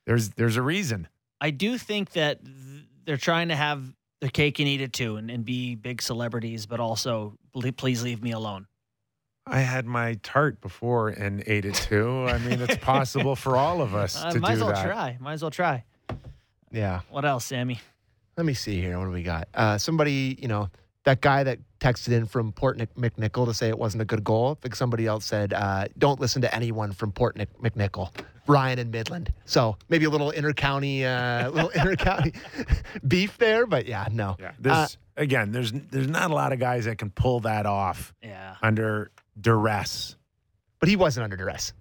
There's 0.07 0.31
there's 0.31 0.57
a 0.57 0.63
reason. 0.63 1.09
I 1.41 1.51
do 1.51 1.79
think 1.79 2.11
that 2.13 2.45
th- 2.45 2.57
they're 3.07 3.17
trying 3.17 3.49
to 3.49 3.57
have 3.57 3.83
their 4.21 4.29
cake 4.31 4.59
and 4.59 4.69
eat 4.69 4.83
it 4.83 4.93
too, 4.93 5.17
and, 5.17 5.31
and 5.31 5.45
be 5.47 5.75
big 5.77 6.03
celebrities, 6.03 6.67
but 6.67 6.79
also 6.81 7.39
please 7.79 8.03
leave 8.03 8.23
me 8.23 8.33
alone. 8.33 8.67
I 9.51 9.61
had 9.61 9.85
my 9.87 10.15
tart 10.23 10.61
before 10.61 11.09
and 11.09 11.43
ate 11.47 11.65
it 11.65 11.75
too. 11.75 12.27
I 12.29 12.39
mean, 12.39 12.61
it's 12.61 12.77
possible 12.85 13.35
for 13.37 13.57
all 13.57 13.83
of 13.83 13.95
us 13.95 14.17
Uh, 14.23 14.33
to 14.33 14.41
might 14.41 14.53
as 14.53 14.61
well 14.61 14.73
that. 14.73 14.85
try. 14.87 15.17
Might 15.21 15.33
as 15.35 15.43
well 15.43 15.51
try. 15.51 15.85
yeah. 16.71 17.01
What 17.11 17.25
else, 17.25 17.45
Sammy? 17.47 17.81
Let 18.37 18.47
me 18.47 18.55
see 18.55 18.81
here. 18.81 18.99
What 18.99 19.07
do 19.07 19.11
we 19.11 19.23
got? 19.23 19.49
Uh, 19.55 19.77
somebody, 19.77 20.39
you 20.41 20.49
know, 20.49 20.69
that 21.05 21.21
guy 21.21 21.43
that 21.45 21.59
texted 21.81 22.13
in 22.13 22.27
from 22.27 22.53
Port 22.53 22.77
Nic- 22.77 22.95
McNicoll 22.95 23.47
to 23.47 23.55
say 23.55 23.69
it 23.69 23.79
wasn't 23.79 24.03
a 24.03 24.05
good 24.05 24.23
goal. 24.23 24.57
I 24.59 24.63
think 24.63 24.77
somebody 24.77 25.07
else 25.07 25.25
said, 25.25 25.53
uh, 25.53 25.87
don't 25.99 26.21
listen 26.21 26.43
to 26.43 26.55
anyone 26.55 26.93
from 26.93 27.11
Port 27.11 27.37
Nic- 27.37 27.59
McNicoll, 27.59 28.11
Ryan 28.47 28.79
and 28.79 28.91
Midland. 28.93 29.33
So 29.47 29.77
maybe 29.89 30.05
a 30.05 30.11
little 30.11 30.31
intercounty, 30.31 31.03
uh, 31.05 31.51
little 31.51 31.71
intercounty 31.75 32.35
beef 33.09 33.37
there, 33.39 33.67
but 33.67 33.87
yeah, 33.87 34.07
no. 34.13 34.37
Yeah. 34.39 34.53
There's 34.59 34.99
again, 35.17 35.53
there's 35.53 35.73
there's 35.73 36.09
not 36.09 36.31
a 36.31 36.35
lot 36.35 36.53
of 36.53 36.59
guys 36.61 36.85
that 36.85 36.99
can 36.99 37.11
pull 37.11 37.41
that 37.41 37.67
off 37.67 38.15
Yeah. 38.23 38.57
under 38.63 39.11
duress. 39.39 40.17
But 40.79 40.89
he 40.89 40.97
wasn't 40.97 41.25
under 41.25 41.37
duress. 41.37 41.73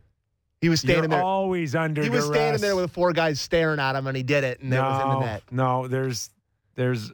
He 0.61 0.67
was 0.67 0.81
standing 0.81 1.03
You're 1.11 1.19
there. 1.19 1.23
always 1.23 1.73
under 1.73 2.03
he 2.03 2.09
was 2.09 2.25
duress. 2.25 2.35
standing 2.37 2.61
there 2.61 2.75
with 2.75 2.91
four 2.91 3.13
guys 3.13 3.39
staring 3.39 3.79
at 3.79 3.95
him, 3.95 4.07
and 4.07 4.17
he 4.17 4.23
did 4.23 4.43
it, 4.43 4.59
and 4.59 4.71
no, 4.71 4.79
it 4.79 4.89
was 4.89 5.01
in 5.01 5.09
the 5.09 5.19
net. 5.25 5.43
No, 5.51 5.87
there's 5.87 6.29
there's 6.75 7.11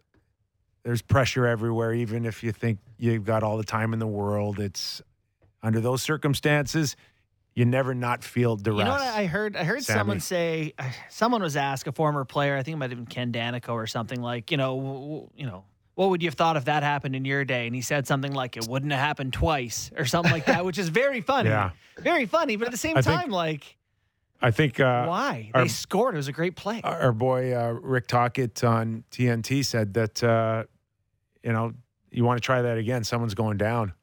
there's 0.84 1.02
pressure 1.04 1.46
everywhere, 1.46 1.94
even 1.94 2.26
if 2.26 2.44
you 2.44 2.52
think 2.52 2.80
you've 2.98 3.24
got 3.26 3.44
all 3.44 3.58
the 3.58 3.64
time 3.64 3.94
in 3.94 4.00
the 4.00 4.08
world. 4.08 4.60
It's 4.60 5.02
under 5.62 5.80
those 5.80 6.02
circumstances, 6.04 6.96
you 7.56 7.66
never 7.66 7.94
not 7.96 8.24
feel 8.24 8.56
duress. 8.56 8.80
You 8.80 8.84
know 8.86 8.92
what 8.92 9.02
I 9.02 9.26
heard? 9.26 9.56
I 9.56 9.64
heard 9.64 9.84
Sammy. 9.84 10.00
someone 10.00 10.20
say, 10.20 10.74
someone 11.10 11.42
was 11.44 11.56
asked, 11.56 11.88
a 11.88 11.92
former 11.92 12.26
player, 12.26 12.56
I 12.58 12.64
think 12.64 12.74
it 12.76 12.78
might 12.78 12.90
have 12.92 13.00
been 13.00 13.06
Ken 13.08 13.32
Daneyko 13.32 13.70
or 13.70 13.88
something 13.88 14.22
like, 14.22 14.50
you 14.52 14.58
know, 14.58 14.76
w- 14.76 14.94
w- 15.00 15.30
you 15.36 15.46
know, 15.46 15.64
what 15.96 16.10
would 16.10 16.22
you 16.22 16.28
have 16.28 16.36
thought 16.36 16.56
if 16.58 16.66
that 16.66 16.84
happened 16.84 17.16
in 17.16 17.26
your 17.26 17.44
day? 17.46 17.66
And 17.68 17.76
he 17.76 17.82
said 17.82 18.06
something 18.08 18.32
like, 18.34 18.56
it 18.58 18.68
wouldn't 18.68 18.92
have 18.92 19.02
happened 19.02 19.34
twice 19.34 19.92
or 19.98 20.06
something 20.06 20.32
like 20.32 20.46
that, 20.46 20.64
which 20.66 20.78
is 20.78 20.90
very 20.90 21.22
funny. 21.22 21.50
Yeah. 21.50 21.72
Very 22.00 22.26
funny. 22.26 22.56
But 22.58 22.68
at 22.68 22.72
the 22.72 22.78
same 22.78 22.98
I 22.98 23.02
think- 23.02 23.22
time, 23.22 23.30
like, 23.32 23.78
I 24.42 24.52
think 24.52 24.80
uh, 24.80 25.06
why? 25.06 25.50
our- 25.54 25.64
they 25.64 25.68
scored. 25.70 26.14
It 26.14 26.18
was 26.18 26.28
a 26.28 26.34
great 26.34 26.56
play. 26.56 26.82
our 26.84 27.00
our 27.04 27.12
boy 27.14 27.56
uh, 27.56 27.72
Rick 27.72 28.08
Tocchet 28.08 28.64
on 28.66 29.04
TNT 29.10 29.64
said 29.66 29.94
that 29.94 30.22
uh, 30.24 30.66
you 31.42 31.54
know 31.54 31.74
you 32.12 32.26
want 32.26 32.38
to 32.38 32.46
try 32.46 32.62
that 32.62 32.78
again. 32.78 33.04
Someone's 33.06 33.34
going 33.34 33.58
down. 33.58 33.94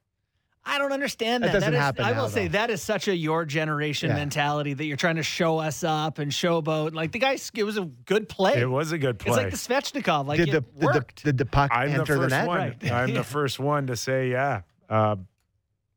I 0.65 0.79
don't 0.79 0.93
understand 0.93 1.43
That 1.43 1.49
that. 1.49 1.53
doesn't 1.61 1.75
is- 1.75 1.81
happen 1.81 2.05
I 2.05 2.13
now, 2.13 2.23
will 2.23 2.29
say 2.29 2.47
that 2.49 2.71
is 2.71 2.81
such 2.81 3.09
a 3.09 3.17
your 3.17 3.45
generation 3.45 4.11
Yeah. 4.11 4.17
mentality 4.17 4.75
that 4.75 4.85
you're 4.85 4.97
trying 4.97 5.17
to 5.17 5.23
show 5.25 5.59
us 5.59 5.83
up 5.83 6.19
and 6.21 6.31
showboat. 6.31 6.95
Like 6.95 7.11
the 7.13 7.19
guy, 7.19 7.37
it 7.55 7.65
was 7.65 7.77
a 7.77 7.85
good 7.85 8.29
play. 8.29 8.61
It 8.61 8.71
was 8.71 8.93
a 8.93 8.99
good 8.99 9.19
play. 9.19 9.33
It's 9.33 9.37
like 9.37 9.51
the 9.51 10.01
Svechnikov. 10.01 10.27
Like 10.27 10.39
did 10.39 10.51
the 10.53 10.59
it 10.59 10.73
did 10.75 10.81
the, 10.81 10.87
worked. 10.87 11.25
did 11.25 11.39
the 11.39 11.47
puck 11.47 11.71
I'm 11.75 11.89
the 11.91 11.95
enter 11.99 12.15
the, 12.15 12.21
first 12.21 12.31
net? 12.31 12.47
one. 12.47 12.59
Right. 12.59 12.93
I'm 12.93 13.13
the 13.13 13.25
first 13.39 13.59
one 13.59 13.89
to 13.89 13.97
say, 13.97 14.31
yeah. 14.31 14.63
Uh, 14.89 15.17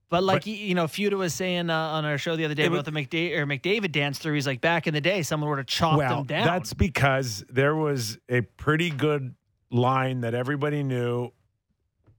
But 0.10 0.24
like 0.24 0.42
But- 0.42 0.48
you 0.48 0.56
you 0.56 0.74
know, 0.76 0.86
Feuda 0.86 1.14
was 1.14 1.34
saying 1.36 1.70
uh, 1.70 1.76
on 1.78 2.06
our 2.06 2.18
show 2.18 2.36
the 2.36 2.46
other 2.46 2.56
day 2.56 2.64
It 2.64 2.72
about 2.72 2.86
the 2.86 2.92
McDavid 2.92 3.38
or 3.38 3.46
McDavid 3.46 3.92
dance 3.92 4.18
through. 4.18 4.34
He's 4.34 4.48
like, 4.48 4.62
back 4.62 4.88
in 4.88 4.94
the 4.96 5.02
day, 5.02 5.22
someone 5.22 5.50
would 5.52 5.60
have 5.60 5.68
chopped 5.68 5.98
well, 6.00 6.22
him 6.22 6.26
down. 6.28 6.46
that's 6.48 6.74
because 6.74 7.46
there 7.50 7.76
was 7.76 8.18
a 8.30 8.42
pretty 8.42 8.90
good 8.90 9.36
line 9.70 10.22
that 10.22 10.34
everybody 10.34 10.82
knew 10.84 11.32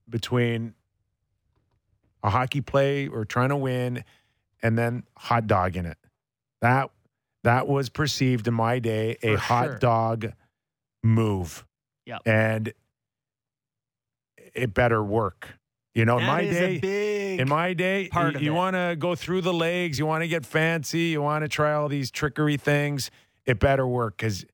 between 0.09 0.73
a 2.23 2.29
hockey 2.29 2.61
play 2.61 3.07
or 3.07 3.25
trying 3.25 3.49
to 3.49 3.55
win 3.55 4.03
and 4.61 4.77
then 4.77 5.03
hot 5.15 5.47
dog 5.47 5.75
in 5.75 5.85
it. 5.85 5.97
That 6.61 6.89
that 7.43 7.67
was 7.67 7.89
perceived 7.89 8.47
in 8.47 8.53
my 8.53 8.79
day 8.79 9.17
a 9.21 9.33
For 9.35 9.37
hot 9.37 9.65
sure. 9.65 9.77
dog 9.77 10.33
move. 11.03 11.65
Yep. 12.05 12.21
And 12.25 12.73
it 14.53 14.73
better 14.73 15.03
work. 15.03 15.57
You 15.93 16.05
know, 16.05 16.19
in 16.19 16.25
my 16.25 16.43
day 16.43 17.37
in 17.39 17.49
my 17.49 17.73
day, 17.73 18.09
of 18.13 18.41
you 18.41 18.53
want 18.53 18.75
to 18.75 18.95
go 18.97 19.15
through 19.15 19.41
the 19.41 19.53
legs, 19.53 19.97
you 19.97 20.05
want 20.05 20.21
to 20.23 20.27
get 20.27 20.45
fancy, 20.45 21.05
you 21.05 21.21
want 21.21 21.43
to 21.43 21.47
try 21.47 21.73
all 21.73 21.87
these 21.87 22.11
trickery 22.11 22.57
things. 22.57 23.09
It 23.45 23.59
better 23.59 23.87
work 23.87 24.17
because 24.17 24.45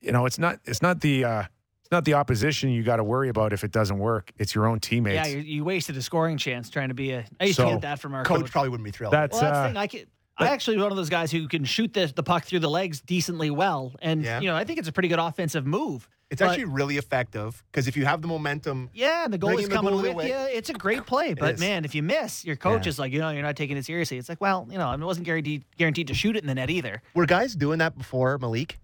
you 0.00 0.10
know 0.12 0.26
it's 0.26 0.38
not 0.38 0.58
it's 0.64 0.82
not 0.82 1.00
the 1.00 1.24
uh, 1.24 1.42
it's 1.90 1.96
not 1.96 2.04
the 2.04 2.14
opposition 2.14 2.70
you 2.70 2.84
got 2.84 2.96
to 2.98 3.04
worry 3.04 3.30
about 3.30 3.52
if 3.52 3.64
it 3.64 3.72
doesn't 3.72 3.98
work. 3.98 4.30
It's 4.38 4.54
your 4.54 4.68
own 4.68 4.78
teammates. 4.78 5.28
yeah, 5.28 5.34
you, 5.36 5.38
you 5.40 5.64
wasted 5.64 5.96
a 5.96 6.02
scoring 6.02 6.38
chance 6.38 6.70
trying 6.70 6.86
to 6.90 6.94
be 6.94 7.10
a. 7.10 7.24
I 7.40 7.46
used 7.46 7.56
So, 7.56 7.64
to 7.64 7.70
get 7.72 7.80
that 7.80 7.98
from 7.98 8.14
our 8.14 8.22
Coach 8.22 8.42
coach. 8.42 8.50
probably 8.52 8.68
wouldn't 8.70 8.84
be 8.84 8.92
thrilled. 8.92 9.12
that's 9.12 9.32
Well, 9.32 9.40
that's 9.42 9.54
the 9.56 9.58
uh, 9.58 9.66
thing. 9.66 9.76
I 9.76 9.86
can. 9.88 10.00
I 10.38 10.46
actually 10.46 10.78
one 10.78 10.92
of 10.92 10.96
those 10.96 11.10
guys 11.10 11.32
who 11.32 11.48
can 11.48 11.64
shoot 11.64 11.92
the, 11.92 12.06
the 12.14 12.22
puck 12.22 12.44
through 12.44 12.60
the 12.60 12.70
legs 12.70 13.00
decently 13.00 13.50
well, 13.50 13.92
and 14.00 14.22
Yeah. 14.22 14.38
you 14.40 14.46
know 14.46 14.54
I 14.54 14.62
think 14.64 14.78
it's 14.78 14.86
a 14.86 14.92
pretty 14.92 15.08
good 15.08 15.18
offensive 15.18 15.66
move. 15.66 16.08
it's 16.30 16.40
but- 16.40 16.50
actually 16.50 16.66
really 16.66 16.96
effective 16.96 17.60
because 17.72 17.88
if 17.88 17.96
you 17.96 18.04
have 18.06 18.22
the 18.22 18.28
momentum, 18.28 18.88
Yeah, 18.94 19.24
and 19.24 19.34
the 19.34 19.38
goal 19.38 19.58
is 19.58 19.66
coming 19.68 19.92
goalie 19.92 20.02
with 20.02 20.12
away. 20.12 20.28
you. 20.28 20.36
It's 20.56 20.70
a 20.70 20.74
great 20.74 21.04
play, 21.06 21.34
but 21.34 21.58
man, 21.58 21.84
if 21.84 21.96
you 21.96 22.04
miss, 22.04 22.44
your 22.44 22.54
coach 22.56 22.86
Yeah. 22.86 22.90
is 22.90 22.98
like, 23.00 23.12
you 23.12 23.18
know, 23.18 23.30
you're 23.30 23.42
not 23.42 23.56
taking 23.56 23.76
it 23.76 23.84
seriously. 23.84 24.16
It's 24.16 24.28
like, 24.28 24.40
well, 24.40 24.66
you 24.70 24.78
know, 24.78 24.86
I 24.86 24.92
mean, 24.92 25.02
it 25.02 25.06
wasn't 25.06 25.26
guaranteed 25.26 25.64
guaranteed 25.76 26.06
to 26.06 26.14
shoot 26.14 26.36
it 26.36 26.42
in 26.44 26.46
the 26.46 26.54
net 26.54 26.70
either. 26.70 27.02
were 27.14 27.26
guys 27.26 27.56
doing 27.56 27.78
that 27.80 27.98
before 27.98 28.38
Malik? 28.38 28.78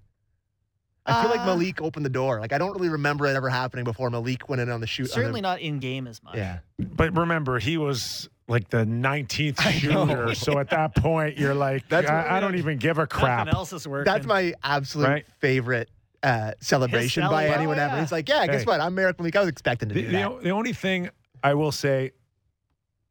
I 1.07 1.23
feel 1.23 1.31
like 1.31 1.41
Uh, 1.41 1.47
Malik 1.47 1.81
opened 1.81 2.05
the 2.05 2.11
door. 2.11 2.41
Like 2.41 2.53
I 2.53 2.59
don't 2.59 2.73
really 2.75 2.89
remember 2.89 3.27
it 3.27 3.37
ever 3.37 3.49
happening 3.49 3.85
before 3.85 4.11
Malik 4.11 4.49
went 4.49 4.61
in 4.61 4.71
on 4.71 4.81
the 4.81 4.87
shoot. 4.87 5.05
on 5.05 5.07
the- 5.09 5.13
Certainly 5.15 5.41
not 5.41 5.61
in 5.61 5.79
game 5.79 6.07
as 6.07 6.23
much. 6.23 6.37
Yeah. 6.37 6.59
but 6.79 7.17
remember 7.17 7.59
he 7.59 7.77
was 7.77 8.29
like 8.49 8.69
the 8.71 8.85
19th 8.85 9.55
I 9.67 9.73
shooter, 9.73 10.35
so 10.35 10.59
at 10.59 10.71
that 10.71 10.95
point 10.97 11.37
you're 11.39 11.55
like, 11.55 11.89
That's 11.89 12.09
I, 12.09 12.37
I 12.37 12.41
don't 12.41 12.57
even 12.57 12.79
give 12.79 12.99
a 12.99 13.07
crap. 13.07 13.47
Nothing 13.47 13.57
else 13.59 13.73
is 13.73 13.87
working. 13.89 14.13
That's 14.13 14.27
my 14.27 14.55
absolute 14.63 15.07
Right. 15.09 15.27
favorite 15.41 15.91
uh, 16.23 16.53
celebration 16.61 17.23
by 17.29 17.47
celebra- 17.47 17.57
anyone 17.57 17.79
oh, 17.79 17.83
ever. 17.83 17.95
yeah. 17.97 18.01
He's 18.01 18.13
like, 18.13 18.29
yeah, 18.29 18.47
guess 18.47 18.61
Hey. 18.61 18.65
what? 18.67 18.81
I'm 18.81 18.95
Marek 18.95 19.19
Malik. 19.19 19.37
I 19.37 19.41
was 19.41 19.49
expecting 19.49 19.89
to 19.91 19.95
The, 19.95 20.03
do 20.03 20.11
that. 20.13 20.27
o- 20.29 20.41
the 20.41 20.51
only 20.51 20.73
thing 20.73 21.11
I 21.45 21.55
will 21.55 21.71
say 21.73 22.13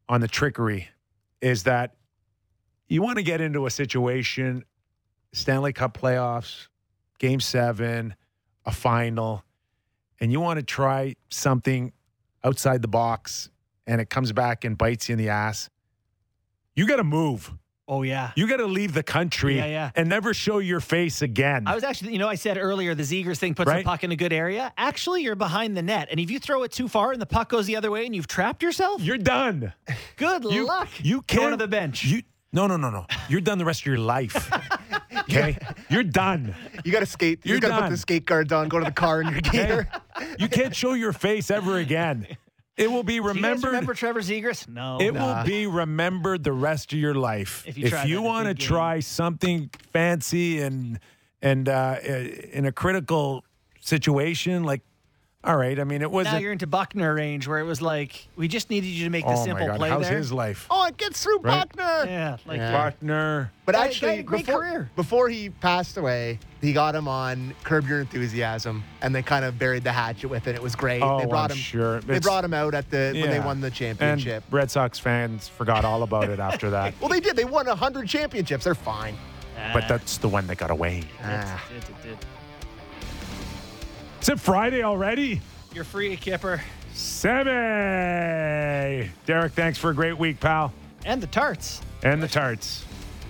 on 0.10 0.20
the 0.22 0.28
trickery 0.28 0.89
is 1.41 1.64
that 1.64 1.96
you 2.88 3.02
want 3.02 3.18
to 3.18 3.24
get 3.24 3.39
into 3.41 3.66
a 3.66 3.70
situation, 3.70 4.64
Stanley 5.34 5.74
Cup 5.74 5.98
playoffs, 5.98 6.68
game 7.20 7.39
seven, 7.39 8.16
a 8.66 8.72
final, 8.72 9.43
and 10.20 10.32
you 10.32 10.39
want 10.39 10.59
to 10.59 10.63
try 10.66 11.16
something 11.30 11.91
outside 12.43 12.82
the 12.82 12.88
box 12.88 13.49
and 13.88 14.01
it 14.01 14.09
comes 14.09 14.32
back 14.32 14.63
and 14.63 14.78
bites 14.78 15.09
you 15.09 15.13
in 15.13 15.20
the 15.20 15.30
ass. 15.30 15.70
You 16.76 16.88
got 16.88 16.97
to 16.97 17.03
move. 17.03 17.51
oh 17.88 18.01
yeah. 18.01 18.32
You 18.36 18.47
got 18.47 18.57
to 18.57 18.66
leave 18.66 18.93
the 18.93 19.03
country 19.03 19.57
Yeah, 19.57 19.66
yeah. 19.66 19.91
and 19.95 20.09
never 20.09 20.34
show 20.34 20.57
your 20.59 20.80
face 20.80 21.22
again. 21.22 21.68
I 21.68 21.76
was 21.76 21.84
actually, 21.84 22.13
you 22.13 22.20
know, 22.20 22.28
I 22.28 22.36
said 22.36 22.57
earlier 22.57 22.95
the 22.95 23.03
Zegras 23.03 23.38
thing 23.38 23.53
puts 23.53 23.70
Right. 23.70 23.84
the 23.84 23.89
puck 23.89 24.03
in 24.03 24.11
a 24.11 24.16
good 24.16 24.34
area. 24.34 24.74
Actually, 24.78 25.22
you're 25.24 25.36
behind 25.36 25.78
the 25.78 25.84
net, 25.84 26.07
and 26.11 26.20
if 26.20 26.32
you 26.32 26.39
throw 26.39 26.63
it 26.63 26.72
too 26.72 26.88
far 26.88 27.11
and 27.11 27.22
the 27.22 27.26
puck 27.28 27.49
goes 27.49 27.68
the 27.68 27.76
other 27.76 27.91
way 27.91 28.05
and 28.05 28.16
you've 28.16 28.28
trapped 28.28 28.63
yourself, 28.63 29.01
You're 29.01 29.18
done. 29.20 29.72
good 30.18 30.43
You, 30.45 30.66
luck. 30.66 30.89
You 30.99 31.22
can't 31.22 31.43
go 31.43 31.49
to 31.51 31.57
the 31.57 31.68
bench. 31.68 32.03
You 32.03 32.24
no 32.51 32.68
no 32.68 32.78
no 32.78 32.89
no. 32.89 33.05
You're 33.30 33.41
done 33.41 33.57
the 33.57 33.66
rest 33.66 33.82
of 33.82 33.86
your 33.88 33.97
life. 33.99 34.49
Okay, 35.30 35.58
you're 35.90 36.04
done. 36.04 36.56
You 36.84 36.92
got 36.92 37.00
to 37.02 37.06
skate. 37.06 37.40
You 37.44 37.52
You're 37.54 37.60
got 37.60 37.76
to 37.76 37.82
put 37.84 37.90
the 37.92 37.98
skate 37.98 38.26
guards 38.26 38.52
on. 38.54 38.68
Go 38.70 38.80
to 38.80 38.86
the 38.86 38.92
car 38.92 39.22
in 39.22 39.30
your 39.30 39.42
gator. 39.42 39.88
You 40.40 40.48
can't 40.48 40.76
show 40.76 40.94
your 40.94 41.14
face 41.14 41.50
ever 41.52 41.78
again. 41.78 42.28
It 42.78 42.92
will 42.92 43.04
be 43.04 43.14
Do 43.14 43.16
you 43.16 43.22
guys 43.24 43.36
remembered. 43.36 43.68
remember 43.68 43.94
Trevor 43.94 44.20
Zegras? 44.22 44.68
No. 44.68 44.98
it 45.00 45.14
Nah. 45.14 45.38
will 45.40 45.46
be 45.46 45.66
remembered 45.66 46.44
the 46.44 46.52
rest 46.52 46.92
of 46.94 47.00
your 47.00 47.14
life. 47.16 47.64
If 47.66 47.78
you 47.78 47.90
tried 47.90 48.04
that 48.04 48.10
in 48.10 48.18
a 48.18 48.22
want 48.22 48.48
to 48.48 48.54
try 48.54 49.00
something 49.00 49.70
fancy 49.94 50.62
and 50.62 51.00
and 51.42 51.70
uh, 51.70 51.98
in 52.04 52.66
a 52.66 52.72
critical 52.72 53.44
situation, 53.80 54.64
like 54.64 54.82
all 55.46 55.56
right. 55.58 55.80
I 55.80 55.84
mean, 55.84 56.02
it 56.02 56.10
wasn't. 56.10 56.41
you're 56.41 56.52
into 56.52 56.68
Buckner 56.68 57.14
range 57.14 57.48
where 57.48 57.60
it 57.60 57.64
was 57.64 57.82
like 57.82 58.28
we 58.36 58.48
just 58.48 58.70
needed 58.70 58.88
you 58.88 59.04
to 59.06 59.10
make 59.10 59.26
the 59.26 59.32
oh 59.34 59.43
simple 59.43 59.62
my 59.66 59.68
God, 59.68 59.78
play 59.78 59.89
how's 59.89 60.08
there. 60.10 60.18
his 60.18 60.32
life? 60.32 60.68
oh, 60.70 60.88
it 60.88 60.98
gets 60.98 61.24
through 61.24 61.39
Right. 61.39 61.68
Buckner. 61.76 62.10
Yeah, 62.12 62.38
like 62.46 62.58
Yeah. 62.58 62.72
Buckner. 62.72 63.52
But 63.66 63.74
Guy- 63.74 63.80
guy 63.80 63.86
actually, 63.88 64.10
had 64.12 64.20
a 64.20 64.24
great 64.24 64.46
before, 64.46 64.62
career. 64.62 64.89
before 64.96 65.30
he 65.30 65.50
passed 65.50 65.98
away, 65.98 66.39
he 66.62 66.74
got 66.74 66.93
him 66.96 67.08
on 67.08 67.54
Curb 67.64 67.88
Your 67.88 68.00
Enthusiasm, 68.02 68.84
and 69.02 69.14
they 69.16 69.22
kind 69.24 69.43
of 69.46 69.58
buried 69.58 69.84
the 69.84 69.91
hatchet 69.91 70.28
with 70.30 70.48
it. 70.48 70.56
It 70.56 70.62
was 70.62 70.76
great. 70.76 71.02
Oh, 71.02 71.20
they 71.20 71.26
brought 71.26 71.52
I'm 71.52 71.58
him. 71.58 71.64
sure. 71.64 72.00
They 72.02 72.16
It's- 72.18 72.24
brought 72.24 72.43
him 72.43 72.54
out 72.54 72.74
at 72.74 72.89
the 72.91 73.12
when 73.20 73.30
they 73.30 73.39
won 73.39 73.62
the 73.62 73.68
And 73.68 73.76
championship. 73.76 74.43
Red 74.52 74.70
Sox 74.72 75.00
fans 75.00 75.48
forgot 75.48 75.84
all 75.86 76.04
about 76.04 76.30
it 76.30 76.39
after 76.39 76.70
that. 76.72 76.93
well, 77.00 77.10
they 77.10 77.20
did. 77.20 77.36
They 77.36 77.46
won 77.46 77.66
hundred 77.68 78.08
championships. 78.08 78.64
They're 78.66 78.76
fine. 78.76 79.16
But 79.74 79.88
that's 79.88 80.18
the 80.18 80.28
one 80.30 80.46
that 80.48 80.58
got 80.58 80.70
away. 80.70 81.04
Ah. 81.24 81.64
It, 81.76 81.84
it, 82.08 82.12
it. 82.12 82.26
Is 84.26 84.30
it 84.30 84.40
Friday 84.40 84.82
already? 84.82 85.40
You're 85.72 85.84
free, 85.84 86.18
Kyper. 86.18 86.60
Semi. 86.96 87.48
Derek, 89.28 89.54
thanks 89.54 89.78
for 89.78 89.92
a 89.92 89.94
great 89.94 90.18
week, 90.18 90.40
pal. 90.40 90.74
And 91.06 91.22
the 91.22 91.28
tarts. 91.28 91.80
And 92.02 92.24
the 92.24 92.28
tarts. 92.28 92.84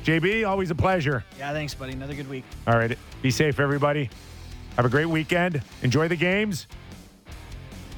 JB, 0.06 0.48
always 0.48 0.72
a 0.72 0.76
pleasure. 0.76 1.26
Yeah, 1.38 1.52
thanks, 1.52 1.74
buddy. 1.74 1.92
Another 1.92 2.14
good 2.14 2.30
week. 2.30 2.46
All 2.66 2.78
right. 2.78 2.98
Be 3.22 3.30
safe, 3.30 3.60
everybody. 3.60 4.10
Have 4.78 4.86
a 4.86 4.90
great 4.90 5.08
weekend. 5.08 5.62
Enjoy 5.84 6.08
the 6.08 6.16
games. 6.16 6.66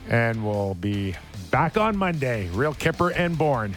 And 0.10 0.43
we'll 0.43 0.74
be 0.74 1.16
back 1.52 1.78
on 1.78 1.95
Monday. 1.95 2.50
Real 2.50 2.74
Kyper 2.74 3.14
and 3.16 3.38
Bourne. 3.38 3.76